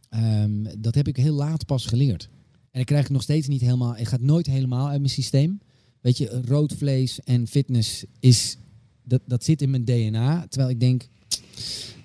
Ehm, 0.08 0.64
dat 0.78 0.94
heb 0.94 1.08
ik 1.08 1.16
heel 1.16 1.34
laat 1.34 1.66
pas 1.66 1.86
geleerd. 1.86 2.28
En 2.70 2.80
ik 2.80 2.86
krijg 2.86 3.02
het 3.02 3.12
nog 3.12 3.22
steeds 3.22 3.48
niet 3.48 3.60
helemaal, 3.60 3.96
het 3.96 4.08
gaat 4.08 4.20
nooit 4.20 4.46
helemaal 4.46 4.88
uit 4.88 5.00
mijn 5.00 5.12
systeem. 5.12 5.60
Weet 6.00 6.18
je, 6.18 6.42
rood 6.44 6.72
vlees 6.72 7.20
en 7.20 7.46
fitness 7.46 8.04
is, 8.20 8.56
dat, 9.02 9.20
dat 9.26 9.44
zit 9.44 9.62
in 9.62 9.70
mijn 9.70 9.84
DNA. 9.84 10.46
Terwijl 10.48 10.70
ik 10.70 10.80
denk, 10.80 11.08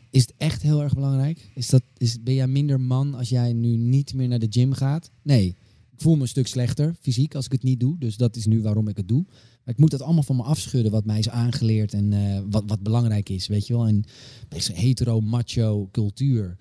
is 0.10 0.22
het 0.22 0.34
echt 0.38 0.62
heel 0.62 0.84
erg 0.84 0.93
belangrijk? 0.93 1.52
Is 1.56 1.67
dat, 1.67 1.84
is, 1.98 2.24
ben 2.24 2.34
jij 2.34 2.48
minder 2.48 2.80
man 2.80 3.13
als 3.13 3.30
jij 3.30 3.54
nu 3.54 3.76
niet 3.76 4.13
meer 4.13 4.28
naar 4.28 4.39
de 4.39 4.48
gym 4.50 4.74
gaat? 4.74 5.12
Nee, 5.22 5.56
ik 5.91 6.02
voel 6.02 6.15
me 6.15 6.22
een 6.22 6.28
stuk 6.28 6.48
slechter 6.48 6.95
fysiek 7.02 7.36
als 7.36 7.45
ik 7.45 7.52
het 7.52 7.63
niet 7.63 7.80
doe. 7.80 7.98
Dus 7.98 8.17
dat 8.17 8.36
is 8.36 8.45
nu 8.45 8.62
waarom 8.62 8.88
ik 8.88 8.98
het 8.98 9.08
doe. 9.08 9.26
Ik 9.69 9.77
moet 9.77 9.91
dat 9.91 10.01
allemaal 10.01 10.23
van 10.23 10.36
me 10.36 10.43
afschudden 10.43 10.91
wat 10.91 11.05
mij 11.05 11.19
is 11.19 11.29
aangeleerd 11.29 11.93
en 11.93 12.13
eh, 12.13 12.41
wat, 12.49 12.63
wat 12.67 12.82
belangrijk 12.82 13.29
is, 13.29 13.47
weet 13.47 13.67
je 13.67 13.73
wel. 13.73 13.88
En 13.88 14.03
deze 14.47 14.73
hetero, 14.73 15.21
macho 15.21 15.89
cultuur. 15.91 16.58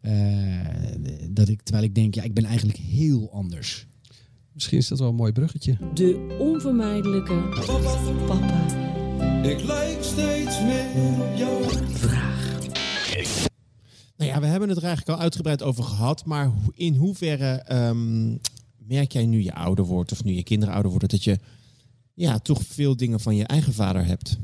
eh, 0.00 0.12
dat 1.30 1.48
ik, 1.48 1.62
terwijl 1.62 1.84
ik 1.86 1.94
denk, 1.94 2.14
ja, 2.14 2.22
ik 2.22 2.34
ben 2.34 2.44
eigenlijk 2.44 2.78
heel 2.78 3.32
anders. 3.32 3.86
Misschien 4.52 4.78
is 4.78 4.88
dat 4.88 4.98
wel 4.98 5.08
een 5.08 5.14
mooi 5.14 5.32
bruggetje. 5.32 5.76
De 5.94 6.36
onvermijdelijke 6.38 7.48
papa. 8.26 8.66
Ik 9.42 9.62
lijk 9.62 10.02
steeds 10.02 10.60
meer 10.60 10.86
op 11.20 11.36
jou. 11.36 11.62
Nou 14.16 14.30
ja, 14.30 14.40
we 14.40 14.46
hebben 14.46 14.68
het 14.68 14.78
er 14.78 14.84
eigenlijk 14.84 15.16
al 15.18 15.22
uitgebreid 15.24 15.62
over 15.62 15.84
gehad. 15.84 16.24
Maar 16.24 16.52
in 16.74 16.94
hoeverre 16.94 17.52
ehm, 17.52 18.28
merk 18.76 19.12
jij 19.12 19.26
nu 19.26 19.42
je 19.42 19.54
ouder 19.54 19.84
wordt 19.84 20.12
of 20.12 20.24
nu 20.24 20.32
je 20.32 20.42
kinderen 20.42 20.74
ouder 20.74 20.90
worden, 20.90 21.08
dat 21.08 21.24
je 21.24 21.38
ja, 22.18 22.38
toch 22.38 22.62
veel 22.62 22.96
dingen 22.96 23.20
van 23.20 23.36
je 23.36 23.44
eigen 23.46 23.72
vader 23.72 24.04
hebt? 24.06 24.38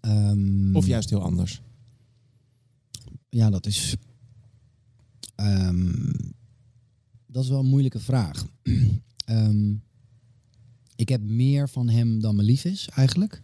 Ehm, 0.00 0.76
Of 0.76 0.86
juist 0.86 1.10
heel 1.10 1.22
anders? 1.22 1.60
Ja, 3.28 3.50
dat 3.50 3.66
is. 3.66 3.96
ehm, 5.34 6.12
dat 7.26 7.44
is 7.44 7.50
wel 7.50 7.58
een 7.60 7.66
moeilijke 7.66 8.00
vraag. 8.00 8.46
Ehm, 9.26 9.74
ik 10.96 11.08
heb 11.08 11.22
meer 11.22 11.68
van 11.68 11.88
hem 11.88 12.20
dan 12.20 12.36
me 12.36 12.42
lief 12.42 12.64
is, 12.64 12.88
eigenlijk. 12.88 13.42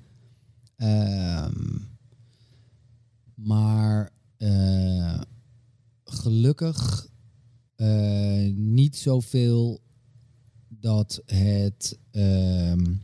Maar 3.34 4.10
eh, 4.36 5.20
gelukkig 6.04 7.08
eh, 7.76 8.52
niet 8.54 8.96
zoveel 8.96 9.80
dat 10.82 11.22
het, 11.26 11.98
ehm, 12.10 12.94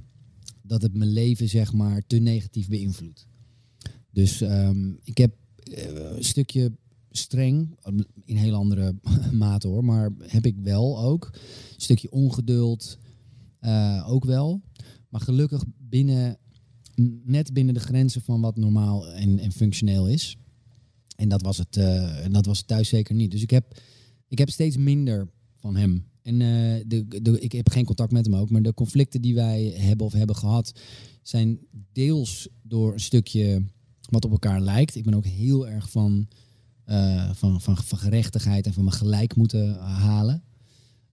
dat 0.62 0.82
het 0.82 0.94
mijn 0.94 1.10
leven 1.10 1.48
zeg 1.48 1.72
maar 1.72 2.06
te 2.06 2.16
negatief 2.16 2.68
beïnvloedt. 2.68 3.26
Dus 4.10 4.40
ehm, 4.40 4.92
ik 5.02 5.18
heb 5.18 5.36
eh, 5.62 6.16
een 6.16 6.24
stukje 6.24 6.72
streng, 7.10 7.78
in 8.24 8.36
heel 8.36 8.54
andere 8.54 8.94
mate 9.32 9.68
hoor, 9.68 9.84
maar 9.84 10.12
heb 10.18 10.46
ik 10.46 10.56
wel 10.62 11.00
ook. 11.00 11.30
Een 11.32 11.80
stukje 11.80 12.10
ongeduld 12.10 12.98
eh, 13.58 14.04
ook 14.08 14.24
wel. 14.24 14.62
Maar 15.08 15.20
gelukkig 15.20 15.64
binnen, 15.76 16.38
net 17.24 17.52
binnen 17.52 17.74
de 17.74 17.80
grenzen 17.80 18.22
van 18.22 18.40
wat 18.40 18.56
normaal 18.56 19.08
en, 19.08 19.38
en 19.38 19.52
functioneel 19.52 20.08
is. 20.08 20.36
En 21.16 21.28
dat 21.28 21.42
was, 21.42 21.58
het, 21.58 21.76
eh, 21.76 22.24
en 22.24 22.32
dat 22.32 22.46
was 22.46 22.62
thuis 22.62 22.88
zeker 22.88 23.14
niet. 23.14 23.30
Dus 23.30 23.42
ik 23.42 23.50
heb, 23.50 23.80
ik 24.28 24.38
heb 24.38 24.50
steeds 24.50 24.76
minder 24.76 25.28
van 25.56 25.76
hem. 25.76 26.07
En 26.28 26.40
eh, 26.40 26.84
de, 26.86 27.22
de, 27.22 27.40
ik 27.40 27.52
heb 27.52 27.68
geen 27.68 27.84
contact 27.84 28.12
met 28.12 28.26
hem 28.26 28.34
ook. 28.34 28.50
Maar 28.50 28.62
de 28.62 28.74
conflicten 28.74 29.22
die 29.22 29.34
wij 29.34 29.74
hebben 29.76 30.06
of 30.06 30.12
hebben 30.12 30.36
gehad... 30.36 30.80
zijn 31.22 31.58
deels 31.92 32.48
door 32.62 32.92
een 32.92 33.00
stukje 33.00 33.62
wat 34.10 34.24
op 34.24 34.30
elkaar 34.30 34.60
lijkt. 34.60 34.94
Ik 34.94 35.04
ben 35.04 35.14
ook 35.14 35.24
heel 35.24 35.68
erg 35.68 35.90
van, 35.90 36.28
eh, 36.84 37.30
van, 37.32 37.60
van, 37.60 37.76
gerechtigheid 37.76 38.66
en 38.66 38.72
van 38.72 38.84
me 38.84 38.90
gelijk 38.90 39.36
moeten 39.36 39.78
halen. 39.78 40.42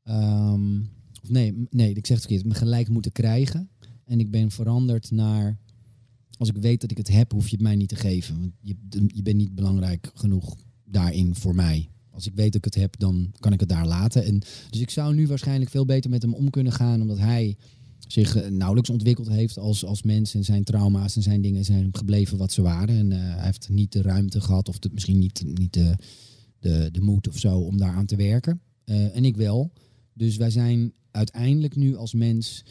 Ehm, 0.03 0.80
of 1.22 1.30
nee, 1.30 1.68
nee, 1.70 1.93
ik 1.93 2.05
zeg 2.05 2.18
het 2.18 2.26
verkeerd. 2.26 2.45
Me 2.45 2.53
gelijk 2.53 2.89
moeten 2.89 3.11
krijgen. 3.11 3.70
En 4.05 4.20
ik 4.20 4.32
ben 4.32 4.51
veranderd 4.51 5.11
naar... 5.11 5.59
Als 6.38 6.49
ik 6.49 6.57
weet 6.57 6.82
dat 6.82 6.91
ik 6.91 6.97
het 6.97 7.07
heb, 7.07 7.32
hoef 7.32 7.47
je 7.47 7.55
het 7.55 7.63
mij 7.63 7.76
niet 7.76 7.89
te 7.89 7.95
geven. 7.95 8.39
Want 8.39 8.51
je, 8.59 8.76
je 9.07 9.22
bent 9.22 9.38
niet 9.38 9.55
belangrijk 9.55 10.11
genoeg 10.13 10.55
daarin 10.84 11.36
voor 11.36 11.55
mij. 11.55 11.89
Als 12.16 12.28
ik 12.28 12.36
weet 12.36 12.45
dat 12.45 12.55
ik 12.55 12.66
het 12.66 12.76
heb, 12.76 12.99
dan 12.99 13.32
kan 13.39 13.53
ik 13.53 13.59
het 13.59 13.70
daar 13.70 13.88
laten. 13.88 14.26
En, 14.26 14.39
dus 14.70 14.80
ik 14.80 14.89
zou 14.89 15.16
nu 15.16 15.28
waarschijnlijk 15.28 15.72
veel 15.72 15.86
beter 15.86 16.09
met 16.09 16.22
hem 16.22 16.34
om 16.34 16.49
kunnen 16.49 16.74
gaan, 16.74 17.01
omdat 17.01 17.18
hij 17.18 17.57
zich 18.07 18.36
eh, 18.36 18.49
nauwelijks 18.49 18.89
ontwikkeld 18.89 19.30
heeft 19.30 19.57
als, 19.57 19.86
als 19.86 20.03
mens. 20.03 20.34
En 20.34 20.43
zijn 20.43 20.63
trauma's 20.63 21.16
en 21.16 21.22
zijn 21.22 21.41
dingen 21.41 21.66
zijn 21.66 21.89
gebleven 21.91 22.38
wat 22.38 22.51
ze 22.51 22.61
waren. 22.61 22.97
En 22.97 23.11
eh, 23.11 23.20
hij 23.20 23.45
heeft 23.45 23.70
niet 23.70 23.91
de 23.91 24.01
ruimte 24.01 24.41
gehad, 24.41 24.70
of 24.70 24.80
de, 24.80 24.89
misschien 24.93 25.20
niet, 25.20 25.43
niet 25.45 25.74
de, 25.74 25.95
de, 26.59 26.89
de 26.91 27.01
moed 27.01 27.28
of 27.28 27.38
zo, 27.38 27.59
om 27.59 27.78
daaraan 27.78 28.05
te 28.05 28.16
werken. 28.16 28.61
Eh, 28.84 29.16
en 29.16 29.26
ik 29.26 29.38
wel. 29.38 29.72
Dus 30.13 30.38
wij 30.38 30.49
zijn 30.49 30.93
uiteindelijk 31.11 31.76
nu 31.76 31.95
als 31.95 32.13
mens 32.13 32.63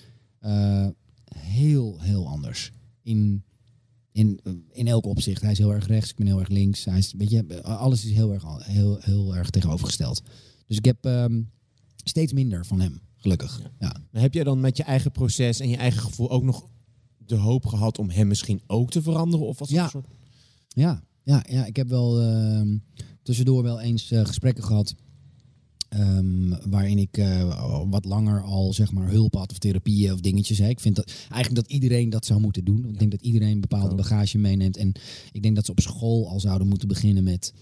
heel, 1.35 2.01
heel 2.01 2.29
anders. 2.29 2.73
In, 3.03 3.43
in, 4.15 4.41
in 4.73 4.87
elk 4.87 5.05
opzicht. 5.07 5.43
Hij 5.43 5.51
is 5.53 5.59
heel 5.59 5.73
erg 5.73 5.87
rechts, 5.87 6.11
ik 6.11 6.17
ben 6.17 6.27
heel 6.27 6.39
erg 6.41 6.49
links. 6.49 6.85
Hij 6.85 6.99
is, 6.99 7.13
weet 7.17 7.31
je, 7.31 7.63
alles 7.63 8.05
is 8.05 8.13
heel 8.13 8.33
erg, 8.33 8.45
heel, 8.65 8.99
heel 9.01 9.37
erg 9.37 9.51
tegenovergesteld. 9.51 10.23
Dus 10.67 10.77
ik 10.77 10.85
heb 10.85 11.05
ehm, 11.05 11.43
steeds 12.05 12.33
minder 12.33 12.67
van 12.67 12.81
hem, 12.81 13.01
gelukkig. 13.17 13.61
Ja. 13.79 13.97
Maar 14.11 14.23
heb 14.23 14.35
jij 14.35 14.45
dan 14.45 14.61
met 14.61 14.77
je 14.77 14.83
eigen 14.83 15.11
proces 15.13 15.61
en 15.61 15.69
je 15.69 15.77
eigen 15.77 16.01
gevoel 16.01 16.31
ook 16.31 16.43
nog 16.43 16.69
de 17.19 17.35
hoop 17.37 17.67
gehad 17.67 17.99
om 17.99 18.11
hem 18.11 18.27
misschien 18.29 18.61
ook 18.67 18.91
te 18.91 19.03
veranderen? 19.03 19.47
Of 19.47 19.59
was 19.59 19.69
Ja. 19.69 19.85
een 19.85 19.91
soort... 19.91 20.07
Ja, 20.69 21.03
ja, 21.23 21.45
ja, 21.49 21.65
ik 21.67 21.77
heb 21.77 21.89
wel 21.89 22.21
ehm, 22.21 22.77
tussendoor 23.23 23.63
wel 23.63 23.81
eens 23.81 24.11
eh, 24.11 24.25
gesprekken 24.25 24.65
gehad. 24.65 24.95
Ehm, 25.95 26.71
waarin 26.71 26.99
ik 26.99 27.17
eh, 27.17 27.85
wat 27.91 28.05
langer 28.05 28.43
al 28.43 28.73
zeg 28.73 28.93
maar 28.93 29.09
hulp 29.11 29.35
had 29.35 29.51
of 29.51 29.59
therapieën 29.59 30.13
of 30.13 30.21
dingetjes. 30.21 30.59
Hè. 30.59 30.69
Ik 30.69 30.81
vind 30.81 30.97
dat 30.97 31.13
eigenlijk 31.31 31.55
dat 31.55 31.71
iedereen 31.73 32.11
dat 32.11 32.27
zou 32.27 32.41
moeten 32.41 32.65
doen. 32.65 32.85
Ik 32.89 32.99
denk 32.99 33.11
dat 33.11 33.21
iedereen 33.23 33.61
bepaalde 33.61 33.95
bagage 33.95 34.39
meeneemt. 34.39 34.77
En 34.77 34.93
ik 35.33 35.43
denk 35.43 35.55
dat 35.55 35.65
ze 35.65 35.71
op 35.71 35.81
school 35.81 36.29
al 36.29 36.41
zouden 36.41 36.69
moeten 36.69 36.89
beginnen 36.89 37.25
met 37.25 37.53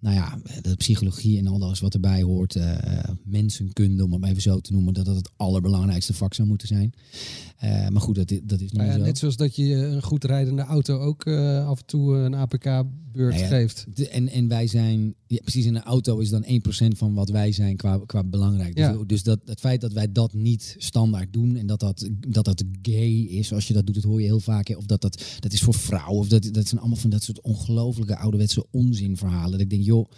nou 0.00 0.14
ja, 0.14 0.38
de 0.62 0.76
psychologie 0.76 1.38
en 1.38 1.46
al 1.46 1.58
dat 1.58 1.78
wat 1.78 1.94
erbij 1.94 2.22
hoort, 2.22 2.56
eh, 2.56 2.74
mensenkunde, 3.24 4.04
om 4.04 4.10
het 4.12 4.20
maar 4.20 4.30
even 4.30 4.42
zo 4.42 4.60
te 4.60 4.72
noemen, 4.72 4.94
dat 4.94 5.04
dat 5.04 5.16
het 5.16 5.30
allerbelangrijkste 5.36 6.14
vak 6.14 6.34
zou 6.34 6.48
moeten 6.48 6.68
zijn. 6.68 6.92
Eh, 7.56 7.88
maar 7.88 8.00
goed, 8.02 8.14
dat, 8.14 8.28
dat 8.42 8.60
is 8.60 8.70
niet 8.70 8.72
Nou 8.72 8.86
ja, 8.86 8.92
zo. 8.96 9.02
net 9.04 9.18
zoals 9.18 9.36
dat 9.36 9.56
je 9.56 9.74
een 9.74 10.02
goed 10.02 10.24
rijdende 10.24 10.62
auto 10.62 10.98
ook 10.98 11.26
af 11.66 11.78
en 11.78 11.86
toe 11.86 12.16
een 12.16 12.34
APK-beurt 12.34 13.34
Nou 13.34 13.38
ja, 13.38 13.46
geeft. 13.48 13.86
de- 13.94 14.08
en, 14.08 14.28
en 14.28 14.48
wij 14.48 14.66
zijn, 14.66 15.14
ja, 15.26 15.38
precies 15.42 15.64
in 15.64 15.74
een 15.74 15.82
auto 15.82 16.18
is 16.18 16.30
dan 16.30 16.44
1% 16.44 16.48
van 16.96 17.14
wat 17.14 17.28
wij 17.28 17.52
zijn 17.52 17.76
qua, 17.76 18.00
qua 18.06 18.24
belangrijk. 18.24 18.76
Dus, 18.76 18.84
Ja. 18.84 19.04
dus 19.06 19.22
dat, 19.22 19.40
het 19.44 19.60
feit 19.60 19.80
dat 19.80 19.92
wij 19.92 20.12
dat 20.12 20.32
niet 20.32 20.74
standaard 20.78 21.32
doen 21.32 21.56
en 21.56 21.66
dat 21.66 21.80
dat, 21.80 22.08
dat 22.28 22.44
dat 22.44 22.64
gay 22.82 23.12
is, 23.20 23.52
als 23.52 23.68
je 23.68 23.74
dat 23.74 23.86
doet, 23.86 23.94
dat 23.94 24.04
hoor 24.04 24.20
je 24.20 24.26
heel 24.26 24.40
vaak. 24.40 24.68
hè, 24.68 24.74
Of 24.76 24.86
dat 24.86 25.00
dat, 25.00 25.24
dat 25.40 25.52
is 25.52 25.60
voor 25.60 25.74
vrouwen, 25.74 26.18
of 26.18 26.28
dat, 26.28 26.48
dat 26.52 26.68
zijn 26.68 26.80
allemaal 26.80 26.98
van 26.98 27.10
dat 27.10 27.22
soort 27.22 27.40
ongelooflijke 27.40 28.16
ouderwetse 28.16 28.66
onzinverhalen. 28.70 29.50
Dat 29.50 29.60
ik 29.60 29.70
denk, 29.70 29.84
joh, 29.84 30.10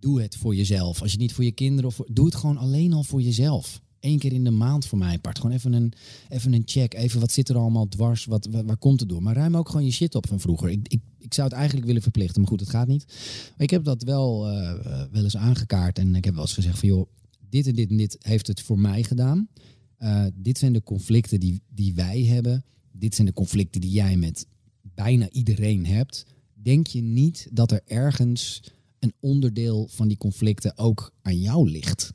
doe 0.00 0.22
het 0.22 0.36
voor 0.36 0.54
jezelf. 0.54 1.00
Als 1.00 1.10
je 1.10 1.16
het 1.16 1.20
niet 1.26 1.32
voor 1.32 1.44
je 1.44 1.52
kinderen 1.52 1.90
of 1.90 1.94
voor, 1.94 2.08
doe 2.12 2.24
het 2.24 2.34
gewoon 2.34 2.56
alleen 2.56 2.92
al 2.92 3.04
voor 3.04 3.22
jezelf. 3.22 3.80
Eén 4.02 4.18
keer 4.18 4.32
in 4.32 4.44
de 4.44 4.50
maand 4.50 4.86
voor 4.86 4.98
mij 4.98 5.14
apart. 5.14 5.38
Gewoon 5.38 5.56
even 5.56 5.72
een, 5.72 5.92
even 6.28 6.52
een 6.52 6.62
check. 6.64 6.94
Even 6.94 7.20
wat 7.20 7.32
zit 7.32 7.48
er 7.48 7.56
allemaal 7.56 7.88
dwars? 7.88 8.24
Wat, 8.24 8.48
waar, 8.50 8.76
komt 8.76 9.00
het 9.00 9.08
door? 9.08 9.22
Maar 9.22 9.34
ruim 9.34 9.56
ook 9.56 9.68
gewoon 9.68 9.84
je 9.84 9.90
shit 9.90 10.14
op 10.14 10.26
van 10.26 10.40
vroeger. 10.40 10.70
Ik, 10.70 10.88
ik, 10.88 11.00
ik 11.18 11.34
zou 11.34 11.48
het 11.48 11.56
eigenlijk 11.56 11.86
willen 11.86 12.02
verplichten. 12.02 12.40
Maar 12.40 12.50
goed, 12.50 12.58
dat 12.58 12.68
gaat 12.68 12.88
niet. 12.88 13.04
Maar 13.48 13.62
ik 13.62 13.70
heb 13.70 13.84
dat 13.84 14.02
wel, 14.02 14.48
eh, 14.48 14.70
eh, 14.70 15.10
wel 15.10 15.22
eens 15.22 15.36
aangekaart. 15.36 15.98
En 15.98 16.14
ik 16.14 16.24
heb 16.24 16.34
wel 16.34 16.42
eens 16.42 16.52
gezegd 16.52 16.78
van 16.78 16.88
joh, 16.88 17.06
dit 17.48 17.66
en 17.66 17.74
dit 17.74 17.90
en 17.90 17.96
dit 17.96 18.16
heeft 18.20 18.46
het 18.46 18.60
voor 18.60 18.78
mij 18.78 19.02
gedaan. 19.02 19.48
Eh, 19.96 20.26
dit 20.34 20.58
zijn 20.58 20.72
de 20.72 20.82
conflicten 20.82 21.40
die, 21.40 21.62
die 21.68 21.94
wij 21.94 22.22
hebben. 22.22 22.64
Dit 22.92 23.14
zijn 23.14 23.26
de 23.26 23.32
conflicten 23.32 23.80
die 23.80 23.90
jij 23.90 24.16
met 24.16 24.46
bijna 24.94 25.30
iedereen 25.30 25.86
hebt. 25.86 26.26
Denk 26.54 26.86
je 26.86 27.02
niet 27.02 27.48
dat 27.50 27.70
er 27.70 27.80
ergens 27.86 28.62
een 28.98 29.14
onderdeel 29.20 29.88
van 29.90 30.08
die 30.08 30.16
conflicten 30.16 30.78
ook 30.78 31.12
aan 31.22 31.40
jou 31.40 31.70
ligt? 31.70 32.12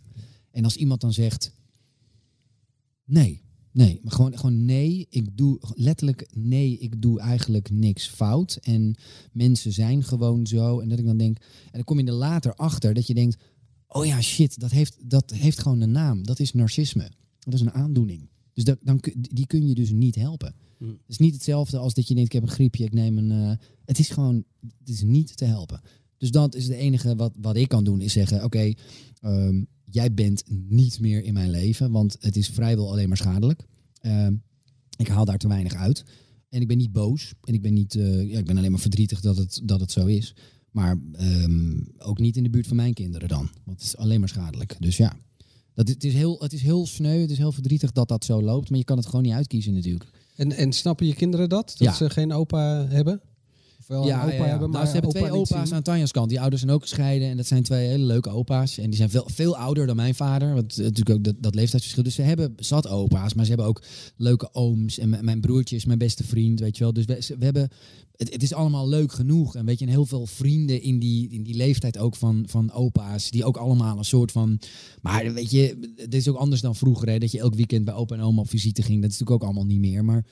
En 0.52 0.64
als 0.64 0.76
iemand 0.76 1.02
dan 1.02 1.14
zegt, 1.14 1.52
nee, 3.08 3.42
nee, 3.72 4.00
maar 4.04 4.12
gewoon, 4.12 4.38
gewoon 4.38 4.66
nee, 4.66 5.08
ik 5.10 5.38
doe 5.38 5.60
letterlijk 5.74 6.30
nee, 6.34 6.78
ik 6.78 7.02
doe 7.02 7.20
eigenlijk 7.20 7.70
niks 7.70 8.08
fout. 8.08 8.60
En 8.62 8.96
mensen 9.32 9.74
zijn 9.74 10.04
gewoon 10.04 10.48
zo. 10.48 10.80
En 10.80 10.90
dat 10.90 11.00
ik 11.00 11.06
dan 11.06 11.18
denk, 11.18 11.38
en 11.38 11.72
dan 11.72 11.84
kom 11.84 12.00
je 12.00 12.06
er 12.06 12.14
later 12.14 12.54
achter 12.56 12.94
dat 12.94 13.08
je 13.08 13.14
denkt, 13.14 13.38
oh 13.88 14.06
ja, 14.06 14.22
shit, 14.22 14.60
dat 14.60 14.72
heeft, 14.72 15.10
dat 15.10 15.32
heeft 15.32 15.60
gewoon 15.60 15.82
een 15.82 15.92
naam. 15.92 16.24
Dat 16.24 16.40
is 16.40 16.54
narcisme. 16.54 17.12
Dat 17.40 17.54
is 17.54 17.62
een 17.62 17.74
aandoening. 17.74 18.30
Dus 18.54 18.64
dat, 18.64 18.78
dan, 18.82 19.00
die 19.18 19.48
kun 19.48 19.68
je 19.68 19.76
dus 19.76 19.92
niet 19.92 20.16
helpen. 20.16 20.56
Het 20.80 21.00
is 21.08 21.18
niet 21.18 21.34
hetzelfde 21.34 21.78
als 21.78 21.94
dat 21.94 22.08
je 22.08 22.14
denkt, 22.14 22.34
ik 22.34 22.40
heb 22.40 22.50
een 22.50 22.56
griepje, 22.56 22.84
ik 22.84 22.94
neem 22.94 23.18
een... 23.18 23.32
eh, 23.32 23.66
het 23.86 24.00
is 24.00 24.10
gewoon, 24.10 24.44
het 24.80 24.90
is 24.90 25.02
niet 25.02 25.38
te 25.38 25.46
helpen. 25.46 25.82
Dus 26.18 26.32
dat 26.32 26.56
is 26.56 26.64
het 26.64 26.74
enige 26.74 27.16
wat, 27.16 27.34
wat 27.42 27.56
ik 27.56 27.68
kan 27.68 27.84
doen, 27.84 28.02
is 28.02 28.14
zeggen, 28.14 28.44
oké, 28.44 28.74
ehm, 29.22 29.64
jij 29.92 30.14
bent 30.14 30.44
niet 30.70 31.00
meer 31.00 31.24
in 31.24 31.34
mijn 31.34 31.50
leven, 31.50 31.92
want 31.92 32.18
het 32.20 32.36
is 32.36 32.50
vrijwel 32.50 32.92
alleen 32.92 33.08
maar 33.08 33.18
schadelijk. 33.18 33.66
Ehm, 34.02 34.34
ik 34.98 35.08
haal 35.08 35.26
daar 35.26 35.38
te 35.38 35.48
weinig 35.48 35.74
uit. 35.74 36.04
En 36.50 36.62
ik 36.62 36.68
ben 36.68 36.78
niet 36.78 36.92
boos. 36.92 37.34
En 37.44 37.54
ik 37.54 37.62
ben 37.62 37.74
niet, 37.74 37.96
eh, 37.96 38.30
ja, 38.30 38.40
ik 38.40 38.46
ben 38.46 38.58
alleen 38.58 38.72
maar 38.72 38.80
verdrietig 38.80 39.22
dat 39.22 39.38
het, 39.38 39.62
dat 39.64 39.80
het 39.80 39.92
zo 39.92 40.06
is. 40.06 40.36
Maar 40.72 40.98
ehm, 41.14 41.80
ook 41.98 42.20
niet 42.20 42.38
in 42.38 42.44
de 42.44 42.50
buurt 42.50 42.68
van 42.68 42.76
mijn 42.76 42.94
kinderen 42.94 43.28
dan. 43.28 43.50
Want 43.64 43.78
het 43.80 43.88
is 43.88 43.98
alleen 43.98 44.20
maar 44.20 44.30
schadelijk. 44.30 44.76
Dus 44.80 44.98
ja, 44.98 45.18
dat, 45.74 45.88
het, 45.88 46.04
is 46.04 46.14
heel, 46.14 46.40
het 46.42 46.54
is 46.54 46.62
heel 46.62 46.86
sneu, 46.86 47.22
het 47.22 47.32
is 47.32 47.38
heel 47.38 47.52
verdrietig 47.52 47.92
dat 47.92 48.08
dat 48.08 48.26
zo 48.26 48.42
loopt. 48.42 48.70
Maar 48.70 48.80
je 48.80 48.86
kan 48.86 48.98
het 48.98 49.06
gewoon 49.06 49.22
niet 49.24 49.34
uitkiezen 49.34 49.74
natuurlijk. 49.74 50.10
En, 50.36 50.52
en 50.52 50.74
snappen 50.74 51.06
je 51.08 51.14
kinderen 51.14 51.50
dat? 51.50 51.68
Dat 51.68 51.78
Ja. 51.78 51.94
ze 51.94 52.10
geen 52.10 52.32
opa 52.34 52.86
hebben? 52.88 53.22
Of 53.90 53.96
wel 53.96 54.10
een 54.10 54.22
opa 54.22 54.30
hebben, 54.46 54.60
Nou, 54.60 54.72
maar 54.72 54.86
ze 54.86 54.92
hebben 54.92 55.12
twee 55.12 55.32
opa's 55.32 55.72
aan 55.72 55.82
Tanja's 55.82 56.12
kant. 56.12 56.30
Die 56.30 56.40
ouders 56.40 56.62
zijn 56.62 56.74
ook 56.74 56.82
gescheiden. 56.82 57.28
En 57.30 57.38
dat 57.38 57.46
zijn 57.46 57.64
twee 57.64 57.88
hele 57.88 58.06
leuke 58.06 58.30
opa's. 58.30 58.78
En 58.78 58.86
die 58.90 58.96
zijn 58.96 59.10
veel, 59.10 59.28
veel 59.34 59.58
ouder 59.58 59.88
dan 59.88 59.96
mijn 59.96 60.16
vader. 60.16 60.54
Want 60.54 60.72
eh, 60.78 60.84
natuurlijk 60.84 61.18
ook 61.18 61.24
dat, 61.24 61.36
dat 61.40 61.56
leeftijdsverschil. 61.56 62.04
Dus 62.04 62.16
ze 62.16 62.22
hebben 62.22 62.54
zat 62.58 62.88
opa's. 62.88 63.34
Maar 63.34 63.44
ze 63.46 63.50
hebben 63.52 63.68
ook 63.70 63.82
leuke 64.18 64.50
ooms. 64.54 64.98
En 64.98 65.18
mijn 65.26 65.42
broertje 65.42 65.76
is 65.76 65.86
mijn 65.86 65.98
beste 66.00 66.24
vriend. 66.24 66.60
Weet 66.60 66.78
je 66.78 66.84
wel. 66.84 66.94
Dus 66.94 67.06
we, 67.06 67.22
ze- 67.22 67.38
we 67.38 67.46
hebben... 67.46 67.70
Het, 68.16 68.34
het 68.34 68.44
is 68.44 68.54
allemaal 68.54 68.90
leuk 68.90 69.12
genoeg. 69.12 69.56
En 69.56 69.66
weet 69.66 69.80
je, 69.80 69.86
en 69.86 69.92
heel 69.92 70.06
veel 70.06 70.26
vrienden 70.26 70.82
in 70.82 71.00
die, 71.00 71.30
in 71.30 71.44
die 71.44 71.56
leeftijd 71.56 71.98
ook 71.98 72.16
van, 72.16 72.44
van 72.48 72.72
opa's. 72.72 73.30
Die 73.32 73.46
ook 73.46 73.58
allemaal 73.58 73.98
een 73.98 74.04
soort 74.06 74.32
van... 74.32 74.60
Maar 75.02 75.34
weet 75.34 75.52
je, 75.52 75.92
het 75.96 76.14
is 76.14 76.28
ook 76.28 76.36
anders 76.38 76.62
dan 76.62 76.76
vroeger. 76.76 77.10
Hè, 77.10 77.20
dat 77.20 77.32
je 77.32 77.40
elk 77.40 77.56
weekend 77.56 77.86
bij 77.86 77.94
opa 77.94 78.16
en 78.16 78.22
oma 78.22 78.42
op 78.42 78.50
visite 78.50 78.82
ging. 78.82 79.02
Dat 79.02 79.12
is 79.12 79.18
natuurlijk 79.20 79.44
ook 79.44 79.50
allemaal 79.50 79.66
niet 79.72 79.80
meer. 79.80 80.06
Maar 80.06 80.26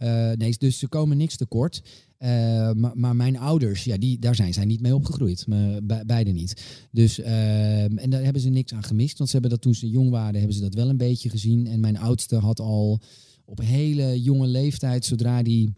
eh, 0.00 0.32
nee, 0.32 0.54
dus 0.58 0.78
ze 0.78 0.88
komen 0.88 1.16
niks 1.16 1.36
tekort. 1.36 1.82
Eh, 2.16 2.28
maar, 2.72 2.98
maar 2.98 3.16
mijn 3.16 3.38
ouders, 3.38 3.84
ja, 3.84 3.96
die, 3.96 4.18
daar 4.18 4.34
zijn 4.34 4.52
zij 4.52 4.64
niet 4.64 4.80
mee 4.80 4.94
opgegroeid. 4.94 5.46
Me, 5.46 5.80
be- 5.82 6.02
beide 6.06 6.30
niet. 6.30 6.62
Dus, 6.90 7.18
ehm, 7.20 7.96
en 7.98 8.10
daar 8.10 8.22
hebben 8.22 8.42
ze 8.42 8.48
niks 8.48 8.72
aan 8.74 8.82
gemist. 8.82 9.18
Want 9.18 9.30
ze 9.30 9.36
hebben 9.36 9.50
dat 9.54 9.62
toen 9.62 9.74
ze 9.74 9.88
jong 9.90 10.10
waren, 10.10 10.34
hebben 10.38 10.54
ze 10.56 10.60
dat 10.62 10.74
wel 10.74 10.88
een 10.88 10.96
beetje 10.96 11.30
gezien. 11.30 11.66
En 11.66 11.80
mijn 11.80 11.98
oudste 11.98 12.36
had 12.36 12.60
al 12.60 13.00
op 13.44 13.60
hele 13.60 14.22
jonge 14.22 14.46
leeftijd, 14.46 15.04
zodra 15.04 15.42
die... 15.42 15.72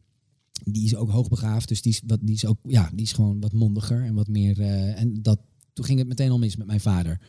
Die 0.64 0.84
is 0.84 0.94
ook 0.96 1.10
hoogbegaafd, 1.10 1.68
dus 1.68 1.82
die 1.82 1.92
is, 1.92 2.00
wat, 2.06 2.18
die 2.22 2.34
is 2.34 2.46
ook, 2.46 2.58
ja, 2.62 2.90
die 2.94 3.04
is 3.04 3.12
gewoon 3.12 3.40
wat 3.40 3.52
mondiger 3.52 4.04
en 4.04 4.14
wat 4.14 4.28
meer. 4.28 4.60
eh, 4.60 5.00
en 5.00 5.22
dat, 5.22 5.40
toen 5.72 5.84
ging 5.84 5.98
het 5.98 6.08
meteen 6.08 6.30
al 6.30 6.38
mis 6.38 6.56
met 6.56 6.66
mijn 6.66 6.80
vader. 6.80 7.20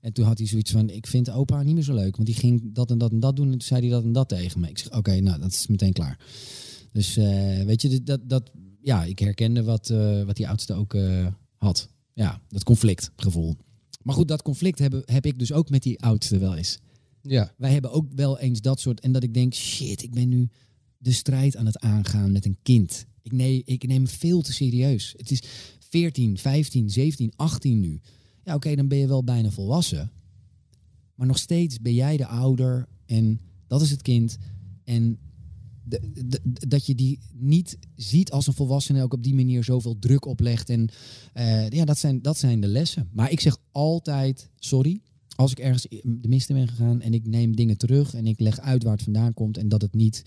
En 0.00 0.12
toen 0.12 0.24
had 0.24 0.38
hij 0.38 0.46
zoiets 0.46 0.70
van, 0.70 0.90
ik 0.90 1.06
vind 1.06 1.30
opa 1.30 1.62
niet 1.62 1.74
meer 1.74 1.82
zo 1.82 1.94
leuk. 1.94 2.16
Want 2.16 2.28
die 2.28 2.36
ging 2.36 2.74
dat 2.74 2.90
en 2.90 2.98
dat 2.98 3.10
en 3.10 3.20
dat 3.20 3.36
doen. 3.36 3.44
En 3.44 3.50
toen 3.50 3.60
zei 3.60 3.80
hij 3.80 3.90
dat 3.90 4.04
en 4.04 4.12
dat 4.12 4.28
tegen 4.28 4.60
me. 4.60 4.68
Ik 4.68 4.78
zeg, 4.78 4.96
oké, 4.96 5.20
nou, 5.20 5.40
dat 5.40 5.52
is 5.52 5.66
meteen 5.66 5.92
klaar. 5.92 6.18
Dus 6.92 7.16
eh, 7.16 7.62
weet 7.62 7.82
je, 7.82 8.02
dat, 8.02 8.20
dat, 8.24 8.50
ja, 8.82 9.04
ik 9.04 9.18
herkende 9.18 9.62
wat, 9.62 9.90
eh, 9.90 10.22
wat 10.22 10.36
die 10.36 10.48
oudste 10.48 10.74
ook 10.74 10.94
eh, 10.94 11.26
had. 11.56 11.88
Ja, 12.12 12.42
dat 12.48 12.64
conflictgevoel. 12.64 13.56
Maar 14.02 14.14
goed, 14.14 14.28
dat 14.28 14.42
conflict 14.42 14.78
heb, 14.78 15.02
heb 15.04 15.26
ik 15.26 15.38
dus 15.38 15.52
ook 15.52 15.70
met 15.70 15.82
die 15.82 16.00
oudste 16.00 16.38
wel 16.38 16.56
eens. 16.56 16.78
Ja. 17.22 17.52
Wij 17.56 17.72
hebben 17.72 17.92
ook 17.92 18.06
wel 18.14 18.38
eens 18.38 18.60
dat 18.60 18.80
soort... 18.80 19.00
En 19.00 19.12
dat 19.12 19.22
ik 19.22 19.34
denk, 19.34 19.54
shit, 19.54 20.02
ik 20.02 20.10
ben 20.14 20.28
nu 20.28 20.48
de 20.98 21.12
strijd 21.12 21.56
aan 21.56 21.66
het 21.66 21.78
aangaan 21.78 22.32
met 22.32 22.44
een 22.44 22.58
kind. 22.62 23.06
Ik 23.22 23.32
neem, 23.32 23.62
ik 23.64 23.86
neem 23.86 24.06
veel 24.06 24.40
te 24.40 24.52
serieus. 24.52 25.14
Het 25.16 25.30
is 25.30 25.42
14, 25.88 26.38
15, 26.38 26.90
17, 26.90 27.32
18 27.36 27.80
nu. 27.80 28.00
Ja, 28.48 28.54
oké, 28.54 28.74
dan 28.74 28.88
ben 28.88 28.98
je 28.98 29.06
wel 29.06 29.24
bijna 29.24 29.50
volwassen. 29.50 30.10
Maar 31.14 31.26
nog 31.26 31.38
steeds 31.38 31.80
ben 31.80 31.94
jij 31.94 32.16
de 32.16 32.26
ouder 32.26 32.86
en 33.06 33.40
dat 33.66 33.82
is 33.82 33.90
het 33.90 34.02
kind. 34.02 34.38
En 34.84 35.18
de- 35.84 36.40
dat 36.68 36.86
je 36.86 36.94
die 36.94 37.18
niet 37.34 37.78
ziet 37.94 38.30
als 38.30 38.46
een 38.46 38.52
volwassene, 38.54 39.02
ook 39.02 39.12
op 39.12 39.22
die 39.22 39.34
manier 39.34 39.64
zoveel 39.64 39.98
druk 39.98 40.24
oplegt. 40.26 40.70
En 40.70 40.88
eh, 41.32 41.68
ja, 41.68 41.84
dat 41.84 41.98
zijn, 41.98 42.22
dat 42.22 42.38
zijn 42.38 42.60
de 42.60 42.66
lessen. 42.66 43.08
Maar 43.12 43.30
ik 43.30 43.40
zeg 43.40 43.56
altijd 43.72 44.50
sorry. 44.58 45.00
Als 45.36 45.50
ik 45.50 45.58
ergens 45.58 45.86
de 46.02 46.28
mist 46.28 46.48
in 46.48 46.56
ben 46.56 46.68
gegaan 46.68 47.00
en 47.00 47.14
ik 47.14 47.26
neem 47.26 47.56
dingen 47.56 47.78
terug 47.78 48.14
en 48.14 48.26
ik 48.26 48.40
leg 48.40 48.60
uit 48.60 48.82
waar 48.82 48.92
het 48.92 49.02
vandaan 49.02 49.34
komt 49.34 49.56
en 49.58 49.68
dat 49.68 49.82
het 49.82 49.94
niet 49.94 50.22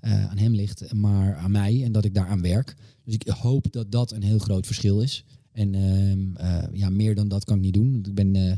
eh, 0.00 0.26
aan 0.30 0.38
hem 0.38 0.54
ligt, 0.54 0.92
maar 0.94 1.34
aan 1.36 1.50
mij 1.50 1.84
en 1.84 1.92
dat 1.92 2.04
ik 2.04 2.14
daaraan 2.14 2.40
werk. 2.42 2.76
Dus 3.04 3.14
ik 3.14 3.28
hoop 3.28 3.66
dat 3.72 3.92
dat 3.92 4.12
een 4.12 4.22
heel 4.22 4.38
groot 4.38 4.66
verschil 4.66 5.00
is. 5.00 5.24
En 5.56 5.74
ehm, 5.74 6.36
eh, 6.36 6.68
ja, 6.72 6.88
meer 6.88 7.14
dan 7.14 7.28
dat 7.28 7.44
kan 7.44 7.56
ik 7.56 7.62
niet 7.62 7.74
doen. 7.74 8.04
Ik 8.06 8.14
ben 8.14 8.36
eh, 8.36 8.52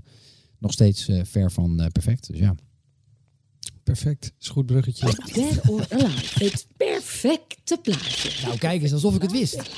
nog 0.58 0.72
steeds 0.72 1.08
eh, 1.08 1.24
ver 1.24 1.52
van 1.52 1.80
eh, 1.80 1.86
perfect. 1.86 2.26
Dus 2.26 2.38
ja. 2.38 2.54
Perfect. 3.82 4.32
Is 4.40 4.48
goed 4.48 4.66
bruggetje. 4.66 5.06
Dead 5.32 5.68
or 5.68 5.86
Alive. 5.88 6.44
Het 6.44 6.66
perfecte 6.76 7.78
plaatje. 7.82 8.46
Nou, 8.46 8.58
kijk 8.58 8.82
eens 8.82 8.92
alsof 8.92 9.14
ik 9.14 9.22
het 9.22 9.32
wist. 9.32 9.62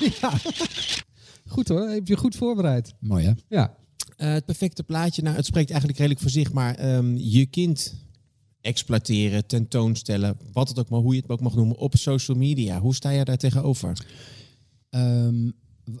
Goed 1.45 1.67
hoor, 1.67 1.89
heb 1.89 2.07
je 2.07 2.17
goed 2.17 2.35
voorbereid. 2.35 2.93
Mooi 2.99 3.25
hè? 3.25 3.31
Ja. 3.47 3.77
Eh, 4.17 4.33
het 4.33 4.45
perfecte 4.45 4.83
plaatje, 4.83 5.21
nou, 5.21 5.35
het 5.35 5.45
spreekt 5.45 5.69
eigenlijk 5.69 5.99
redelijk 5.99 6.21
voor 6.21 6.31
zich, 6.31 6.53
maar 6.53 6.75
ehm, 6.75 7.15
je 7.15 7.45
kind 7.45 7.95
exploiteren, 8.61 9.45
tentoonstellen, 9.45 10.37
wat 10.53 10.69
het 10.69 10.79
ook 10.79 10.89
maar, 10.89 10.99
hoe 10.99 11.15
je 11.15 11.21
het 11.21 11.29
ook 11.29 11.41
mag 11.41 11.55
noemen, 11.55 11.77
op 11.77 11.95
social 11.95 12.37
media. 12.37 12.79
Hoe 12.79 12.95
sta 12.95 13.09
je 13.09 13.25
daar 13.25 13.37
tegenover? 13.37 14.05
Ehm, 14.89 15.49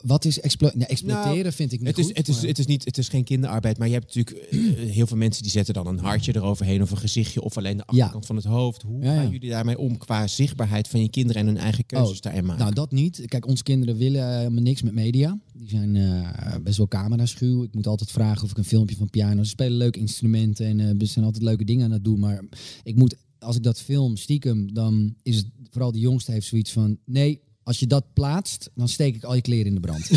wat 0.01 0.25
is 0.25 0.39
explo 0.39 0.69
nee, 0.73 0.87
exploiteren? 0.87 1.37
Nou, 1.41 1.51
vind 1.53 1.71
ik 1.71 1.79
niet 1.79 1.87
het 1.87 1.97
is, 1.97 2.05
goed, 2.05 2.17
het, 2.17 2.27
is, 2.27 2.35
maar- 2.35 2.45
het, 2.45 2.59
is 2.59 2.65
niet, 2.65 2.85
het 2.85 2.97
is 2.97 3.07
geen 3.07 3.23
kinderarbeid, 3.23 3.77
maar 3.77 3.87
je 3.87 3.93
hebt 3.93 4.15
natuurlijk 4.15 4.47
eh, 4.47 4.59
heel 4.89 5.07
veel 5.07 5.17
mensen 5.17 5.43
die 5.43 5.51
zetten 5.51 5.73
dan 5.73 5.87
een 5.87 5.97
hartje 5.99 6.35
eroverheen 6.35 6.81
of 6.81 6.91
een 6.91 6.97
gezichtje 6.97 7.41
of 7.41 7.57
alleen 7.57 7.77
de 7.77 7.85
achterkant 7.85 8.25
van 8.25 8.35
het 8.35 8.45
hoofd. 8.45 8.81
Hoe 8.81 9.03
Ja, 9.03 9.13
ja. 9.13 9.21
gaan 9.21 9.31
jullie 9.31 9.49
daarmee 9.49 9.77
om 9.77 9.97
qua 9.97 10.27
zichtbaarheid 10.27 10.87
van 10.87 11.01
je 11.01 11.09
kinderen 11.09 11.41
en 11.41 11.47
hun 11.47 11.57
eigen 11.57 11.85
keuzes 11.85 12.15
Oh, 12.15 12.21
daarin 12.21 12.45
maken? 12.45 12.61
Nou, 12.61 12.73
dat 12.73 12.91
niet. 12.91 13.23
Kijk, 13.25 13.47
onze 13.47 13.63
kinderen 13.63 13.97
willen 13.97 14.37
helemaal 14.37 14.63
niks 14.63 14.81
met 14.81 14.93
media. 14.93 15.39
Die 15.53 15.69
zijn 15.69 15.95
eh, 15.95 16.55
best 16.63 16.77
wel 16.77 16.87
cameraschuw. 16.87 17.63
Ik 17.63 17.73
moet 17.73 17.87
altijd 17.87 18.11
vragen 18.11 18.43
of 18.43 18.51
ik 18.51 18.57
een 18.57 18.63
filmpje 18.65 18.95
van 18.95 19.09
piano... 19.09 19.43
Ze 19.43 19.49
spelen 19.49 19.77
leuke 19.77 19.99
instrumenten 19.99 20.65
en 20.65 20.95
ze 20.99 21.05
zijn 21.05 21.25
altijd 21.25 21.43
leuke 21.43 21.63
dingen 21.65 21.85
aan 21.85 21.91
het 21.91 22.03
doen. 22.03 22.19
Maar 22.19 22.43
ik 22.83 22.95
moet, 22.95 23.15
als 23.39 23.55
ik 23.55 23.63
dat 23.63 23.81
film 23.81 24.17
stiekem, 24.17 24.73
dan 24.73 25.15
is 25.23 25.35
het... 25.35 25.45
Vooral 25.69 25.91
de 25.91 25.99
jongste 25.99 26.31
heeft 26.31 26.47
zoiets 26.47 26.71
van... 26.71 26.97
Nee, 27.05 27.41
als 27.63 27.79
je 27.79 27.87
dat 27.87 28.03
plaatst, 28.13 28.69
dan 28.75 28.87
steek 28.89 29.15
ik 29.15 29.23
al 29.23 29.35
je 29.35 29.41
kleren 29.41 29.65
in 29.65 29.73
de 29.73 29.79
brand. 29.79 30.09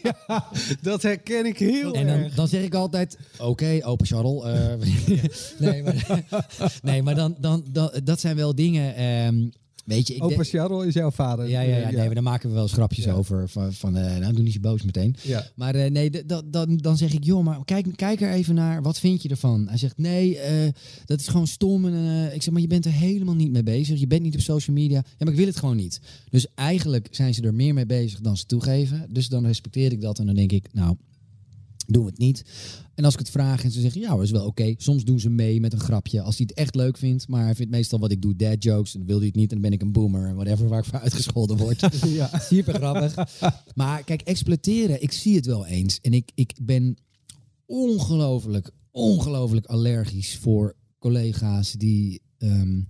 Dat 0.82 1.02
herken 1.02 1.46
ik 1.46 1.58
heel 1.58 1.94
En 1.94 2.06
dan, 2.06 2.16
erg. 2.16 2.34
dan 2.34 2.48
zeg 2.48 2.62
ik 2.62 2.74
altijd, 2.74 3.18
oké, 3.38 3.78
open 3.82 4.06
Charles. 4.06 4.42
eh, 4.44 4.74
nee, 5.68 5.82
maar, 5.82 6.24
nee, 6.82 7.02
maar 7.02 7.14
dan, 7.14 7.36
dan, 7.40 7.64
dan, 7.70 8.00
dat 8.04 8.20
zijn 8.20 8.36
wel 8.36 8.54
dingen... 8.54 8.94
ehm, 8.94 9.48
weet 9.84 10.08
je, 10.08 10.14
ik 10.14 10.22
Opa 10.24 10.42
Charles 10.44 10.86
is 10.86 10.94
jouw 10.94 11.10
vader. 11.10 11.48
ja, 11.48 11.60
ja, 11.60 11.76
ja, 11.76 11.90
nee, 11.90 12.04
maar 12.04 12.14
daar 12.14 12.22
maken 12.22 12.48
we 12.48 12.54
wel 12.54 12.62
eens 12.62 12.72
grapjes 12.72 13.08
over. 13.08 13.48
Van, 13.48 13.72
van 13.72 13.96
eh, 13.96 14.16
nou, 14.18 14.32
doe 14.34 14.42
niet 14.44 14.52
zo 14.52 14.60
boos 14.60 14.82
meteen. 14.82 15.16
Ja. 15.22 15.46
Maar 15.54 15.74
eh, 15.74 15.90
nee, 15.90 16.10
dat- 16.26 16.52
dan, 16.52 16.76
dan 16.76 16.96
zeg 16.96 17.12
ik, 17.12 17.24
joh, 17.24 17.44
maar 17.44 17.64
kijk, 17.64 17.86
kijk 17.96 18.20
er 18.20 18.30
even 18.32 18.54
naar. 18.54 18.82
Wat 18.82 18.98
vind 18.98 19.22
je 19.22 19.28
ervan? 19.28 19.68
Hij 19.68 19.78
zegt, 19.78 19.98
nee, 19.98 20.38
eh, 20.38 20.68
dat 21.04 21.20
is 21.20 21.28
gewoon 21.28 21.46
stom. 21.46 21.84
En, 21.86 22.34
ik 22.34 22.42
zeg, 22.42 22.52
maar 22.52 22.62
je 22.62 22.68
bent 22.68 22.84
er 22.84 22.92
helemaal 22.92 23.34
niet 23.34 23.50
mee 23.52 23.62
bezig. 23.62 24.00
Je 24.00 24.06
bent 24.06 24.22
niet 24.22 24.34
op 24.34 24.40
social 24.40 24.76
media. 24.76 24.96
Ja, 25.06 25.12
maar 25.18 25.32
ik 25.32 25.38
wil 25.38 25.46
het 25.46 25.56
gewoon 25.56 25.76
niet. 25.76 26.00
Dus 26.30 26.46
eigenlijk 26.54 27.08
zijn 27.10 27.34
ze 27.34 27.42
er 27.42 27.54
meer 27.54 27.74
mee 27.74 27.86
bezig 27.86 28.20
dan 28.20 28.36
ze 28.36 28.44
toegeven. 28.46 29.06
Dus 29.10 29.28
dan 29.28 29.46
respecteer 29.46 29.92
ik 29.92 30.00
dat. 30.00 30.18
En 30.18 30.26
dan 30.26 30.34
denk 30.34 30.52
ik, 30.52 30.66
nou, 30.72 30.96
doen 31.86 32.04
we 32.04 32.10
het 32.10 32.18
niet. 32.18 32.44
En 32.94 33.04
als 33.04 33.12
ik 33.12 33.18
het 33.18 33.30
vraag 33.30 33.64
en 33.64 33.70
ze 33.70 33.80
zeggen, 33.80 34.00
ja, 34.00 34.14
dat 34.14 34.22
is 34.22 34.30
wel 34.30 34.46
oké. 34.46 34.74
Soms 34.76 35.04
doen 35.04 35.20
ze 35.20 35.30
mee 35.30 35.60
met 35.60 35.72
een 35.72 35.80
grapje 35.80 36.22
als 36.22 36.36
hij 36.36 36.46
het 36.48 36.58
echt 36.58 36.74
leuk 36.74 36.96
vindt. 36.96 37.28
Maar 37.28 37.44
hij 37.44 37.54
vindt 37.54 37.72
meestal 37.72 37.98
wat 37.98 38.10
ik 38.10 38.22
doe 38.22 38.36
dad 38.36 38.62
jokes. 38.62 38.92
En 38.92 38.98
dan 38.98 39.08
wil 39.08 39.16
hij 39.16 39.26
het 39.26 39.36
niet. 39.36 39.52
En 39.52 39.60
dan 39.60 39.70
ben 39.70 39.78
ik 39.78 39.82
een 39.82 39.92
boomer 39.92 40.28
en 40.28 40.34
whatever 40.34 40.68
waar 40.68 40.78
ik 40.78 40.84
voor 40.84 41.00
uitgescholden 41.00 41.56
word. 41.56 41.80
Ja. 42.12 42.38
Super 42.38 42.74
grappig. 42.74 43.14
Maar 43.74 44.04
kijk, 44.04 44.22
exploiteren, 44.22 45.02
ik 45.02 45.12
zie 45.12 45.36
het 45.36 45.46
wel 45.46 45.66
eens. 45.66 45.98
En 46.00 46.12
ik, 46.12 46.30
ik 46.34 46.52
ben 46.62 46.96
ongelooflijk, 47.66 48.70
ongelooflijk 48.90 49.66
allergisch 49.66 50.36
voor 50.36 50.76
collega's 50.98 51.72
die, 51.72 52.22
ehm, 52.38 52.80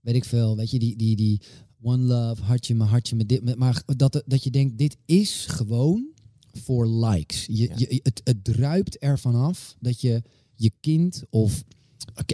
weet 0.00 0.14
ik 0.14 0.24
veel, 0.24 0.56
weet 0.56 0.70
je, 0.70 0.78
die, 0.78 0.96
die, 0.96 1.16
die 1.16 1.40
one 1.82 2.02
love, 2.02 2.42
hartje 2.42 2.74
me, 2.74 2.84
hartje 2.84 3.16
me, 3.16 3.26
dit, 3.26 3.56
maar 3.56 3.82
dat, 3.96 4.22
dat 4.26 4.44
je 4.44 4.50
denkt, 4.50 4.78
dit 4.78 4.96
is 5.04 5.46
gewoon 5.48 6.14
voor 6.56 6.88
likes. 6.88 7.46
Je, 7.46 7.70
je, 7.76 8.00
het, 8.02 8.20
het 8.24 8.44
druipt 8.44 8.98
ervan 8.98 9.34
af 9.34 9.76
dat 9.80 10.00
je 10.00 10.22
je 10.54 10.72
kind 10.80 11.22
of 11.30 11.64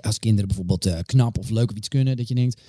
als 0.00 0.18
kinderen 0.18 0.48
bijvoorbeeld 0.48 0.86
eh, 0.86 0.98
knap 1.02 1.38
of 1.38 1.50
leuk 1.50 1.70
of 1.70 1.76
iets 1.76 1.88
kunnen, 1.88 2.16
dat 2.16 2.28
je 2.28 2.34
denkt, 2.34 2.60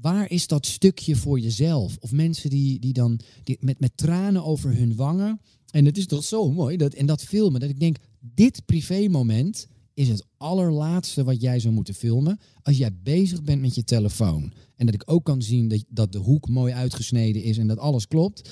waar 0.00 0.30
is 0.30 0.46
dat 0.46 0.66
stukje 0.66 1.16
voor 1.16 1.40
jezelf? 1.40 1.96
Of 2.00 2.12
mensen 2.12 2.50
die, 2.50 2.78
die 2.78 2.92
dan 2.92 3.20
die 3.44 3.56
met, 3.60 3.80
met 3.80 3.96
tranen 3.96 4.44
over 4.44 4.76
hun 4.76 4.96
wangen. 4.96 5.40
En 5.70 5.84
het 5.84 5.98
is 5.98 6.06
toch 6.06 6.24
zo 6.24 6.52
mooi 6.52 6.76
dat, 6.76 6.94
en 6.94 7.06
dat 7.06 7.22
filmen, 7.22 7.60
dat 7.60 7.70
ik 7.70 7.80
denk, 7.80 7.96
dit 8.20 8.62
privé-moment 8.66 9.66
is 9.94 10.08
het 10.08 10.24
allerlaatste 10.36 11.24
wat 11.24 11.40
jij 11.40 11.60
zou 11.60 11.74
moeten 11.74 11.94
filmen 11.94 12.38
als 12.62 12.76
jij 12.76 12.96
bezig 13.02 13.42
bent 13.42 13.60
met 13.60 13.74
je 13.74 13.84
telefoon. 13.84 14.52
En 14.76 14.86
dat 14.86 14.94
ik 14.94 15.02
ook 15.06 15.24
kan 15.24 15.42
zien 15.42 15.68
dat, 15.68 15.84
dat 15.88 16.12
de 16.12 16.18
hoek 16.18 16.48
mooi 16.48 16.72
uitgesneden 16.72 17.42
is 17.42 17.58
en 17.58 17.66
dat 17.66 17.78
alles 17.78 18.06
klopt. 18.06 18.50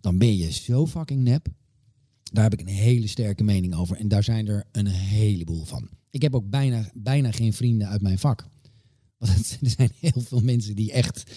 Dan 0.00 0.18
ben 0.18 0.36
je 0.36 0.52
zo 0.52 0.86
fucking 0.86 1.22
nep. 1.22 1.48
Daar 2.32 2.44
heb 2.44 2.52
ik 2.52 2.60
een 2.60 2.74
hele 2.74 3.06
sterke 3.06 3.44
mening 3.44 3.74
over. 3.74 3.96
En 3.96 4.08
daar 4.08 4.24
zijn 4.24 4.48
er 4.48 4.64
een 4.72 4.86
heleboel 4.86 5.64
van. 5.64 5.88
Ik 6.10 6.22
heb 6.22 6.34
ook 6.34 6.50
bijna, 6.50 6.90
bijna 6.94 7.30
geen 7.30 7.52
vrienden 7.52 7.88
uit 7.88 8.02
mijn 8.02 8.18
vak. 8.18 8.46
Want 9.18 9.58
er 9.62 9.70
zijn 9.70 9.90
heel 10.00 10.22
veel 10.22 10.40
mensen 10.40 10.76
die 10.76 10.92
echt, 10.92 11.32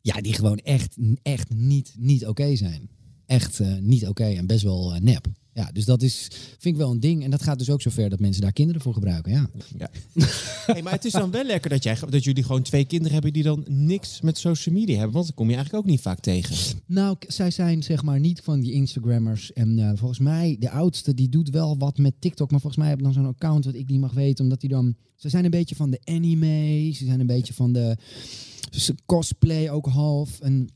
ja, 0.00 0.20
die 0.20 0.32
gewoon 0.32 0.58
echt, 0.58 0.96
echt 1.22 1.54
niet, 1.54 1.94
niet 1.98 2.26
oké 2.26 2.56
zijn. 2.56 2.90
Echt 3.26 3.60
eh, 3.60 3.76
niet 3.78 4.06
oké 4.06 4.24
en 4.24 4.46
best 4.46 4.62
wel 4.62 4.94
eh, 4.94 5.00
nep. 5.00 5.26
Ja, 5.58 5.70
dus 5.72 5.84
dat 5.84 6.02
is, 6.02 6.28
vind 6.58 6.74
ik 6.74 6.76
wel 6.76 6.90
een 6.90 7.00
ding. 7.00 7.24
En 7.24 7.30
dat 7.30 7.42
gaat 7.42 7.58
dus 7.58 7.70
ook 7.70 7.82
zover 7.82 8.10
dat 8.10 8.20
mensen 8.20 8.42
daar 8.42 8.52
kinderen 8.52 8.82
voor 8.82 8.92
gebruiken. 8.92 9.32
Ja. 9.32 9.50
Ja. 9.78 9.90
Hey, 10.66 10.82
maar 10.82 10.92
het 10.92 11.04
is 11.04 11.12
dan 11.12 11.30
wel 11.30 11.44
lekker 11.44 11.70
dat, 11.70 11.82
jij, 11.82 11.96
dat 12.08 12.24
jullie 12.24 12.42
gewoon 12.42 12.62
twee 12.62 12.84
kinderen 12.84 13.12
hebben 13.12 13.32
die 13.32 13.42
dan 13.42 13.64
niks 13.68 14.20
met 14.20 14.38
social 14.38 14.74
media 14.74 14.94
hebben. 14.94 15.12
Want 15.14 15.26
dat 15.26 15.34
kom 15.34 15.48
je 15.48 15.54
eigenlijk 15.54 15.84
ook 15.84 15.90
niet 15.90 16.00
vaak 16.00 16.20
tegen. 16.20 16.56
Nou, 16.86 17.16
zij 17.26 17.50
zijn 17.50 17.82
zeg 17.82 18.02
maar 18.02 18.20
niet 18.20 18.40
van 18.40 18.60
die 18.60 18.72
Instagrammers. 18.72 19.52
En 19.52 19.78
eh, 19.78 19.90
volgens 19.94 20.18
mij, 20.18 20.56
de 20.58 20.70
oudste, 20.70 21.14
die 21.14 21.28
doet 21.28 21.50
wel 21.50 21.78
wat 21.78 21.98
met 21.98 22.20
TikTok. 22.20 22.50
Maar 22.50 22.60
volgens 22.60 22.80
mij 22.80 22.88
hebben 22.88 23.12
dan 23.12 23.22
zo'n 23.22 23.32
account 23.32 23.64
wat 23.64 23.74
ik 23.74 23.88
niet 23.88 24.00
mag 24.00 24.12
weten. 24.12 24.44
Omdat 24.44 24.60
die 24.60 24.70
dan... 24.70 24.94
Ze 25.16 25.28
zijn 25.28 25.44
een 25.44 25.50
beetje 25.50 25.76
van 25.76 25.90
de 25.90 26.00
anime. 26.04 26.92
Ze 26.92 27.04
zijn 27.04 27.20
een 27.20 27.26
beetje 27.26 27.54
van 27.54 27.72
de 27.72 27.96
cosplay 29.06 29.70
ook 29.70 29.86
half. 29.86 30.40
En 30.40 30.68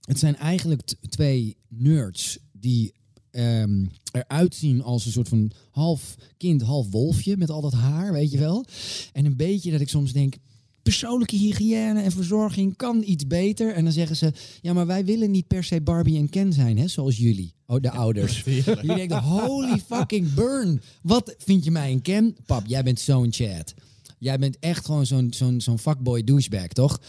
het 0.00 0.18
zijn 0.18 0.36
eigenlijk 0.36 0.82
twee 1.08 1.56
nerds 1.68 2.38
die 2.52 2.92
ehm, 3.38 3.84
eruit 4.12 4.54
zien 4.54 4.82
als 4.82 5.06
een 5.06 5.12
soort 5.12 5.28
van 5.28 5.50
half 5.70 6.14
kind, 6.36 6.62
half 6.62 6.90
wolfje. 6.90 7.36
Met 7.36 7.50
al 7.50 7.60
dat 7.60 7.72
haar, 7.72 8.12
weet 8.12 8.30
je 8.30 8.38
wel. 8.38 8.64
En 9.12 9.24
een 9.24 9.36
beetje 9.36 9.70
dat 9.70 9.80
ik 9.80 9.88
soms 9.88 10.12
denk... 10.12 10.34
Persoonlijke 10.82 11.36
hygiëne 11.36 12.02
en 12.02 12.12
verzorging 12.12 12.76
kan 12.76 13.02
iets 13.06 13.26
beter. 13.26 13.74
En 13.74 13.84
dan 13.84 13.92
zeggen 13.92 14.16
ze: 14.16 14.32
Ja, 14.60 14.72
maar 14.72 14.86
wij 14.86 15.04
willen 15.04 15.30
niet 15.30 15.46
per 15.46 15.64
se 15.64 15.80
Barbie 15.80 16.18
en 16.18 16.28
Ken 16.28 16.52
zijn, 16.52 16.78
hè, 16.78 16.88
zoals 16.88 17.16
jullie, 17.16 17.54
oh, 17.66 17.80
de 17.80 17.90
ouders. 17.90 18.42
Jullie 18.44 18.94
denken: 18.94 19.22
Holy 19.22 19.78
fucking 19.86 20.34
burn. 20.34 20.80
Wat 21.02 21.34
vind 21.38 21.64
je 21.64 21.70
mij 21.70 21.92
een 21.92 22.02
Ken? 22.02 22.36
Pap, 22.46 22.66
jij 22.66 22.82
bent 22.82 23.00
zo'n 23.00 23.32
chat. 23.32 23.74
Jij 24.18 24.38
bent 24.38 24.58
echt 24.58 24.84
gewoon 24.84 25.06
zo'n 25.06 25.32
zo'n 25.32 25.60
zo'n 25.60 25.78
fuckboy 25.78 26.24
douchebag, 26.24 26.68
toch? 26.68 27.00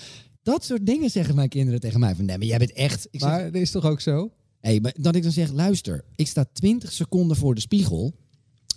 Dat 0.44 0.66
soort 0.66 0.86
dingen 0.86 1.10
zeggen 1.10 1.36
mijn 1.36 1.50
kinderen 1.50 1.80
tegen 1.80 2.00
mij. 2.00 2.16
Van 2.16 2.26
nee, 2.26 2.38
maar 2.38 2.48
jij 2.48 2.58
bent 2.58 2.74
echt. 2.74 3.08
Ik 3.12 3.20
zeg, 3.20 3.30
Maar 3.30 3.44
dat 3.52 3.62
is 3.62 3.72
toch 3.72 3.86
ook 3.86 4.02
zo? 4.02 4.32
Hey, 4.60 4.80
maar 4.80 4.94
dat 5.00 5.16
ik 5.16 5.24
dan 5.24 5.32
zeg, 5.32 5.52
luister, 5.52 6.04
ik 6.16 6.28
sta 6.28 6.46
20 6.54 6.92
seconden 6.92 7.38
voor 7.38 7.56
de 7.56 7.62
spiegel. 7.62 8.14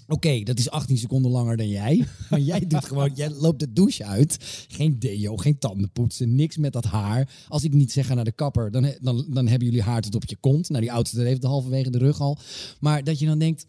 Oké, 0.06 0.42
dat 0.42 0.58
is 0.58 0.70
18 0.70 0.98
seconden 0.98 1.30
langer 1.30 1.56
dan 1.56 1.68
jij. 1.68 2.06
Maar 2.30 2.40
jij 2.40 2.66
doet 2.66 2.84
gewoon, 2.84 3.10
jij 3.14 3.30
loopt 3.30 3.60
de 3.60 3.72
douche 3.72 4.04
uit. 4.04 4.36
Geen 4.68 4.98
deo, 4.98 5.36
geen 5.36 5.58
tandenpoetsen, 5.58 6.34
niks 6.34 6.56
met 6.56 6.72
dat 6.72 6.84
haar. 6.84 7.28
Als 7.48 7.64
ik 7.64 7.72
niet 7.72 7.92
zeg 7.92 8.14
naar 8.14 8.24
de 8.24 8.32
kapper, 8.32 8.70
dan, 8.70 8.92
dan, 9.00 9.26
dan 9.28 9.46
hebben 9.46 9.68
jullie 9.68 9.82
haar 9.82 10.00
tot 10.00 10.14
op 10.14 10.24
je 10.24 10.36
kont. 10.40 10.68
Nou, 10.68 10.80
die 10.80 10.92
oudste 10.92 11.20
heeft 11.20 11.42
halverwege 11.42 11.90
de 11.90 11.98
rug 11.98 12.20
al. 12.20 12.38
Maar 12.80 13.04
dat 13.04 13.18
je 13.18 13.26
dan 13.26 13.38
denkt, 13.38 13.66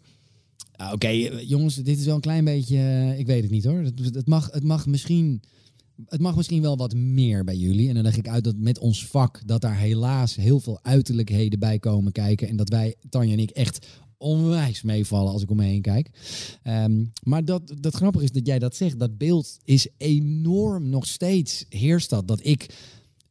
ah, 0.76 0.94
oké, 0.94 1.08
eh, 1.08 1.50
jongens, 1.50 1.76
dit 1.76 2.00
is 2.00 2.06
wel 2.06 2.16
een 2.16 2.22
klein 2.22 2.46
beetje, 2.46 2.78
eh, 2.78 3.20
ik 3.20 3.26
weet 3.26 3.42
het 3.42 3.52
niet 3.52 3.64
hoor. 3.66 3.80
Het, 3.80 4.16
het, 4.16 4.28
mag, 4.28 4.50
het 4.52 4.64
mag 4.64 4.86
misschien 4.86 5.42
Het 6.06 6.22
mag 6.22 6.36
misschien 6.36 6.62
wel 6.62 6.78
wat 6.78 6.96
meer 6.96 7.44
bij 7.44 7.56
jullie. 7.56 7.88
En 7.88 7.94
dan 7.94 8.04
leg 8.04 8.18
ik 8.18 8.28
uit 8.28 8.44
dat 8.44 8.56
met 8.58 8.80
ons 8.80 9.06
vak... 9.06 9.42
dat 9.46 9.62
daar 9.62 9.78
helaas 9.78 10.36
heel 10.36 10.60
veel 10.60 10.80
uiterlijkheden 10.82 11.60
bij 11.60 11.80
komen 11.80 12.12
kijken. 12.12 12.48
En 12.48 12.56
dat 12.56 12.70
wij, 12.70 12.96
Tanja 13.10 13.32
en 13.34 13.40
ik, 13.40 13.50
echt 13.50 13.88
onwijs 14.18 14.82
meevallen 14.82 15.32
als 15.32 15.42
ik 15.42 15.50
om 15.50 15.58
me 15.58 15.64
heen 15.64 15.82
kijk. 15.82 16.10
Ehm, 16.64 17.06
maar 17.24 17.46
dat, 17.46 17.74
dat 17.80 17.96
grappige 17.96 18.24
is 18.24 18.32
dat 18.32 18.48
jij 18.48 18.60
dat 18.60 18.76
zegt. 18.76 19.00
Dat 19.00 19.18
beeld 19.18 19.58
is 19.64 19.88
enorm 19.98 20.90
nog 20.90 21.08
steeds 21.08 21.66
heerst 21.70 22.10
dat. 22.10 22.28
Dat 22.28 22.46
ik 22.46 22.76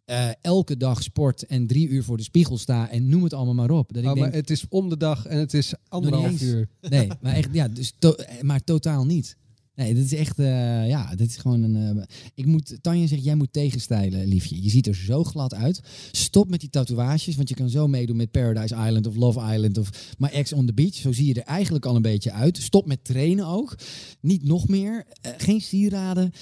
eh, 0.05 0.29
elke 0.41 0.77
dag 0.77 1.03
sport 1.03 1.47
en 1.47 1.67
drie 1.67 1.89
uur 1.89 2.05
voor 2.05 2.17
de 2.17 2.23
spiegel 2.23 2.59
sta 2.59 2.91
en 2.91 3.09
noem 3.09 3.23
het 3.23 3.33
allemaal 3.33 3.55
maar 3.55 3.71
op. 3.79 3.93
Dat 3.93 4.03
ik 4.03 4.09
Oh, 4.09 4.15
denk, 4.15 4.27
maar 4.27 4.35
het 4.37 4.51
is 4.51 4.65
om 4.69 4.89
de 4.89 4.97
dag 4.97 5.27
en 5.27 5.39
het 5.39 5.55
is 5.55 5.75
anderhalf 5.89 6.41
uur. 6.43 6.69
Nee, 6.81 7.09
maar 7.21 7.35
echt, 7.35 7.49
ja, 7.53 7.69
dus 7.69 7.93
to- 7.99 8.17
maar 8.41 8.65
totaal 8.65 9.05
niet. 9.05 9.37
Nee, 9.75 9.95
dit 9.95 10.05
is 10.05 10.13
echt, 10.15 10.39
eh, 10.39 10.89
ja, 10.89 11.15
dit 11.15 11.29
is 11.29 11.37
gewoon 11.37 11.63
een. 11.63 11.99
eh, 11.99 12.05
ik 12.35 12.47
moet, 12.47 12.79
Tanja 12.81 13.07
zegt, 13.07 13.25
jij 13.25 13.35
moet 13.35 13.53
tegenstijlen, 13.53 14.27
liefje. 14.27 14.63
Je 14.63 14.71
ziet 14.71 14.87
er 14.87 14.95
zo 14.95 15.25
glad 15.25 15.55
uit. 15.55 15.81
Stop 16.13 16.49
met 16.51 16.61
die 16.61 16.71
tatoeages, 16.71 17.37
want 17.37 17.49
je 17.49 17.55
kan 17.55 17.69
zo 17.69 17.89
meedoen 17.89 18.17
met 18.17 18.31
Paradise 18.31 18.75
Island 18.75 19.07
of 19.07 19.17
Love 19.17 19.53
Island 19.55 19.79
of 19.79 20.15
My 20.19 20.29
Ex 20.29 20.53
on 20.53 20.67
the 20.67 20.73
Beach. 20.75 20.95
Zo 20.95 21.13
zie 21.13 21.27
je 21.27 21.35
er 21.35 21.43
eigenlijk 21.43 21.87
al 21.87 21.97
een 21.97 22.03
beetje 22.03 22.33
uit. 22.33 22.57
Stop 22.57 22.87
met 22.87 23.05
trainen 23.05 23.47
ook. 23.47 23.75
Niet 24.21 24.45
nog 24.45 24.69
meer. 24.69 25.05
Eh, 25.21 25.33
geen 25.37 25.61
sieraden. 25.61 26.33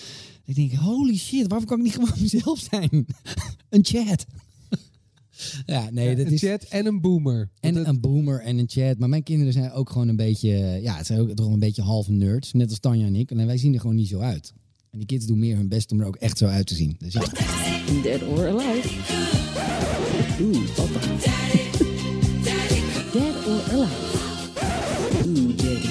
Ik 0.44 0.54
denk, 0.54 0.72
holy 0.72 1.16
shit, 1.16 1.46
waarom 1.48 1.66
kan 1.66 1.78
ik 1.78 1.84
niet 1.84 1.94
gewoon 1.94 2.14
mezelf 2.20 2.66
zijn? 2.70 3.06
een 3.68 3.84
chat. 3.84 4.26
Ja, 5.66 5.90
nee, 5.90 6.16
dat 6.16 6.26
een 6.26 6.32
is... 6.32 6.40
chat 6.40 6.62
en 6.62 6.86
een 6.86 7.00
boomer. 7.00 7.50
En 7.60 7.88
een 7.88 8.00
boomer 8.00 8.40
en 8.40 8.58
een 8.58 8.68
chat. 8.68 8.98
Maar 8.98 9.08
mijn 9.08 9.22
kinderen 9.22 9.52
zijn 9.52 9.72
ook 9.72 9.90
gewoon 9.90 10.08
een 10.08 10.16
beetje... 10.16 10.78
Ja, 10.82 10.96
het 10.96 11.06
zijn 11.06 11.20
ook 11.20 11.30
toch 11.30 11.52
een 11.52 11.58
beetje 11.58 11.82
half 11.82 12.08
nerds. 12.08 12.52
Net 12.52 12.68
als 12.68 12.78
Tanja 12.78 13.06
en 13.06 13.16
ik. 13.16 13.30
En 13.30 13.46
wij 13.46 13.58
zien 13.58 13.74
er 13.74 13.80
gewoon 13.80 13.96
niet 13.96 14.08
zo 14.08 14.18
uit. 14.18 14.52
En 14.90 14.98
die 14.98 15.06
kids 15.06 15.26
doen 15.26 15.38
meer 15.38 15.56
hun 15.56 15.68
best 15.68 15.92
om 15.92 16.00
er 16.00 16.06
ook 16.06 16.16
echt 16.16 16.38
zo 16.38 16.46
uit 16.46 16.66
te 16.66 16.74
zien. 16.74 16.96
Dus 16.98 17.12
ja. 17.12 17.20
Dead 18.02 18.22
or 18.22 18.48
alive. 18.48 18.88
Oeh, 20.40 20.74
papa. 20.74 21.00
Dead 23.12 23.46
or 23.46 23.62
alive. 23.72 24.08
Oeh, 25.26 25.56
daddy. 25.56 25.88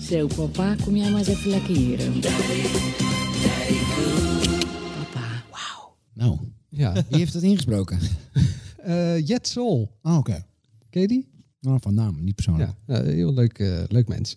Zo, 0.00 0.26
papa, 0.26 0.76
kom 0.84 0.96
jij 0.96 1.10
maar 1.10 1.18
eens 1.18 1.28
even 1.28 1.50
lekker 1.50 1.76
hier. 1.76 1.98
Papa. 4.94 5.44
Nou, 6.14 6.38
Ja. 6.68 6.92
wie 6.92 7.18
heeft 7.18 7.32
dat 7.32 7.42
ingesproken? 7.42 7.98
Eh 8.78 9.26
Jet 9.26 9.48
Sol. 9.48 9.90
Oh, 10.02 10.16
oké. 10.16 10.44
Ken 10.90 11.00
je 11.02 11.08
die? 11.08 11.28
Nou, 11.60 11.78
van 11.82 11.94
naam, 11.94 12.24
niet 12.24 12.34
persoonlijk. 12.34 12.70
Ja, 12.86 12.94
nou, 12.94 13.10
heel 13.10 13.34
leuk, 13.34 13.58
eh, 13.58 13.78
leuk 13.88 14.08
mens. 14.08 14.36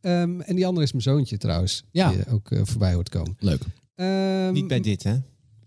Ehm, 0.00 0.40
en 0.40 0.56
die 0.56 0.66
andere 0.66 0.84
is 0.84 0.90
mijn 0.92 1.02
zoontje 1.02 1.36
trouwens. 1.38 1.84
Ja. 1.90 2.10
Die 2.10 2.22
eh, 2.24 2.32
ook 2.34 2.50
eh, 2.50 2.60
voorbij 2.64 2.94
hoort 2.94 3.08
komen. 3.08 3.36
Leuk. 3.38 3.62
Ehm, 3.94 4.52
Niet 4.52 4.66
bij 4.68 4.80
dit, 4.80 5.02
hè? 5.02 5.16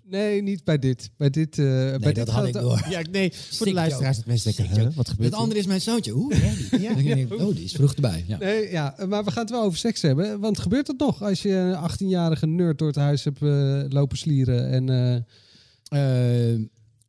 Nee, 0.04 0.42
niet 0.42 0.64
bij 0.64 0.80
dit. 0.80 1.10
Bij 1.18 1.30
dit, 1.30 1.60
eh 1.60 1.66
bij 1.66 1.98
dat 2.00 2.16
dit 2.16 2.30
had 2.30 2.48
ik 2.48 2.54
het- 2.54 2.64
door. 2.64 2.86
Ja, 2.90 3.02
nee, 3.12 3.32
voor 3.34 3.42
Sick 3.54 3.66
de 3.66 3.74
luisteraars 3.74 4.18
dat 4.18 4.26
mensen 4.26 4.56
denken, 4.56 4.80
huh, 4.80 4.96
wat 4.96 5.10
gebeurt 5.10 5.32
Het 5.32 5.40
andere 5.42 5.60
is 5.60 5.66
mijn 5.66 5.82
zoontje. 5.82 6.16
Oeh. 6.16 6.36
Ja. 6.82 6.92
Oh, 7.46 7.56
die 7.56 7.64
is 7.64 7.72
vroeg 7.72 7.94
erbij. 7.96 8.24
Ja. 8.28 8.38
Nee, 8.38 8.72
ja, 8.72 8.96
maar 9.10 9.24
we 9.24 9.32
gaan 9.32 9.42
het 9.42 9.52
wel 9.52 9.64
over 9.64 9.78
seks 9.80 10.02
hebben. 10.02 10.40
Want 10.40 10.60
gebeurt 10.60 10.88
het 10.88 11.00
nog 11.00 11.24
als 11.24 11.42
je 11.42 11.50
een 11.52 11.90
18-jarige 11.92 12.46
nerd 12.48 12.78
door 12.78 12.88
het 12.88 12.96
huis 12.98 13.24
hebt 13.24 13.42
eh, 13.42 13.82
lopen 13.90 14.18
slieren? 14.18 14.70
En, 14.70 14.90
eh, 14.90 15.16
Eh, 15.16 15.22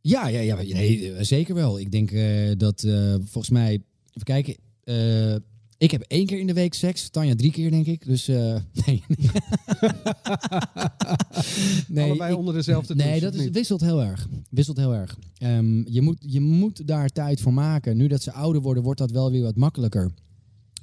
ja, 0.00 0.26
ja, 0.28 0.40
ja 0.40 0.56
nee, 0.62 1.12
eh, 1.12 1.24
zeker 1.24 1.54
wel. 1.54 1.78
Ik 1.80 1.92
denk 1.92 2.10
eh, 2.10 2.50
dat 2.56 2.82
eh, 2.82 3.14
volgens 3.14 3.50
mij, 3.50 3.72
even 4.12 4.24
kijken. 4.24 4.56
eh, 4.84 5.34
ik 5.78 5.90
heb 5.90 6.00
één 6.02 6.26
keer 6.26 6.38
in 6.38 6.46
de 6.46 6.52
week 6.52 6.74
seks. 6.74 7.08
Tanja 7.08 7.34
drie 7.34 7.50
keer, 7.50 7.70
denk 7.70 7.86
ik. 7.86 8.04
Dus 8.06 8.28
eh, 8.28 8.56
nee. 11.88 12.04
Allebei 12.04 12.34
onder 12.34 12.54
dezelfde 12.54 12.94
Nee, 12.94 13.06
douche, 13.06 13.20
dat 13.24 13.34
of 13.34 13.40
is, 13.40 13.50
wisselt 13.50 13.80
heel 13.80 14.02
erg. 14.02 14.28
Wisselt 14.50 14.76
heel 14.76 14.94
erg. 14.94 15.18
Ehm, 15.38 15.92
je, 15.92 16.00
moet, 16.02 16.16
je 16.20 16.40
moet 16.40 16.86
daar 16.86 17.08
tijd 17.08 17.40
voor 17.40 17.52
maken. 17.54 17.96
Nu 17.96 18.06
dat 18.06 18.22
ze 18.22 18.32
ouder 18.32 18.62
worden, 18.62 18.82
wordt 18.82 18.98
dat 18.98 19.10
wel 19.10 19.30
weer 19.30 19.42
wat 19.42 19.56
makkelijker. 19.56 20.10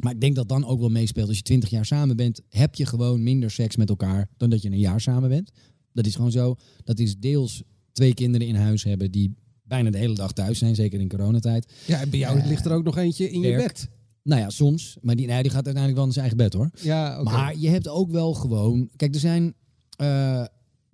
Maar 0.03 0.13
ik 0.13 0.21
denk 0.21 0.35
dat 0.35 0.49
dan 0.49 0.65
ook 0.65 0.79
wel 0.79 0.89
meespeelt. 0.89 1.27
Als 1.27 1.37
je 1.37 1.43
20 1.43 1.69
jaar 1.69 1.85
samen 1.85 2.15
bent, 2.15 2.41
heb 2.49 2.75
je 2.75 2.85
gewoon 2.85 3.23
minder 3.23 3.51
seks 3.51 3.75
met 3.75 3.89
elkaar 3.89 4.29
dan 4.37 4.49
dat 4.49 4.61
je 4.61 4.69
een 4.71 4.79
jaar 4.79 5.01
samen 5.01 5.29
bent. 5.29 5.51
Dat 5.93 6.05
is 6.05 6.15
gewoon 6.15 6.31
zo. 6.31 6.55
Dat 6.83 6.99
is 6.99 7.17
deels 7.19 7.63
twee 7.93 8.13
kinderen 8.13 8.47
in 8.47 8.55
huis 8.55 8.83
hebben 8.83 9.11
die 9.11 9.35
bijna 9.63 9.89
de 9.89 9.97
hele 9.97 10.15
dag 10.15 10.31
thuis 10.33 10.57
zijn, 10.59 10.75
zeker 10.75 10.99
in 10.99 11.09
coronatijd. 11.09 11.71
ja, 11.85 11.99
en 12.01 12.09
bij 12.09 12.19
jou 12.19 12.39
Eh, 12.39 12.45
ligt 12.47 12.65
er 12.65 12.71
ook 12.71 12.83
nog 12.83 12.97
eentje 12.97 13.29
in 13.31 13.41
je 13.41 13.55
bed. 13.55 13.89
Nou 14.23 14.41
ja, 14.41 14.49
soms. 14.49 14.97
Maar 15.01 15.15
die, 15.15 15.27
nee, 15.27 15.41
die 15.41 15.51
gaat 15.51 15.65
uiteindelijk 15.65 15.95
wel 15.95 16.05
in 16.05 16.11
zijn 16.13 16.25
eigen 16.25 16.43
bed 16.43 16.53
hoor. 16.53 16.69
Ja. 16.81 17.23
Maar 17.23 17.57
je 17.57 17.69
hebt 17.69 17.87
ook 17.87 18.11
wel 18.11 18.33
gewoon. 18.33 18.89
Kijk, 18.95 19.13
er 19.13 19.19
zijn, 19.19 19.53
eh, 19.97 20.45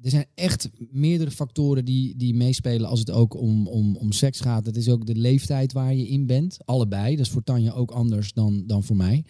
er 0.02 0.10
zijn 0.10 0.26
echt 0.36 0.70
meerdere 0.92 1.32
factoren 1.32 1.86
die, 1.86 2.16
die 2.16 2.34
meespelen 2.34 2.90
als 2.90 3.00
het 3.00 3.12
ook 3.12 3.36
om, 3.36 3.68
om, 3.68 3.96
om 3.96 4.12
seks 4.12 4.40
gaat. 4.40 4.66
Het 4.66 4.78
is 4.78 4.90
ook 4.90 5.06
de 5.06 5.16
leeftijd 5.16 5.74
waar 5.74 5.94
je 5.94 6.08
in 6.08 6.26
bent. 6.26 6.58
Allebei. 6.66 7.16
Dat 7.16 7.26
is 7.26 7.32
voor 7.32 7.44
Tanja 7.44 7.72
ook 7.72 7.92
anders 7.92 8.34
dan, 8.34 8.64
dan 8.68 8.84
voor 8.84 8.96
mij. 8.96 9.24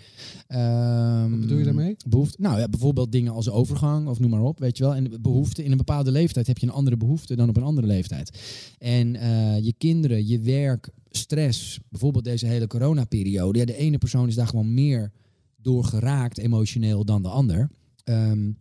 Ehm, 0.47 1.30
Wat 1.30 1.39
bedoel 1.39 1.57
je 1.57 1.63
daarmee? 1.63 1.95
Behoefte, 2.07 2.41
nou 2.41 2.59
ja, 2.59 2.67
bijvoorbeeld 2.70 3.11
dingen 3.11 3.34
als 3.34 3.49
overgang 3.49 4.07
of 4.07 4.20
noem 4.20 4.30
maar 4.30 4.41
op, 4.43 4.59
weet 4.59 4.78
je 4.78 4.84
wel. 4.84 4.95
En 4.95 5.22
behoefte 5.22 5.63
in 5.63 5.72
een 5.72 5.78
bepaalde 5.78 6.11
leeftijd 6.11 6.47
heb 6.47 6.57
je 6.57 6.67
een 6.67 6.74
andere 6.74 6.97
behoefte 6.97 7.36
dan 7.36 7.49
op 7.49 7.57
een 7.57 7.63
andere 7.63 7.88
leeftijd. 7.88 8.39
En 8.78 9.15
eh, 9.15 9.59
je 9.59 9.74
kinderen, 9.78 10.28
je 10.28 10.39
werk, 10.39 10.89
stress, 11.09 11.80
bijvoorbeeld 11.89 12.24
deze 12.24 12.45
hele 12.45 12.67
coronaperiode. 12.67 13.59
Ja, 13.59 13.65
de 13.65 13.78
ene 13.78 13.97
persoon 13.97 14.28
is 14.28 14.36
daar 14.36 14.47
gewoon 14.47 14.74
meer 14.74 15.11
door 15.61 15.84
geraakt 15.84 16.38
emotioneel 16.38 17.05
dan 17.05 17.22
de 17.22 17.30
ander. 17.30 17.70
Ehm, 18.03 18.51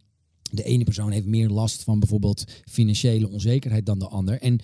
de 0.51 0.63
ene 0.63 0.85
persoon 0.85 1.11
heeft 1.11 1.27
meer 1.27 1.49
last 1.49 1.83
van 1.85 1.99
bijvoorbeeld 1.99 2.45
financiële 2.65 3.29
onzekerheid 3.31 3.87
dan 3.87 3.99
de 3.99 4.09
ander. 4.09 4.41
En 4.41 4.59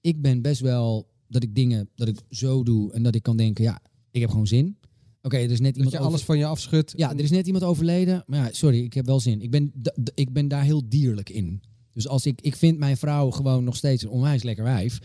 ik 0.00 0.22
ben 0.22 0.42
best 0.42 0.60
wel 0.60 1.08
dat 1.28 1.42
ik 1.42 1.54
dingen 1.54 1.88
dat 1.94 2.08
ik 2.08 2.18
zo 2.30 2.62
doe 2.62 2.92
en 2.92 3.02
dat 3.02 3.14
ik 3.14 3.22
kan 3.22 3.36
denken, 3.36 3.64
ja, 3.64 3.80
ik 4.10 4.20
heb 4.20 4.30
gewoon 4.30 4.46
zin. 4.46 4.76
Oké, 5.22 5.36
er 5.36 5.50
is 5.50 5.60
net 5.60 5.66
Dat 5.66 5.76
iemand 5.76 5.90
je 5.90 5.98
over- 5.98 6.10
alles 6.10 6.22
van 6.24 6.38
je 6.38 6.44
afschudt. 6.46 6.92
ja, 6.96 7.12
er 7.12 7.20
is 7.20 7.30
net 7.30 7.46
iemand 7.46 7.64
overleden. 7.64 8.24
Maar 8.26 8.38
ja, 8.38 8.52
sorry, 8.52 8.82
ik 8.84 8.92
heb 8.94 9.06
wel 9.06 9.20
zin. 9.20 9.40
Ik 9.40 9.50
ben, 9.50 9.72
ik 10.14 10.32
ben 10.32 10.48
daar 10.48 10.62
heel 10.62 10.88
dierlijk 10.88 11.30
in. 11.30 11.62
Dus 11.92 12.08
als 12.08 12.26
ik, 12.26 12.40
ik 12.40 12.56
vind 12.56 12.78
mijn 12.78 12.96
vrouw 12.96 13.30
gewoon 13.30 13.64
nog 13.64 13.76
steeds 13.76 14.02
een 14.02 14.08
onwijs 14.08 14.42
lekker 14.42 14.64
wijf. 14.64 14.98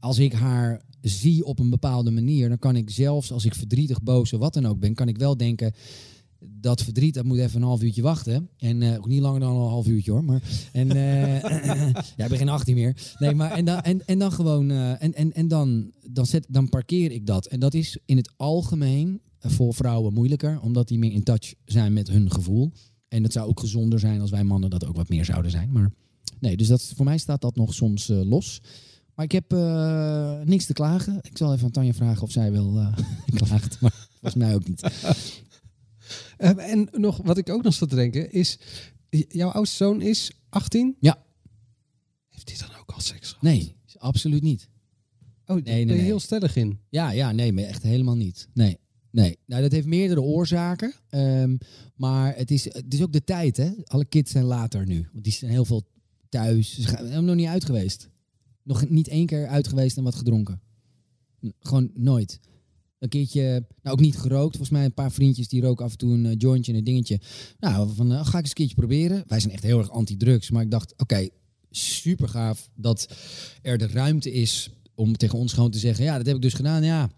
Als 0.00 0.18
ik 0.18 0.32
haar 0.32 0.82
zie 1.00 1.44
op 1.44 1.58
een 1.58 1.70
bepaalde 1.70 2.10
manier, 2.10 2.48
dan 2.48 2.58
kan 2.58 2.76
ik 2.76 2.90
zelfs 2.90 3.32
als 3.32 3.44
ik 3.44 3.54
verdrietig, 3.54 4.02
boos 4.02 4.32
of 4.32 4.40
wat 4.40 4.54
dan 4.54 4.66
ook 4.66 4.78
ben, 4.78 4.94
kan 4.94 5.08
ik 5.08 5.18
wel 5.18 5.36
denken. 5.36 5.72
Dat 6.44 6.82
verdriet, 6.82 7.14
dat 7.14 7.24
moet 7.24 7.38
even 7.38 7.60
een 7.60 7.66
half 7.66 7.82
uurtje 7.82 8.02
wachten. 8.02 8.48
En 8.58 8.82
eh, 8.82 8.94
ook 8.96 9.06
niet 9.06 9.20
langer 9.20 9.40
dan 9.40 9.50
een 9.50 9.68
half 9.68 9.86
uurtje 9.86 10.10
hoor. 10.10 10.24
Maar, 10.24 10.42
en 10.72 10.90
eh 10.90 11.42
ja, 12.16 12.24
ik 12.24 12.28
ben 12.28 12.38
geen 12.38 12.48
18 12.48 12.74
meer. 12.74 13.14
Nee, 13.18 13.34
maar 13.34 13.50
en 13.50 13.64
dan, 13.64 13.80
en, 13.80 14.06
en 14.06 14.18
dan 14.18 14.32
gewoon. 14.32 14.70
eh, 14.70 15.02
en 15.02 15.14
en, 15.14 15.32
en 15.32 15.48
dan, 15.48 15.90
dan, 16.10 16.26
zet, 16.26 16.46
dan 16.48 16.68
parkeer 16.68 17.10
ik 17.12 17.26
dat. 17.26 17.46
En 17.46 17.60
dat 17.60 17.74
is 17.74 17.98
in 18.04 18.16
het 18.16 18.32
algemeen 18.36 19.20
voor 19.38 19.74
vrouwen 19.74 20.12
moeilijker, 20.12 20.60
omdat 20.60 20.88
die 20.88 20.98
meer 20.98 21.12
in 21.12 21.22
touch 21.22 21.54
zijn 21.64 21.92
met 21.92 22.08
hun 22.08 22.30
gevoel. 22.30 22.72
En 23.08 23.22
het 23.22 23.32
zou 23.32 23.48
ook 23.48 23.60
gezonder 23.60 23.98
zijn 23.98 24.20
als 24.20 24.30
wij 24.30 24.44
mannen 24.44 24.70
dat 24.70 24.86
ook 24.86 24.96
wat 24.96 25.08
meer 25.08 25.24
zouden 25.24 25.50
zijn. 25.50 25.72
Maar 25.72 25.90
nee, 26.40 26.56
dus 26.56 26.68
dat, 26.68 26.92
voor 26.96 27.04
mij 27.04 27.18
staat 27.18 27.40
dat 27.40 27.56
nog 27.56 27.74
soms 27.74 28.08
eh, 28.08 28.20
los. 28.24 28.60
Maar 29.14 29.24
ik 29.24 29.32
heb 29.32 29.50
niks 30.48 30.64
te 30.66 30.72
klagen. 30.72 31.18
Ik 31.22 31.36
zal 31.36 31.52
even 31.52 31.64
aan 31.64 31.70
Tanja 31.70 31.92
vragen 31.92 32.22
of 32.22 32.30
zij 32.30 32.52
wel 32.52 32.92
klaagt. 33.34 33.80
Maar 33.80 34.08
volgens 34.10 34.34
mij 34.34 34.54
ook 34.54 34.68
niet. 34.68 34.82
Eh, 36.36 36.70
en 36.72 36.88
nog, 36.92 37.16
wat 37.24 37.38
ik 37.38 37.48
ook 37.48 37.62
nog 37.62 37.74
zat 37.74 37.88
te 37.88 37.94
denken 37.94 38.32
is... 38.32 38.58
Jouw 39.28 39.48
oudste 39.50 39.76
zoon 39.76 40.00
is 40.02 40.30
18? 40.48 40.96
Ja. 41.00 41.24
Heeft 42.28 42.48
hij 42.58 42.68
dan 42.68 42.78
ook 42.80 42.90
al 42.90 43.00
seks 43.00 43.28
gehad? 43.28 43.42
Nee, 43.42 43.76
absoluut 43.98 44.42
niet. 44.42 44.68
Oh, 45.46 45.54
Nee, 45.56 45.62
nee, 45.64 45.84
ben 45.86 45.94
je 45.94 46.00
nee. 46.00 46.10
heel 46.10 46.20
stellig 46.20 46.56
in. 46.56 46.78
Ja, 46.88 47.10
ja, 47.10 47.32
nee, 47.32 47.52
maar 47.52 47.64
echt 47.64 47.82
helemaal 47.82 48.16
niet. 48.16 48.48
Nee, 48.54 48.78
nee. 49.10 49.38
Nou, 49.46 49.62
dat 49.62 49.72
heeft 49.72 49.86
meerdere 49.86 50.20
oorzaken. 50.20 50.94
Ehm, 51.08 51.56
maar 51.94 52.36
het 52.36 52.50
is, 52.50 52.64
het 52.64 52.94
is 52.94 53.02
ook 53.02 53.12
de 53.12 53.24
tijd, 53.24 53.56
hè. 53.56 53.70
Alle 53.84 54.04
kids 54.04 54.30
zijn 54.32 54.44
later 54.44 54.86
nu. 54.86 55.08
Want 55.12 55.24
die 55.24 55.32
zijn 55.32 55.50
heel 55.50 55.64
veel 55.64 55.82
thuis. 56.28 56.78
Ze 56.78 56.88
hebben 56.90 57.24
nog 57.24 57.36
niet 57.36 57.46
uit 57.46 57.64
geweest. 57.64 58.08
Nog 58.62 58.88
niet 58.88 59.08
één 59.08 59.26
keer 59.26 59.46
uit 59.46 59.68
geweest 59.68 59.96
en 59.96 60.02
wat 60.04 60.14
gedronken. 60.14 60.60
N- 61.46 61.54
Gewoon 61.60 61.90
nooit. 61.94 62.40
Een 62.98 63.08
keertje, 63.08 63.66
nou 63.82 63.96
ook 63.96 64.00
niet 64.00 64.18
gerookt. 64.18 64.56
Volgens 64.56 64.70
mij 64.70 64.84
een 64.84 64.94
paar 64.94 65.12
vriendjes 65.12 65.48
die 65.48 65.62
roken 65.62 65.84
af 65.84 65.92
en 65.92 65.98
toe 65.98 66.12
een 66.12 66.26
eh, 66.26 66.34
jointje 66.38 66.72
en 66.72 66.78
een 66.78 66.84
dingetje. 66.84 67.20
Nou, 67.58 67.94
van 67.94 68.12
eh, 68.12 68.26
ga 68.26 68.36
ik 68.36 68.40
eens 68.40 68.48
een 68.48 68.54
keertje 68.54 68.74
proberen. 68.74 69.24
Wij 69.26 69.40
zijn 69.40 69.52
echt 69.52 69.62
heel 69.62 69.78
erg 69.78 69.90
anti-drugs. 69.90 70.50
Maar 70.50 70.62
ik 70.62 70.70
dacht, 70.70 70.94
oké, 70.96 71.28
super 71.70 72.28
gaaf 72.28 72.68
dat 72.74 73.14
er 73.62 73.78
de 73.78 73.86
ruimte 73.86 74.32
is 74.32 74.70
om 74.94 75.16
tegen 75.16 75.38
ons 75.38 75.52
gewoon 75.52 75.70
te 75.70 75.78
zeggen... 75.78 76.04
Ja, 76.04 76.16
dat 76.16 76.26
heb 76.26 76.36
ik 76.36 76.42
dus 76.42 76.54
gedaan. 76.54 76.84
Ja, 76.84 77.10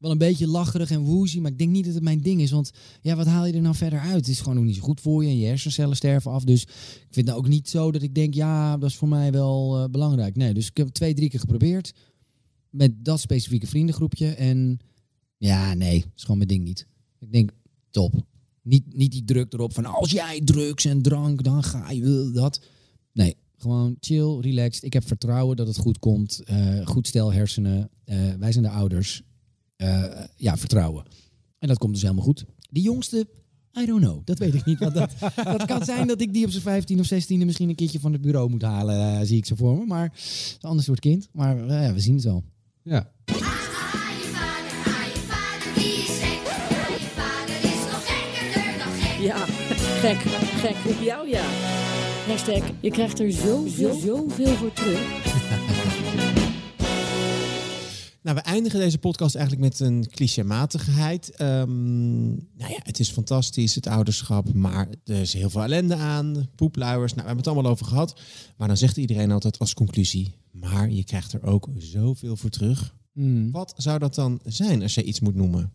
wel 0.00 0.10
een 0.10 0.18
beetje 0.18 0.46
lacherig 0.46 0.90
en 0.90 1.00
woozy, 1.00 1.40
maar 1.40 1.50
ik 1.50 1.58
denk 1.58 1.70
niet 1.70 1.84
dat 1.84 1.94
het 1.94 2.02
mijn 2.02 2.20
ding 2.20 2.40
is. 2.40 2.50
Want 2.50 2.70
ja, 3.00 3.16
wat 3.16 3.26
haal 3.26 3.46
je 3.46 3.52
er 3.52 3.60
nou 3.60 3.74
verder 3.74 3.98
uit? 3.98 4.14
Het 4.14 4.28
is 4.28 4.40
gewoon 4.40 4.64
niet 4.64 4.76
zo 4.76 4.82
goed 4.82 5.00
voor 5.00 5.24
je 5.24 5.30
en 5.30 5.38
je 5.38 5.46
hersencellen 5.46 5.96
sterven 5.96 6.30
af. 6.30 6.44
Dus 6.44 6.62
ik 6.62 7.08
vind 7.10 7.28
het 7.28 7.36
ook 7.36 7.48
niet 7.48 7.68
zo 7.68 7.90
dat 7.90 8.02
ik 8.02 8.14
denk, 8.14 8.34
ja, 8.34 8.76
dat 8.76 8.90
is 8.90 8.96
voor 8.96 9.08
mij 9.08 9.32
wel 9.32 9.78
eh, 9.78 9.90
belangrijk. 9.90 10.36
Nee, 10.36 10.54
dus 10.54 10.68
ik 10.68 10.76
heb 10.76 10.88
twee, 10.88 11.14
drie 11.14 11.28
keer 11.28 11.40
geprobeerd 11.40 11.92
met 12.70 13.04
dat 13.04 13.20
specifieke 13.20 13.66
vriendengroepje. 13.66 14.28
En 14.28 14.80
ja, 15.40 15.74
nee, 15.74 16.04
is 16.16 16.22
gewoon 16.22 16.36
mijn 16.36 16.48
ding 16.48 16.64
niet. 16.64 16.86
Ik 17.18 17.32
denk, 17.32 17.50
top. 17.90 18.14
Niet, 18.62 18.94
niet 18.94 19.12
die 19.12 19.24
druk 19.24 19.52
erop 19.52 19.74
van 19.74 19.84
als 19.84 20.10
jij 20.10 20.40
drugs 20.44 20.84
en 20.84 21.02
drank, 21.02 21.42
dan 21.42 21.62
ga 21.62 21.90
je 21.90 22.30
dat. 22.34 22.60
Nee, 23.12 23.36
gewoon 23.56 23.96
chill, 24.00 24.38
relaxed. 24.40 24.82
Ik 24.84 24.92
heb 24.92 25.06
vertrouwen 25.06 25.56
dat 25.56 25.66
het 25.66 25.76
goed 25.76 25.98
komt. 25.98 26.42
Eh, 26.44 26.86
goed 26.86 27.06
stel 27.06 27.32
hersenen. 27.32 27.90
Eh, 28.04 28.34
wij 28.38 28.52
zijn 28.52 28.64
de 28.64 28.70
ouders. 28.70 29.22
Eh, 29.76 30.04
ja, 30.36 30.56
vertrouwen. 30.56 31.04
En 31.58 31.68
dat 31.68 31.78
komt 31.78 31.92
dus 31.92 32.02
helemaal 32.02 32.24
goed. 32.24 32.44
Die 32.70 32.82
jongste, 32.82 33.28
I 33.80 33.86
don't 33.86 34.02
know. 34.02 34.26
Dat 34.26 34.38
weet 34.38 34.54
ik 34.54 34.64
niet. 34.64 34.78
Want 34.78 34.94
dat, 34.94 35.12
dat 35.58 35.64
kan 35.64 35.84
zijn 35.84 36.06
dat 36.06 36.20
ik 36.20 36.32
die 36.32 36.44
op 36.44 36.50
zijn 36.50 36.62
15 36.62 37.00
of 37.00 37.06
16 37.06 37.46
misschien 37.46 37.68
een 37.68 37.74
keertje 37.74 38.00
van 38.00 38.12
het 38.12 38.20
bureau 38.20 38.50
moet 38.50 38.62
halen. 38.62 39.26
zie 39.26 39.36
ik 39.36 39.46
zo 39.46 39.54
voor 39.54 39.78
me. 39.78 39.86
Maar 39.86 40.04
het 40.04 40.18
is 40.18 40.56
een 40.60 40.68
ander 40.68 40.84
soort 40.84 41.00
kind. 41.00 41.28
Maar 41.32 41.66
ja, 41.66 41.92
we 41.94 42.00
zien 42.00 42.14
het 42.14 42.24
wel. 42.24 42.44
Ja. 42.82 43.12
Ja, 49.20 49.44
gek, 49.46 50.18
gek 50.60 50.92
op 50.92 51.02
jou 51.02 51.28
ja. 51.28 51.44
Hashtag, 52.26 52.70
je 52.80 52.90
krijgt 52.90 53.18
er 53.18 53.32
zoveel, 53.32 53.94
zoveel 53.94 54.54
voor 54.56 54.72
terug. 54.72 55.00
Nou, 58.22 58.36
we 58.36 58.42
eindigen 58.42 58.78
deze 58.78 58.98
podcast 58.98 59.34
eigenlijk 59.34 59.64
met 59.64 59.80
een 59.80 60.08
clichématigheid. 60.10 61.30
Ehm 61.30 62.28
nou 62.28 62.70
ja, 62.70 62.80
het 62.82 62.98
is 62.98 63.10
fantastisch, 63.10 63.74
het 63.74 63.86
ouderschap, 63.86 64.54
maar 64.54 64.88
er 65.04 65.20
is 65.20 65.32
heel 65.32 65.50
veel 65.50 65.62
ellende 65.62 65.94
aan. 65.94 66.48
Poepluiers, 66.54 67.14
nou, 67.14 67.22
we 67.22 67.26
hebben 67.26 67.44
het 67.44 67.46
allemaal 67.46 67.72
over 67.72 67.86
gehad. 67.86 68.20
Maar 68.56 68.68
dan 68.68 68.76
zegt 68.76 68.96
iedereen 68.96 69.30
altijd 69.30 69.58
als 69.58 69.74
conclusie, 69.74 70.34
maar 70.50 70.90
je 70.90 71.04
krijgt 71.04 71.32
er 71.32 71.42
ook 71.42 71.68
zoveel 71.76 72.36
voor 72.36 72.50
terug. 72.50 72.94
Hmm. 73.12 73.50
Wat 73.50 73.74
zou 73.76 73.98
dat 73.98 74.14
dan 74.14 74.40
zijn 74.44 74.82
als 74.82 74.94
je 74.94 75.02
iets 75.02 75.20
moet 75.20 75.34
noemen? 75.34 75.72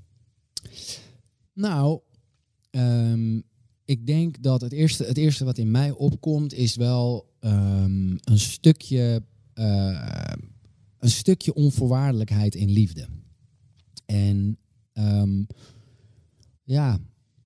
Nou, 1.53 1.99
ehm, 2.75 3.41
ik 3.85 4.07
denk 4.07 4.43
dat 4.43 4.61
het 4.61 4.71
eerste, 4.71 5.03
het 5.03 5.17
eerste 5.17 5.45
wat 5.45 5.57
in 5.57 5.71
mij 5.71 5.91
opkomt 5.91 6.53
is 6.53 6.75
wel 6.75 7.33
ehm, 7.39 8.09
een 8.09 8.39
stukje, 8.39 9.23
eh, 9.53 10.31
een 10.99 11.09
stukje 11.09 11.53
onvoorwaardelijkheid 11.53 12.55
in 12.55 12.69
liefde. 12.69 13.07
En 14.05 14.57
ehm, 14.93 15.43
ja, 16.63 16.99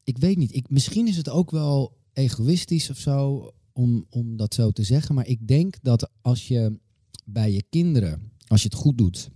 ik 0.04 0.18
weet 0.18 0.38
niet. 0.38 0.56
Ik, 0.56 0.70
misschien 0.70 1.08
is 1.08 1.18
het 1.18 1.30
ook 1.30 1.52
wel 1.52 1.98
egoïstisch 2.14 2.90
of 2.90 2.98
zo 2.98 3.52
om, 3.74 4.06
om 4.10 4.38
dat 4.38 4.54
zo 4.54 4.72
te 4.72 4.84
zeggen. 4.84 5.16
Maar 5.16 5.28
ik 5.28 5.48
denk 5.48 5.76
dat 5.82 6.12
als 6.22 6.48
je 6.48 6.80
bij 7.26 7.52
je 7.52 7.64
kinderen, 7.70 8.32
als 8.48 8.62
je 8.62 8.68
het 8.68 8.78
goed 8.78 8.98
doet, 8.98 9.30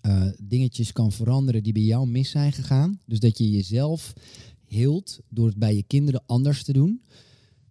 eh, 0.00 0.26
dingetjes 0.42 0.92
kan 0.92 1.12
veranderen 1.12 1.62
die 1.62 1.72
bij 1.72 1.82
jou 1.82 2.06
mis 2.06 2.30
zijn 2.30 2.52
gegaan. 2.52 3.00
Dus 3.06 3.20
dat 3.20 3.38
je 3.38 3.50
jezelf 3.50 4.12
hield 4.70 5.20
door 5.28 5.46
het 5.46 5.56
bij 5.56 5.74
je 5.74 5.82
kinderen 5.82 6.22
anders 6.26 6.64
te 6.64 6.72
doen. 6.72 7.02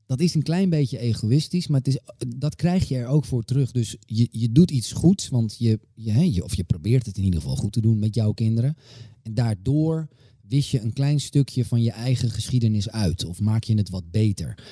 Dat 0.05 0.19
is 0.19 0.33
een 0.33 0.43
klein 0.43 0.69
beetje 0.69 0.99
egoïstisch, 0.99 1.67
maar 1.67 1.79
het 1.79 1.87
is, 1.87 1.99
dat 2.37 2.55
krijg 2.55 2.87
je 2.87 2.97
er 2.97 3.07
ook 3.07 3.25
voor 3.25 3.43
terug. 3.43 3.71
Dus 3.71 3.95
je, 4.05 4.27
je 4.31 4.51
doet 4.51 4.71
iets 4.71 4.91
goeds, 4.91 5.29
want 5.29 5.55
je, 5.57 5.79
je, 5.93 6.43
of 6.43 6.55
je 6.55 6.63
probeert 6.63 7.05
het 7.05 7.17
in 7.17 7.23
ieder 7.23 7.41
geval 7.41 7.55
goed 7.55 7.71
te 7.71 7.81
doen 7.81 7.99
met 7.99 8.15
jouw 8.15 8.31
kinderen. 8.31 8.77
En 9.21 9.33
daardoor 9.33 10.07
wist 10.47 10.69
je 10.69 10.81
een 10.81 10.93
klein 10.93 11.19
stukje 11.19 11.65
van 11.65 11.81
je 11.81 11.91
eigen 11.91 12.29
geschiedenis 12.29 12.89
uit. 12.89 13.25
Of 13.25 13.39
maak 13.39 13.63
je 13.63 13.77
het 13.77 13.89
wat 13.89 14.11
beter. 14.11 14.63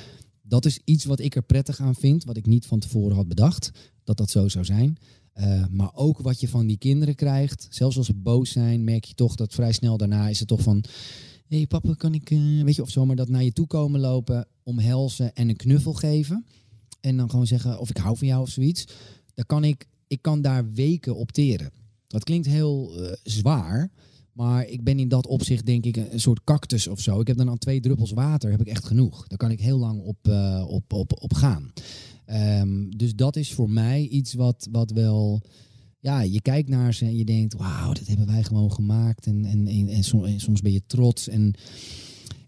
Dat 0.41 0.65
is 0.65 0.79
iets 0.83 1.05
wat 1.05 1.19
ik 1.19 1.35
er 1.35 1.43
prettig 1.43 1.79
aan 1.79 1.95
vind, 1.95 2.23
wat 2.23 2.37
ik 2.37 2.45
niet 2.45 2.65
van 2.65 2.79
tevoren 2.79 3.15
had 3.15 3.27
bedacht, 3.27 3.71
dat 4.03 4.17
dat 4.17 4.29
zo 4.29 4.47
zou 4.47 4.65
zijn. 4.65 4.97
Uh, 5.35 5.65
maar 5.71 5.91
ook 5.93 6.19
wat 6.19 6.39
je 6.39 6.47
van 6.47 6.67
die 6.67 6.77
kinderen 6.77 7.15
krijgt. 7.15 7.67
Zelfs 7.69 7.97
als 7.97 8.05
ze 8.05 8.13
boos 8.13 8.51
zijn, 8.51 8.83
merk 8.83 9.03
je 9.03 9.13
toch 9.13 9.35
dat 9.35 9.53
vrij 9.53 9.71
snel 9.71 9.97
daarna 9.97 10.29
is 10.29 10.39
het 10.39 10.47
toch 10.47 10.61
van... 10.61 10.83
Hé 11.47 11.67
papa, 11.67 11.93
kan 11.93 12.13
ik, 12.13 12.29
uh, 12.29 12.63
weet 12.63 12.75
je, 12.75 12.81
of 12.81 12.89
zomaar 12.89 13.15
dat 13.15 13.29
naar 13.29 13.43
je 13.43 13.53
toe 13.53 13.67
komen 13.67 13.99
lopen, 13.99 14.47
omhelzen 14.63 15.35
en 15.35 15.49
een 15.49 15.55
knuffel 15.55 15.93
geven. 15.93 16.45
En 17.01 17.17
dan 17.17 17.29
gewoon 17.29 17.47
zeggen 17.47 17.79
of 17.79 17.89
ik 17.89 17.97
hou 17.97 18.17
van 18.17 18.27
jou 18.27 18.41
of 18.41 18.49
zoiets. 18.49 18.87
Dan 19.33 19.45
kan 19.45 19.63
ik, 19.63 19.87
ik 20.07 20.21
kan 20.21 20.41
daar 20.41 20.71
weken 20.73 21.15
op 21.15 21.31
teren. 21.31 21.71
Dat 22.07 22.23
klinkt 22.23 22.47
heel 22.47 23.01
uh, 23.01 23.11
zwaar, 23.23 23.91
maar 24.31 24.67
ik 24.67 24.83
ben 24.83 24.99
in 24.99 25.07
dat 25.07 25.27
opzicht 25.27 25.65
denk 25.65 25.85
ik 25.85 25.97
een, 25.97 26.19
soort 26.19 26.43
cactus 26.43 26.87
of 26.87 26.99
zo. 26.99 27.19
Ik 27.19 27.27
heb 27.27 27.37
dan 27.37 27.49
aan 27.49 27.57
twee 27.57 27.79
druppels 27.79 28.11
water, 28.11 28.51
heb 28.51 28.61
ik 28.61 28.67
echt 28.67 28.85
genoeg. 28.85 29.27
Daar 29.27 29.37
kan 29.37 29.51
ik 29.51 29.59
heel 29.59 29.77
lang 29.77 30.01
op, 30.01 30.27
op, 30.67 30.93
op, 30.93 31.21
op 31.21 31.33
gaan. 31.33 31.73
Um, 32.61 32.97
dus 32.97 33.15
dat 33.15 33.35
is 33.35 33.53
voor 33.53 33.69
mij 33.69 34.07
iets 34.07 34.33
wat, 34.33 34.67
wat 34.71 34.91
wel. 34.91 35.41
Ja, 35.99 36.21
je 36.21 36.41
kijkt 36.41 36.69
naar 36.69 36.93
ze 36.93 37.05
en 37.05 37.15
je 37.15 37.25
denkt: 37.25 37.53
wauw, 37.53 37.93
dat 37.93 38.07
hebben 38.07 38.25
wij 38.25 38.43
gewoon 38.43 38.71
gemaakt. 38.71 39.25
En, 39.25 39.45
en, 39.45 39.67
en, 39.67 39.87
en, 39.87 40.03
soms, 40.03 40.27
en 40.27 40.39
soms 40.39 40.61
ben 40.61 40.71
je 40.71 40.81
trots. 40.87 41.27
En, 41.27 41.53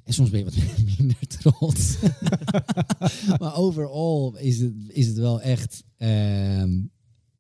en 0.04 0.14
soms 0.14 0.30
ben 0.30 0.40
je 0.40 0.46
wat 0.46 0.58
minder 0.98 1.28
trots. 1.28 1.98
maar 3.40 3.56
overal 3.56 4.38
is 4.38 4.60
het, 4.60 4.74
is 4.88 5.08
het 5.08 5.18
wel 5.18 5.42
echt. 5.42 5.84
Um, 5.98 6.92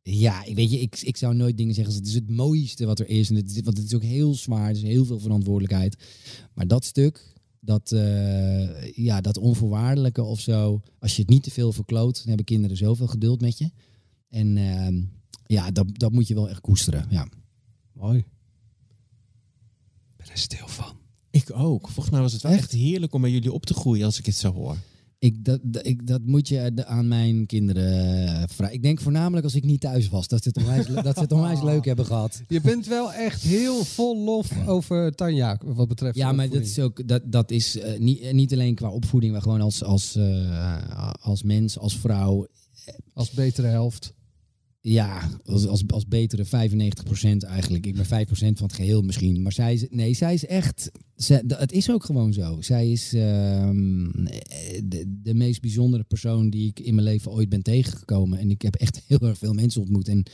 ja, 0.02 0.44
weet 0.54 0.72
je, 0.72 0.80
ik, 0.80 1.02
ik 1.02 1.18
zou 1.18 1.36
nooit 1.36 1.58
dingen 1.58 1.74
zeggen 1.74 1.94
als 1.94 2.02
het 2.02 2.10
is 2.10 2.20
het 2.20 2.30
mooiste 2.30 2.86
wat 2.86 3.00
er 3.00 3.10
is. 3.10 3.30
En 3.30 3.36
het, 3.36 3.64
want 3.64 3.78
het 3.78 3.86
is 3.86 3.96
ook 3.96 4.04
heel 4.04 4.34
zwaar, 4.34 4.70
er 4.70 4.76
is 4.76 4.82
heel 4.82 5.06
veel 5.06 5.20
verantwoordelijkheid. 5.20 5.96
Maar 6.54 6.68
dat 6.68 6.86
stuk, 6.86 7.34
dat, 7.60 7.92
uh, 7.92 8.92
ja, 8.92 9.22
dat 9.22 9.38
onvoorwaardelijke 9.38 10.24
of 10.24 10.40
zo. 10.40 10.82
Als 11.00 11.16
je 11.16 11.22
het 11.22 11.32
niet 11.32 11.44
te 11.44 11.52
veel 11.52 11.72
verkloot, 11.72 12.16
dan 12.16 12.28
hebben 12.28 12.46
kinderen 12.46 12.78
zoveel 12.78 13.08
geduld 13.08 13.42
met 13.42 13.58
je. 13.58 13.72
En 14.30 14.58
uh, 14.58 15.04
ja, 15.54 15.72
dat, 15.72 15.86
dat 15.92 16.12
moet 16.12 16.28
je 16.28 16.34
wel 16.34 16.50
echt 16.50 16.62
koesteren. 16.62 17.06
Ja. 17.10 17.28
Mooi. 17.94 18.18
Ik 18.18 18.26
ben 20.18 20.28
er 20.32 20.38
stil 20.38 20.68
van. 20.68 20.98
Ik 21.30 21.52
ook. 21.54 21.90
Volgens 21.90 22.10
mij 22.10 22.22
was 22.22 22.34
het 22.34 22.42
wel 22.42 22.52
echt? 22.52 22.62
echt 22.62 22.72
heerlijk 22.72 23.14
om 23.14 23.22
bij 23.22 23.32
jullie 23.32 23.54
op 23.54 23.66
te 23.66 23.74
groeien 23.74 24.06
als 24.06 24.20
ik 24.20 24.26
het 24.26 24.36
zo 24.36 24.54
hoor. 24.54 24.78
Ik, 25.20 25.46
dat, 25.46 25.60
ik, 25.82 26.08
dat 26.08 26.22
moet 26.26 26.48
je 26.48 26.86
aan 26.86 27.08
mijn 27.08 27.46
kinderen 27.46 28.24
uh, 28.24 28.44
vragen. 28.48 28.76
Ik 28.76 28.84
denk 28.84 29.02
voornamelijk 29.02 29.44
als 29.44 29.56
ik 29.56 29.64
niet 29.64 29.82
thuis 29.82 30.10
was, 30.10 30.28
dat 30.28 30.44
ze 30.44 30.50
het 30.50 30.58
onwijs, 30.58 30.86
dat 30.88 31.16
ze 31.16 31.22
het 31.22 31.32
onwijs 31.32 31.62
leuk 31.62 31.86
hebben 31.86 32.06
gehad. 32.06 32.42
Je 32.48 32.62
bent 32.62 32.88
wel 32.88 33.14
echt 33.14 33.42
heel 33.42 33.84
vol 33.84 34.24
lof 34.24 34.68
over 34.68 35.16
Tanja, 35.16 35.60
wat 35.66 35.88
betreft 35.88 36.16
Ja, 36.16 36.32
maar 36.32 36.50
dat 36.50 36.62
is 36.62 36.80
ook 36.80 37.08
dat, 37.08 37.32
dat 37.32 37.52
is 37.52 37.76
uh, 37.76 38.00
niet, 38.00 38.34
niet 38.34 38.54
alleen 38.54 38.76
qua 38.76 38.90
opvoeding, 38.90 39.32
maar 39.32 39.42
gewoon 39.42 39.62
als, 39.62 39.84
als, 39.84 40.16
uh, 40.16 41.12
als 41.22 41.44
mens, 41.44 41.78
als 41.78 41.98
vrouw. 41.98 42.48
Als 43.14 43.32
betere 43.32 43.68
helft. 43.68 44.14
Ja, 44.90 45.30
als, 45.46 45.68
als, 45.68 45.84
als 45.88 46.08
betere 46.08 46.46
95% 46.46 46.50
eigenlijk. 47.48 47.86
Ik 47.86 47.96
ben 47.96 48.06
5% 48.06 48.08
van 48.30 48.54
het 48.58 48.74
geheel 48.74 49.02
misschien. 49.02 49.42
Maar 49.42 49.52
zij 49.52 49.74
is, 49.74 49.86
nee, 49.90 50.14
zij 50.14 50.34
is 50.34 50.46
echt. 50.46 50.92
Het 51.48 51.72
is 51.72 51.92
ook 51.92 52.04
gewoon 52.04 52.34
zo. 52.34 52.62
Zij 52.62 52.92
is 52.92 53.14
uh, 53.14 53.70
de, 54.84 55.20
de 55.24 55.34
meest 55.34 55.62
bijzondere 55.62 56.04
persoon 56.04 56.50
die 56.50 56.68
ik 56.68 56.80
in 56.80 56.96
mijn 56.96 57.08
leven 57.08 57.32
ooit 57.32 57.50
ben 57.50 57.62
tegengekomen. 57.62 58.40
En 58.40 58.50
ik 58.50 58.62
heb 58.62 58.76
echt 58.76 59.02
heel 59.08 59.20
erg 59.20 59.38
veel 59.38 59.54
mensen 59.54 59.82
ontmoet. 59.82 60.08
En 60.08 60.26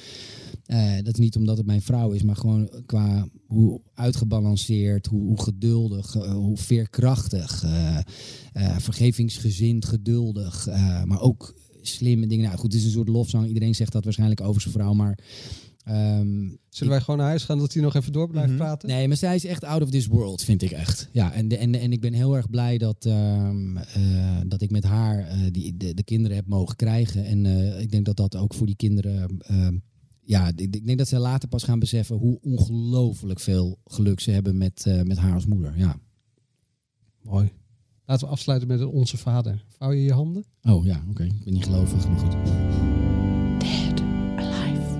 uh, 0.67 0.95
dat 1.03 1.13
is 1.13 1.19
niet 1.19 1.35
omdat 1.35 1.57
het 1.57 1.65
mijn 1.65 1.81
vrouw 1.81 2.11
is, 2.11 2.23
maar 2.23 2.35
gewoon 2.35 2.69
qua 2.85 3.27
hoe 3.47 3.81
uitgebalanceerd, 3.93 5.05
hoe, 5.05 5.41
geduldig, 5.41 6.15
uh, 6.15 6.33
hoe 6.33 6.57
veerkrachtig, 6.57 7.65
vergevingsgezind, 8.77 9.85
geduldig. 9.85 10.67
maar 11.05 11.21
ook 11.21 11.55
slimme 11.87 12.27
dingen. 12.27 12.45
Nou 12.45 12.57
goed, 12.57 12.71
het 12.71 12.81
is 12.81 12.87
een 12.87 12.93
soort 12.93 13.07
lofzang. 13.07 13.47
Iedereen 13.47 13.75
zegt 13.75 13.91
dat 13.91 14.03
waarschijnlijk 14.03 14.41
over 14.41 14.61
zijn 14.61 14.73
vrouw, 14.73 14.93
maar... 14.93 15.17
Um, 15.89 16.57
Zullen 16.69 16.93
wij 16.93 17.01
gewoon 17.01 17.19
naar 17.19 17.27
huis 17.27 17.43
gaan 17.43 17.57
dat 17.57 17.73
hij 17.73 17.81
nog 17.81 17.95
even 17.95 18.11
door 18.11 18.29
blijft 18.29 18.49
mm 18.49 18.55
-hmm. 18.55 18.65
praten? 18.65 18.89
Nee, 18.89 19.07
maar 19.07 19.17
zij 19.17 19.35
is 19.35 19.45
echt 19.45 19.63
out 19.63 19.81
of 19.81 19.89
this 19.89 20.07
world, 20.07 20.43
vind 20.43 20.61
ik 20.61 20.71
echt. 20.71 21.09
Ja, 21.11 21.33
en, 21.33 21.47
de, 21.47 21.57
en, 21.57 21.71
de, 21.71 21.77
en 21.77 21.91
ik 21.91 22.01
ben 22.01 22.13
heel 22.13 22.35
erg 22.35 22.49
blij 22.49 22.77
dat, 22.77 23.05
um, 23.05 23.77
uh, 23.77 23.83
dat 24.47 24.61
ik 24.61 24.71
met 24.71 24.83
haar 24.83 25.19
uh, 25.19 25.47
die, 25.51 25.77
de, 25.77 25.93
de, 25.93 26.03
kinderen 26.03 26.35
heb 26.35 26.47
mogen 26.47 26.75
krijgen. 26.75 27.25
En 27.25 27.45
uh, 27.45 27.79
ik 27.79 27.91
denk 27.91 28.05
dat 28.05 28.17
dat 28.17 28.35
ook 28.35 28.53
voor 28.53 28.65
die 28.65 28.75
kinderen... 28.75 29.37
ja, 30.21 30.47
ik, 30.47 30.75
ik, 30.75 30.85
denk 30.85 30.97
dat 30.97 31.07
ze 31.07 31.19
later 31.19 31.49
pas 31.49 31.63
gaan 31.63 31.79
beseffen 31.79 32.15
hoe 32.15 32.39
ongelooflijk 32.41 33.39
veel 33.39 33.79
geluk 33.85 34.19
ze 34.19 34.31
hebben 34.31 34.57
met, 34.57 34.85
met 35.03 35.17
haar 35.17 35.33
als 35.33 35.45
moeder. 35.45 35.77
Ja. 35.77 35.99
Mooi. 37.21 37.51
Laten 38.05 38.27
we 38.27 38.33
afsluiten 38.33 38.67
met 38.67 38.83
Onze 38.83 39.17
Vader. 39.17 39.63
Vouw 39.67 39.91
je 39.91 40.03
je 40.03 40.13
handen? 40.13 40.45
Oh 40.63 40.85
ja, 40.85 40.95
oké. 41.01 41.09
Okay. 41.09 41.25
Ik 41.25 41.43
ben 41.43 41.53
niet 41.53 41.63
gelovig, 41.63 42.07
maar 42.07 42.19
goed. 42.19 42.31
Dead 43.59 44.01
alive. 44.35 44.93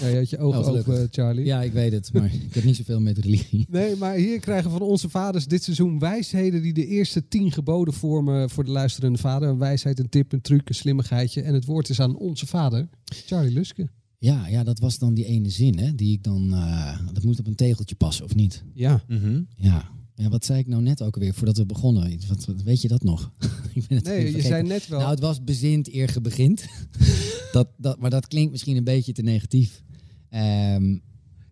Ja, 0.00 0.10
je 0.10 0.16
had 0.16 0.30
je 0.30 0.38
ogen 0.38 0.60
oh, 0.60 0.78
open, 0.78 1.08
Charlie. 1.10 1.44
Ja, 1.44 1.62
ik 1.62 1.72
weet 1.72 1.92
het, 1.92 2.12
maar 2.12 2.34
ik 2.48 2.54
heb 2.54 2.64
niet 2.64 2.76
zoveel 2.76 3.00
met 3.00 3.18
religie. 3.18 3.66
Nee, 3.70 3.96
maar 3.96 4.14
hier 4.14 4.40
krijgen 4.40 4.70
we 4.70 4.78
van 4.78 4.86
onze 4.86 5.08
vaders 5.08 5.46
dit 5.46 5.62
seizoen 5.62 5.98
wijsheden 5.98 6.62
die 6.62 6.72
de 6.72 6.86
eerste 6.86 7.28
tien 7.28 7.52
geboden 7.52 7.94
vormen 7.94 8.50
voor 8.50 8.64
de 8.64 8.70
luisterende 8.70 9.18
vader. 9.18 9.48
Een 9.48 9.58
wijsheid, 9.58 9.98
een 9.98 10.08
tip, 10.08 10.32
een 10.32 10.40
truc, 10.40 10.68
een 10.68 10.74
slimmigheidje. 10.74 11.42
En 11.42 11.54
het 11.54 11.64
woord 11.64 11.88
is 11.88 12.00
aan 12.00 12.16
onze 12.16 12.46
vader, 12.46 12.88
Charlie 13.04 13.52
Luske. 13.52 13.88
Ja, 14.24 14.46
ja, 14.46 14.64
dat 14.64 14.78
was 14.78 14.98
dan 14.98 15.14
die 15.14 15.24
ene 15.24 15.50
zin, 15.50 15.78
hè, 15.78 15.94
die 15.94 16.12
ik 16.12 16.22
dan. 16.22 16.48
Uh, 16.50 16.98
dat 17.12 17.24
moet 17.24 17.38
op 17.38 17.46
een 17.46 17.54
tegeltje 17.54 17.94
passen, 17.94 18.24
of 18.24 18.34
niet? 18.34 18.64
Ja. 18.74 19.04
Mm 19.08 19.18
-hmm. 19.18 19.46
Ja. 19.56 19.90
Ja, 20.14 20.28
wat 20.28 20.44
zei 20.44 20.58
ik 20.58 20.66
nou 20.66 20.82
net 20.82 21.02
ook 21.02 21.16
weer 21.16 21.34
voordat 21.34 21.56
we 21.56 21.66
begonnen? 21.66 22.18
Wat, 22.28 22.44
wat 22.44 22.62
weet 22.62 22.82
je 22.82 22.88
dat 22.88 23.02
nog? 23.02 23.32
ik 23.74 23.86
ben 23.88 23.96
het 23.96 24.06
nee, 24.06 24.32
je 24.36 24.40
zei 24.42 24.62
net 24.62 24.86
wel. 24.86 24.98
Nou, 24.98 25.10
het 25.10 25.20
was 25.20 25.44
bezint 25.44 25.92
eer 25.92 26.08
ge 26.08 26.20
begint. 26.20 26.66
dat, 27.52 27.68
dat, 27.76 27.98
maar 27.98 28.10
dat 28.10 28.26
klinkt 28.26 28.50
misschien 28.50 28.76
een 28.76 28.84
beetje 28.84 29.12
te 29.12 29.22
negatief. 29.22 29.82
Um, 30.30 31.02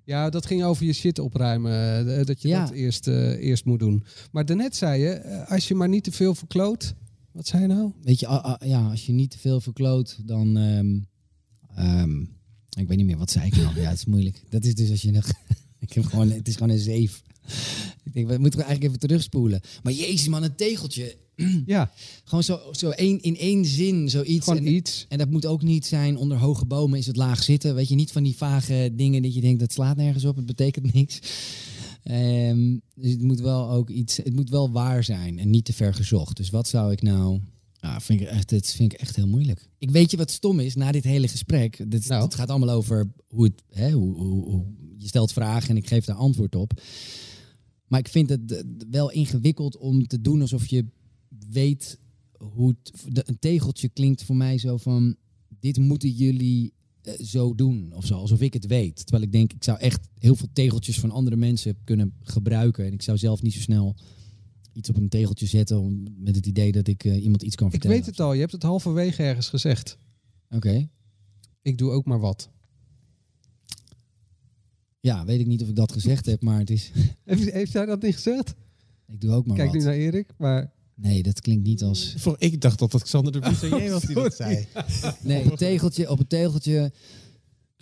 Ja, 0.04 0.30
dat 0.30 0.46
ging 0.46 0.64
over 0.64 0.86
je 0.86 0.92
shit 0.92 1.18
opruimen. 1.18 1.72
eh, 2.18 2.24
Dat 2.26 2.42
je 2.42 2.48
Ja. 2.48 2.64
dat 2.64 2.70
eerst, 2.74 3.06
eh, 3.06 3.30
eerst 3.30 3.64
moet 3.64 3.78
doen. 3.78 4.04
Maar 4.30 4.44
daarnet 4.46 4.76
zei 4.76 5.02
je, 5.02 5.44
als 5.46 5.68
je 5.68 5.74
maar 5.74 5.88
niet 5.88 6.04
te 6.04 6.12
veel 6.12 6.34
verkloot. 6.34 6.94
Wat 7.32 7.46
zei 7.46 7.62
je 7.62 7.68
nou? 7.68 7.92
Weet 8.02 8.20
je, 8.20 8.56
ja, 8.64 8.88
als 8.90 9.06
je 9.06 9.12
niet 9.12 9.30
te 9.30 9.38
veel 9.38 9.60
verkloot, 9.60 10.18
dan... 10.26 10.56
ehm, 10.56 10.98
ehm, 11.74 12.24
ik 12.78 12.88
weet 12.88 12.96
niet 12.96 13.06
meer, 13.06 13.18
wat 13.18 13.30
zei 13.30 13.46
ik 13.46 13.56
nou? 13.56 13.80
Ja, 13.80 13.88
het 13.88 13.98
is 13.98 14.04
moeilijk. 14.04 14.42
Dat 14.48 14.64
is 14.64 14.74
dus 14.74 14.90
als 14.90 15.02
je 15.02 15.10
nog... 15.10 15.26
ik 15.78 15.92
heb 15.92 16.04
gewoon, 16.04 16.30
het 16.30 16.48
is 16.48 16.54
gewoon 16.54 16.70
een 16.70 16.78
zeef. 16.78 17.22
Ik 18.02 18.12
denk, 18.12 18.28
we 18.28 18.38
moeten 18.38 18.60
eigenlijk 18.60 18.88
even 18.88 19.08
terugspoelen. 19.08 19.60
Maar 19.82 19.92
jezus 19.92 20.28
man, 20.28 20.42
een 20.42 20.54
tegeltje. 20.54 21.16
Ja. 21.66 21.92
Gewoon 22.24 22.44
zo, 22.44 22.60
zo 22.72 22.90
één, 22.90 23.20
in 23.20 23.36
één 23.36 23.64
zin 23.64 24.10
zoiets. 24.10 24.44
Gewoon 24.44 24.66
en, 24.66 24.74
iets. 24.74 25.06
En 25.08 25.18
dat 25.18 25.30
moet 25.30 25.46
ook 25.46 25.62
niet 25.62 25.86
zijn 25.86 26.16
onder 26.16 26.38
hoge 26.38 26.64
bomen 26.64 26.98
is 26.98 27.06
het 27.06 27.16
laag 27.16 27.42
zitten. 27.42 27.74
Weet 27.74 27.88
je, 27.88 27.94
niet 27.94 28.12
van 28.12 28.22
die 28.22 28.36
vage 28.36 28.92
dingen 28.96 29.22
dat 29.22 29.34
je 29.34 29.40
denkt 29.40 29.60
dat 29.60 29.72
slaat 29.72 29.96
nergens 29.96 30.24
op, 30.24 30.36
het 30.36 30.46
betekent 30.46 30.92
niks. 30.92 31.18
Ehm, 32.02 32.76
dus 32.94 33.10
het 33.10 33.22
moet 33.22 33.40
wel 33.40 33.70
ook 33.70 33.90
iets, 33.90 34.16
het 34.16 34.34
moet 34.34 34.50
wel 34.50 34.70
waar 34.70 35.04
zijn 35.04 35.38
en 35.38 35.50
niet 35.50 35.64
te 35.64 35.72
ver 35.72 35.94
gezocht. 35.94 36.36
Dus 36.36 36.50
wat 36.50 36.68
zou 36.68 36.92
ik 36.92 37.02
nou, 37.02 37.40
ah, 37.82 38.00
vind 38.00 38.20
ik 38.20 38.26
echt, 38.26 38.48
dit 38.48 38.72
vind 38.72 38.92
ik 38.92 39.00
echt 39.00 39.16
heel 39.16 39.28
moeilijk. 39.28 39.68
Ik 39.78 39.90
weet 39.90 40.10
je 40.10 40.16
wat 40.16 40.30
stom 40.30 40.60
is 40.60 40.74
na 40.74 40.92
dit 40.92 41.04
hele 41.04 41.28
gesprek. 41.28 41.90
Dit, 41.90 42.08
Nou. 42.08 42.22
Het 42.24 42.34
gaat 42.34 42.48
allemaal 42.50 42.70
over 42.70 43.12
hoe 43.28 43.44
het, 43.44 43.62
hè, 43.68 43.90
hoe, 43.90 44.14
hoe, 44.16 44.44
hoe, 44.50 44.66
je 44.96 45.06
stelt 45.06 45.32
vragen 45.32 45.68
en 45.70 45.76
ik 45.76 45.86
geef 45.88 46.04
daar 46.04 46.16
antwoord 46.16 46.54
op. 46.54 46.80
Maar 47.86 48.00
ik 48.00 48.08
vind 48.08 48.28
het 48.28 48.64
wel 48.90 49.10
ingewikkeld 49.10 49.76
om 49.76 50.06
te 50.06 50.20
doen 50.20 50.40
alsof 50.40 50.66
je 50.66 50.86
weet 51.50 51.98
hoe 52.38 52.68
het, 52.82 53.14
de- 53.14 53.22
een 53.26 53.38
tegeltje 53.38 53.88
klinkt 53.88 54.22
voor 54.22 54.36
mij 54.36 54.58
zo 54.58 54.76
van 54.76 55.16
dit 55.60 55.78
moeten 55.78 56.10
jullie 56.10 56.72
eh, 57.02 57.14
zo 57.24 57.54
doen 57.54 57.92
of 57.94 58.06
zo, 58.06 58.14
alsof 58.14 58.40
ik 58.40 58.52
het 58.52 58.66
weet. 58.66 58.96
Terwijl 58.96 59.22
ik 59.22 59.32
denk 59.32 59.52
ik 59.52 59.64
zou 59.64 59.78
echt 59.78 60.08
heel 60.18 60.34
veel 60.36 60.48
tegeltjes 60.52 61.00
van 61.00 61.10
andere 61.10 61.36
mensen 61.36 61.76
kunnen 61.84 62.14
gebruiken 62.22 62.84
en 62.86 62.92
ik 62.92 63.02
zou 63.02 63.18
zelf 63.18 63.42
niet 63.42 63.52
zo 63.52 63.60
snel 63.60 63.96
iets 64.72 64.88
op 64.88 64.96
een 64.96 65.08
tegeltje 65.08 65.46
zetten 65.46 65.80
om, 65.80 66.02
met 66.16 66.36
het 66.36 66.46
idee 66.46 66.72
dat 66.72 66.88
ik 66.88 67.04
eh, 67.04 67.22
iemand 67.22 67.42
iets 67.42 67.54
kan 67.56 67.66
Ik 67.66 67.72
vertellen. 67.72 67.96
weet 67.96 68.06
het 68.06 68.20
al, 68.20 68.32
je 68.32 68.40
hebt 68.40 68.52
het 68.52 68.62
halverwege 68.62 69.22
ergens 69.22 69.48
gezegd. 69.48 69.98
Oké. 70.50 70.88
Ik 71.62 71.78
doe 71.78 71.90
ook 71.90 72.04
maar 72.04 72.20
wat. 72.20 72.50
Ja, 75.00 75.24
weet 75.24 75.40
ik 75.40 75.46
niet 75.46 75.62
of 75.62 75.68
ik 75.68 75.76
dat 75.76 75.92
gezegd 75.92 76.26
heb, 76.26 76.42
maar 76.42 76.58
het 76.58 76.70
is. 76.70 76.90
Heeft, 77.24 77.52
heeft 77.52 77.72
jij 77.72 77.86
dat 77.86 78.02
niet 78.02 78.14
gezegd? 78.14 78.54
Ik 79.08 79.20
doe 79.20 79.30
ook 79.30 79.46
maar 79.46 79.56
Kijk 79.56 79.68
wat. 79.70 79.78
nu 79.78 79.84
naar 79.84 79.94
Erik, 79.94 80.28
maar... 80.38 80.72
Nee, 80.94 81.22
dat 81.22 81.40
klinkt 81.40 81.66
niet 81.66 81.82
als. 81.82 82.14
Voor, 82.16 82.36
ik 82.38 82.60
dacht 82.60 82.78
dat 82.78 82.90
dat 82.90 83.02
Xander 83.02 83.32
de 83.32 83.38
Buissonnier 83.38 83.90
was 83.96 84.02
die 84.02 84.14
dat 84.14 84.34
zei. 84.34 84.66
Nee, 85.22 85.44
een 85.44 85.56
tegeltje, 85.56 86.10
op 86.10 86.18
een 86.18 86.26
tegeltje. 86.26 86.92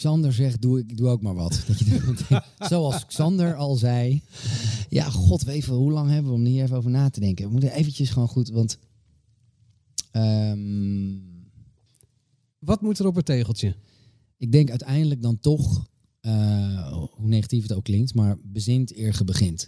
Xander 0.01 0.33
zegt, 0.33 0.63
doe, 0.63 0.79
ik 0.79 0.97
doe 0.97 1.09
ook 1.09 1.23
maar 1.23 1.35
wat. 1.35 1.65
Dat 1.67 1.79
je 1.79 2.43
zoals 2.71 3.07
Xander 3.07 3.55
al 3.55 3.75
zei. 3.77 4.23
Ja, 4.89 5.11
god, 5.11 5.47
even, 5.47 5.75
hoe 5.75 5.93
lang 5.93 6.11
hebben 6.11 6.31
we 6.33 6.39
om 6.39 6.45
hier 6.45 6.63
even 6.63 6.77
over 6.77 6.91
na 6.91 7.11
te 7.11 7.21
denken? 7.21 7.45
We 7.45 7.51
moeten 7.51 7.73
eventjes 7.73 8.11
gewoon 8.11 8.29
goed, 8.29 8.49
want... 8.49 8.79
ehm, 10.11 11.19
Wat 12.59 12.81
moet 12.83 12.99
er 12.99 13.07
op 13.07 13.15
het 13.15 13.25
tegeltje? 13.27 13.75
ik 14.37 14.53
denk 14.53 14.71
uiteindelijk 14.71 15.23
dan 15.23 15.41
toch, 15.41 15.87
eh, 16.21 16.93
hoe 16.93 17.29
negatief 17.29 17.63
het 17.63 17.73
ook 17.73 17.85
klinkt, 17.85 18.15
maar 18.15 18.37
bezint 18.43 18.97
eer 18.97 19.15
ge 19.15 19.25
begint. 19.25 19.67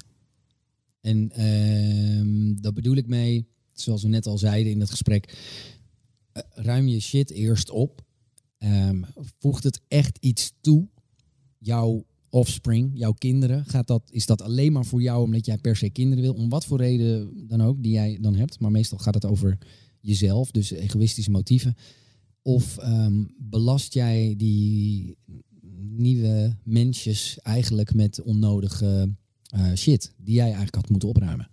En 1.00 1.30
ehm, 1.30 2.54
dat 2.62 2.74
bedoel 2.74 2.96
ik 2.96 3.06
mee, 3.06 3.48
zoals 3.72 4.02
we 4.02 4.08
net 4.08 4.26
al 4.26 4.38
zeiden 4.38 4.72
in 4.72 4.80
het 4.80 4.90
gesprek, 4.90 5.38
eh, 6.32 6.42
ruim 6.50 6.88
je 6.88 7.00
shit 7.00 7.30
eerst 7.30 7.70
op. 7.70 8.02
Ehm, 8.62 9.02
voegt 9.38 9.64
het 9.64 9.80
echt 9.88 10.18
iets 10.20 10.52
toe, 10.60 10.88
jouw 11.58 12.04
offspring, 12.28 12.90
jouw 12.94 13.12
kinderen? 13.12 13.64
Gaat 13.64 13.86
dat, 13.86 14.02
is 14.10 14.26
dat 14.26 14.42
alleen 14.42 14.72
maar 14.72 14.84
voor 14.84 15.02
jou 15.02 15.24
omdat 15.24 15.46
jij 15.46 15.58
per 15.58 15.76
se 15.76 15.90
kinderen 15.90 16.24
wil? 16.24 16.34
Om 16.34 16.48
wat 16.48 16.64
voor 16.64 16.78
reden 16.78 17.46
dan 17.48 17.62
ook 17.62 17.82
die 17.82 17.92
jij 17.92 18.18
dan 18.20 18.34
hebt. 18.34 18.60
Maar 18.60 18.70
meestal 18.70 18.98
gaat 18.98 19.14
het 19.14 19.24
over 19.24 19.58
jezelf, 20.00 20.50
dus 20.50 20.70
egoïstische 20.70 21.30
motieven. 21.30 21.76
Of 22.42 22.78
ehm, 22.78 23.24
belast 23.38 23.94
jij 23.94 24.34
die 24.36 25.16
nieuwe 25.80 26.56
mensjes 26.64 27.38
eigenlijk 27.40 27.94
met 27.94 28.22
onnodige 28.22 29.14
eh, 29.44 29.72
shit 29.74 30.12
die 30.16 30.34
jij 30.34 30.44
eigenlijk 30.44 30.74
had 30.74 30.88
moeten 30.88 31.08
opruimen? 31.08 31.48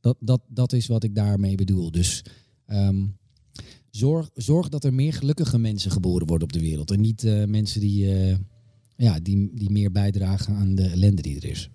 Dat, 0.00 0.16
dat, 0.20 0.42
dat 0.48 0.72
is 0.72 0.86
wat 0.86 1.04
ik 1.04 1.14
daarmee 1.14 1.54
bedoel. 1.54 1.90
Dus 1.90 2.24
ehm, 2.66 3.06
zorg, 3.96 4.30
zorg 4.34 4.68
dat 4.68 4.84
er 4.84 4.94
meer 4.94 5.12
gelukkige 5.12 5.58
mensen 5.58 5.90
geboren 5.90 6.26
worden 6.26 6.46
op 6.48 6.52
de 6.52 6.60
wereld. 6.60 6.90
En 6.90 7.00
niet 7.00 7.24
eh, 7.24 7.44
mensen 7.44 7.80
die, 7.80 8.12
eh, 8.14 8.36
ja, 8.96 9.20
die, 9.20 9.50
die 9.54 9.70
meer 9.70 9.92
bijdragen 9.92 10.54
aan 10.54 10.74
de 10.74 10.88
ellende 10.88 11.22
die 11.22 11.36
er 11.36 11.44
is. 11.44 11.70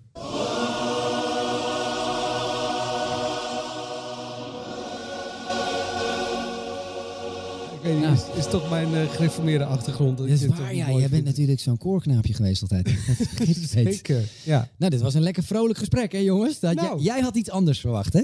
Ik 7.74 7.86
weet 7.86 7.94
niet, 7.94 8.04
Ja. 8.04 8.12
is, 8.12 8.24
is 8.36 8.50
toch 8.50 8.70
mijn 8.70 8.94
eh 8.94 9.10
gereformeerde 9.10 9.64
achtergrond. 9.64 10.18
Dat 10.18 10.28
is 10.28 10.46
waar, 10.46 10.74
ja. 10.74 10.90
Jij 10.90 11.08
bent 11.08 11.24
natuurlijk 11.24 11.60
zo'n 11.60 11.76
koorknaapje 11.78 12.34
geweest 12.34 12.62
altijd. 12.62 12.88
Zeker, 13.68 14.28
ja. 14.44 14.68
Nou, 14.78 14.90
dit 14.90 15.00
was 15.00 15.14
een 15.14 15.22
lekker 15.22 15.42
vrolijk 15.42 15.78
gesprek, 15.78 16.12
hè 16.12 16.18
jongens? 16.18 16.60
Dat, 16.60 16.74
Nou. 16.74 16.88
jij, 17.02 17.04
jij 17.14 17.20
had 17.20 17.36
iets 17.36 17.50
anders 17.50 17.80
verwacht, 17.80 18.12
hè? 18.12 18.22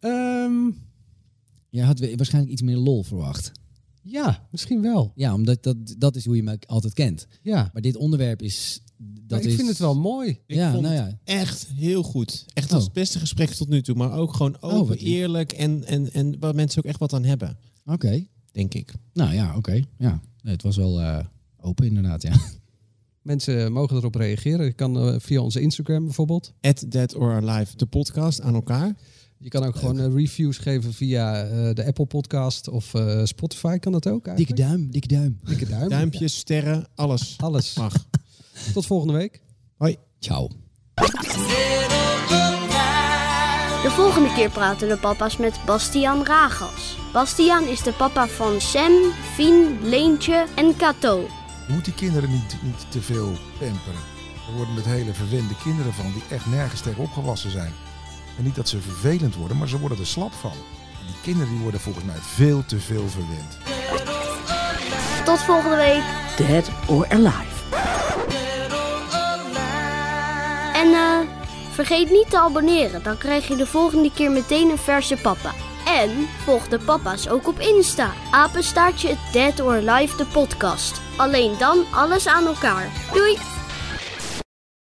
Ehm, 0.00 0.70
Jij 1.76 1.84
had 1.84 1.98
we- 1.98 2.16
waarschijnlijk 2.16 2.52
iets 2.52 2.62
meer 2.62 2.76
lol 2.76 3.02
verwacht. 3.02 3.52
ja, 4.02 4.46
misschien 4.50 4.82
wel. 4.82 5.12
Ja, 5.14 5.34
omdat 5.34 5.62
dat, 5.62 5.76
dat 5.98 6.16
is 6.16 6.24
hoe 6.24 6.36
je 6.36 6.42
me 6.42 6.58
altijd 6.66 6.92
kent. 6.94 7.26
Ja, 7.42 7.70
Maar 7.72 7.82
dit 7.82 7.96
onderwerp 7.96 8.42
is... 8.42 8.80
Dat 8.98 9.28
maar 9.28 9.40
ik 9.40 9.46
is, 9.46 9.54
vind 9.54 9.68
het 9.68 9.78
wel 9.78 9.96
mooi. 9.96 10.28
Ik 10.46 10.56
ja, 10.56 10.70
vond 10.70 10.82
nou 10.82 10.94
het 10.94 11.10
ja. 11.10 11.18
echt 11.40 11.66
heel 11.74 12.02
goed. 12.02 12.44
Echt 12.54 12.68
Oh. 12.68 12.74
als 12.74 12.84
het 12.84 12.92
beste 12.92 13.18
gesprek 13.18 13.50
tot 13.50 13.68
nu 13.68 13.82
toe. 13.82 13.94
Maar 13.94 14.12
ook 14.12 14.32
gewoon 14.34 14.56
wat 14.60 14.72
open, 14.72 14.96
eerlijk 14.98 15.52
en, 15.52 15.84
en, 15.84 16.12
en 16.12 16.38
waar 16.38 16.54
mensen 16.54 16.78
ook 16.78 16.88
echt 16.90 16.98
wat 16.98 17.12
aan 17.12 17.24
hebben, 17.24 17.58
Oké. 17.84 18.26
denk 18.52 18.74
ik. 18.74 18.94
Nou 19.12 19.34
ja, 19.34 19.56
oké. 19.56 19.82
Ja. 19.98 20.20
Nee, 20.42 20.52
het 20.52 20.62
was 20.62 20.76
wel 20.76 21.00
eh, 21.00 21.24
open 21.60 21.86
inderdaad, 21.86 22.22
ja. 22.22 22.32
Mensen 23.22 23.72
mogen 23.72 23.96
erop 23.96 24.14
reageren. 24.14 24.66
Je 24.66 24.72
kan 24.72 24.96
eh, 24.98 25.14
via 25.18 25.40
onze 25.40 25.60
Instagram 25.60 26.04
bijvoorbeeld. 26.04 26.52
At 26.60 26.84
Dead 26.88 27.14
or 27.14 27.32
Alive, 27.48 27.76
de 27.76 27.86
podcast 27.86 28.40
aan 28.40 28.54
elkaar. 28.54 28.96
Je 29.38 29.48
kan 29.48 29.64
ook 29.64 29.76
gewoon 29.76 30.00
eh, 30.00 30.14
reviews 30.14 30.58
geven 30.58 30.92
via 30.92 31.44
eh, 31.44 31.74
de 31.74 31.84
Apple 31.86 32.06
Podcast 32.06 32.68
of 32.68 32.94
eh, 32.94 33.20
Spotify. 33.24 33.78
Kan 33.78 33.92
dat 33.92 34.06
ook 34.06 34.24
Dikke 34.24 34.28
eigenlijk? 34.28 34.56
duim, 34.56 34.90
dikke 34.90 35.08
duim. 35.08 35.38
Dikke 35.44 35.66
duim. 35.66 35.88
Duimpjes, 35.98 36.36
sterren, 36.36 36.86
alles 36.94 37.34
Alles. 37.38 37.74
mag. 37.74 37.92
Tot 38.74 38.86
volgende 38.86 39.12
week. 39.12 39.42
Hoi. 39.76 39.96
Ciao. 40.18 40.50
De 43.82 43.92
volgende 43.92 44.32
keer 44.34 44.50
praten 44.50 44.88
de 44.88 44.96
papa's 44.96 45.36
met 45.36 45.58
Bastiaan 45.66 46.24
Ragas. 46.24 46.96
Bastiaan 47.12 47.68
is 47.68 47.82
de 47.82 47.92
papa 47.92 48.28
van 48.28 48.60
Sam, 48.60 48.92
Fien, 49.34 49.78
Leentje 49.82 50.46
en 50.56 50.76
Kato. 50.76 51.28
Je 51.66 51.72
moet 51.72 51.84
die 51.84 51.94
kinderen 51.94 52.30
niet, 52.30 52.56
niet 52.62 52.86
te 52.90 53.00
veel 53.00 53.32
pamperen. 53.58 54.00
Er 54.48 54.56
worden 54.56 54.74
met 54.74 54.84
hele 54.84 55.12
verwende 55.14 55.54
kinderen 55.62 55.92
van 55.92 56.12
die 56.12 56.22
echt 56.30 56.46
nergens 56.46 56.80
tegen 56.80 57.02
opgewassen 57.02 57.50
zijn. 57.50 57.72
En 58.38 58.44
niet 58.44 58.54
dat 58.54 58.68
ze 58.68 58.80
vervelend 58.80 59.34
worden, 59.34 59.56
maar 59.56 59.68
ze 59.68 59.78
worden 59.78 59.98
er 59.98 60.06
slap 60.06 60.32
van. 60.32 60.50
En 61.00 61.06
die 61.06 61.20
kinderen 61.22 61.52
die 61.52 61.62
worden 61.62 61.80
volgens 61.80 62.04
mij 62.04 62.16
veel 62.20 62.64
te 62.66 62.80
veel 62.80 63.08
verwend. 63.08 63.58
Tot 65.24 65.38
volgende 65.38 65.76
week. 65.76 66.02
Dead 66.36 66.70
or 66.86 67.08
Alive. 67.08 67.54
En 70.74 70.92
eh, 70.92 71.18
vergeet 71.70 72.10
niet 72.10 72.30
te 72.30 72.38
abonneren, 72.38 73.02
dan 73.02 73.18
krijg 73.18 73.48
je 73.48 73.56
de 73.56 73.66
volgende 73.66 74.10
keer 74.12 74.30
meteen 74.30 74.70
een 74.70 74.78
verse 74.78 75.16
papa. 75.16 75.52
En 75.86 76.10
volg 76.44 76.68
de 76.68 76.78
papa's 76.78 77.28
ook 77.28 77.48
op 77.48 77.58
Insta. 77.58 78.12
Apenstaartje 78.30 79.16
Dead 79.32 79.60
or 79.60 79.88
Alive 79.88 80.16
de 80.16 80.26
podcast. 80.26 81.00
Alleen 81.16 81.52
dan 81.58 81.84
alles 81.90 82.26
aan 82.26 82.46
elkaar. 82.46 82.88
Doei! 83.12 83.55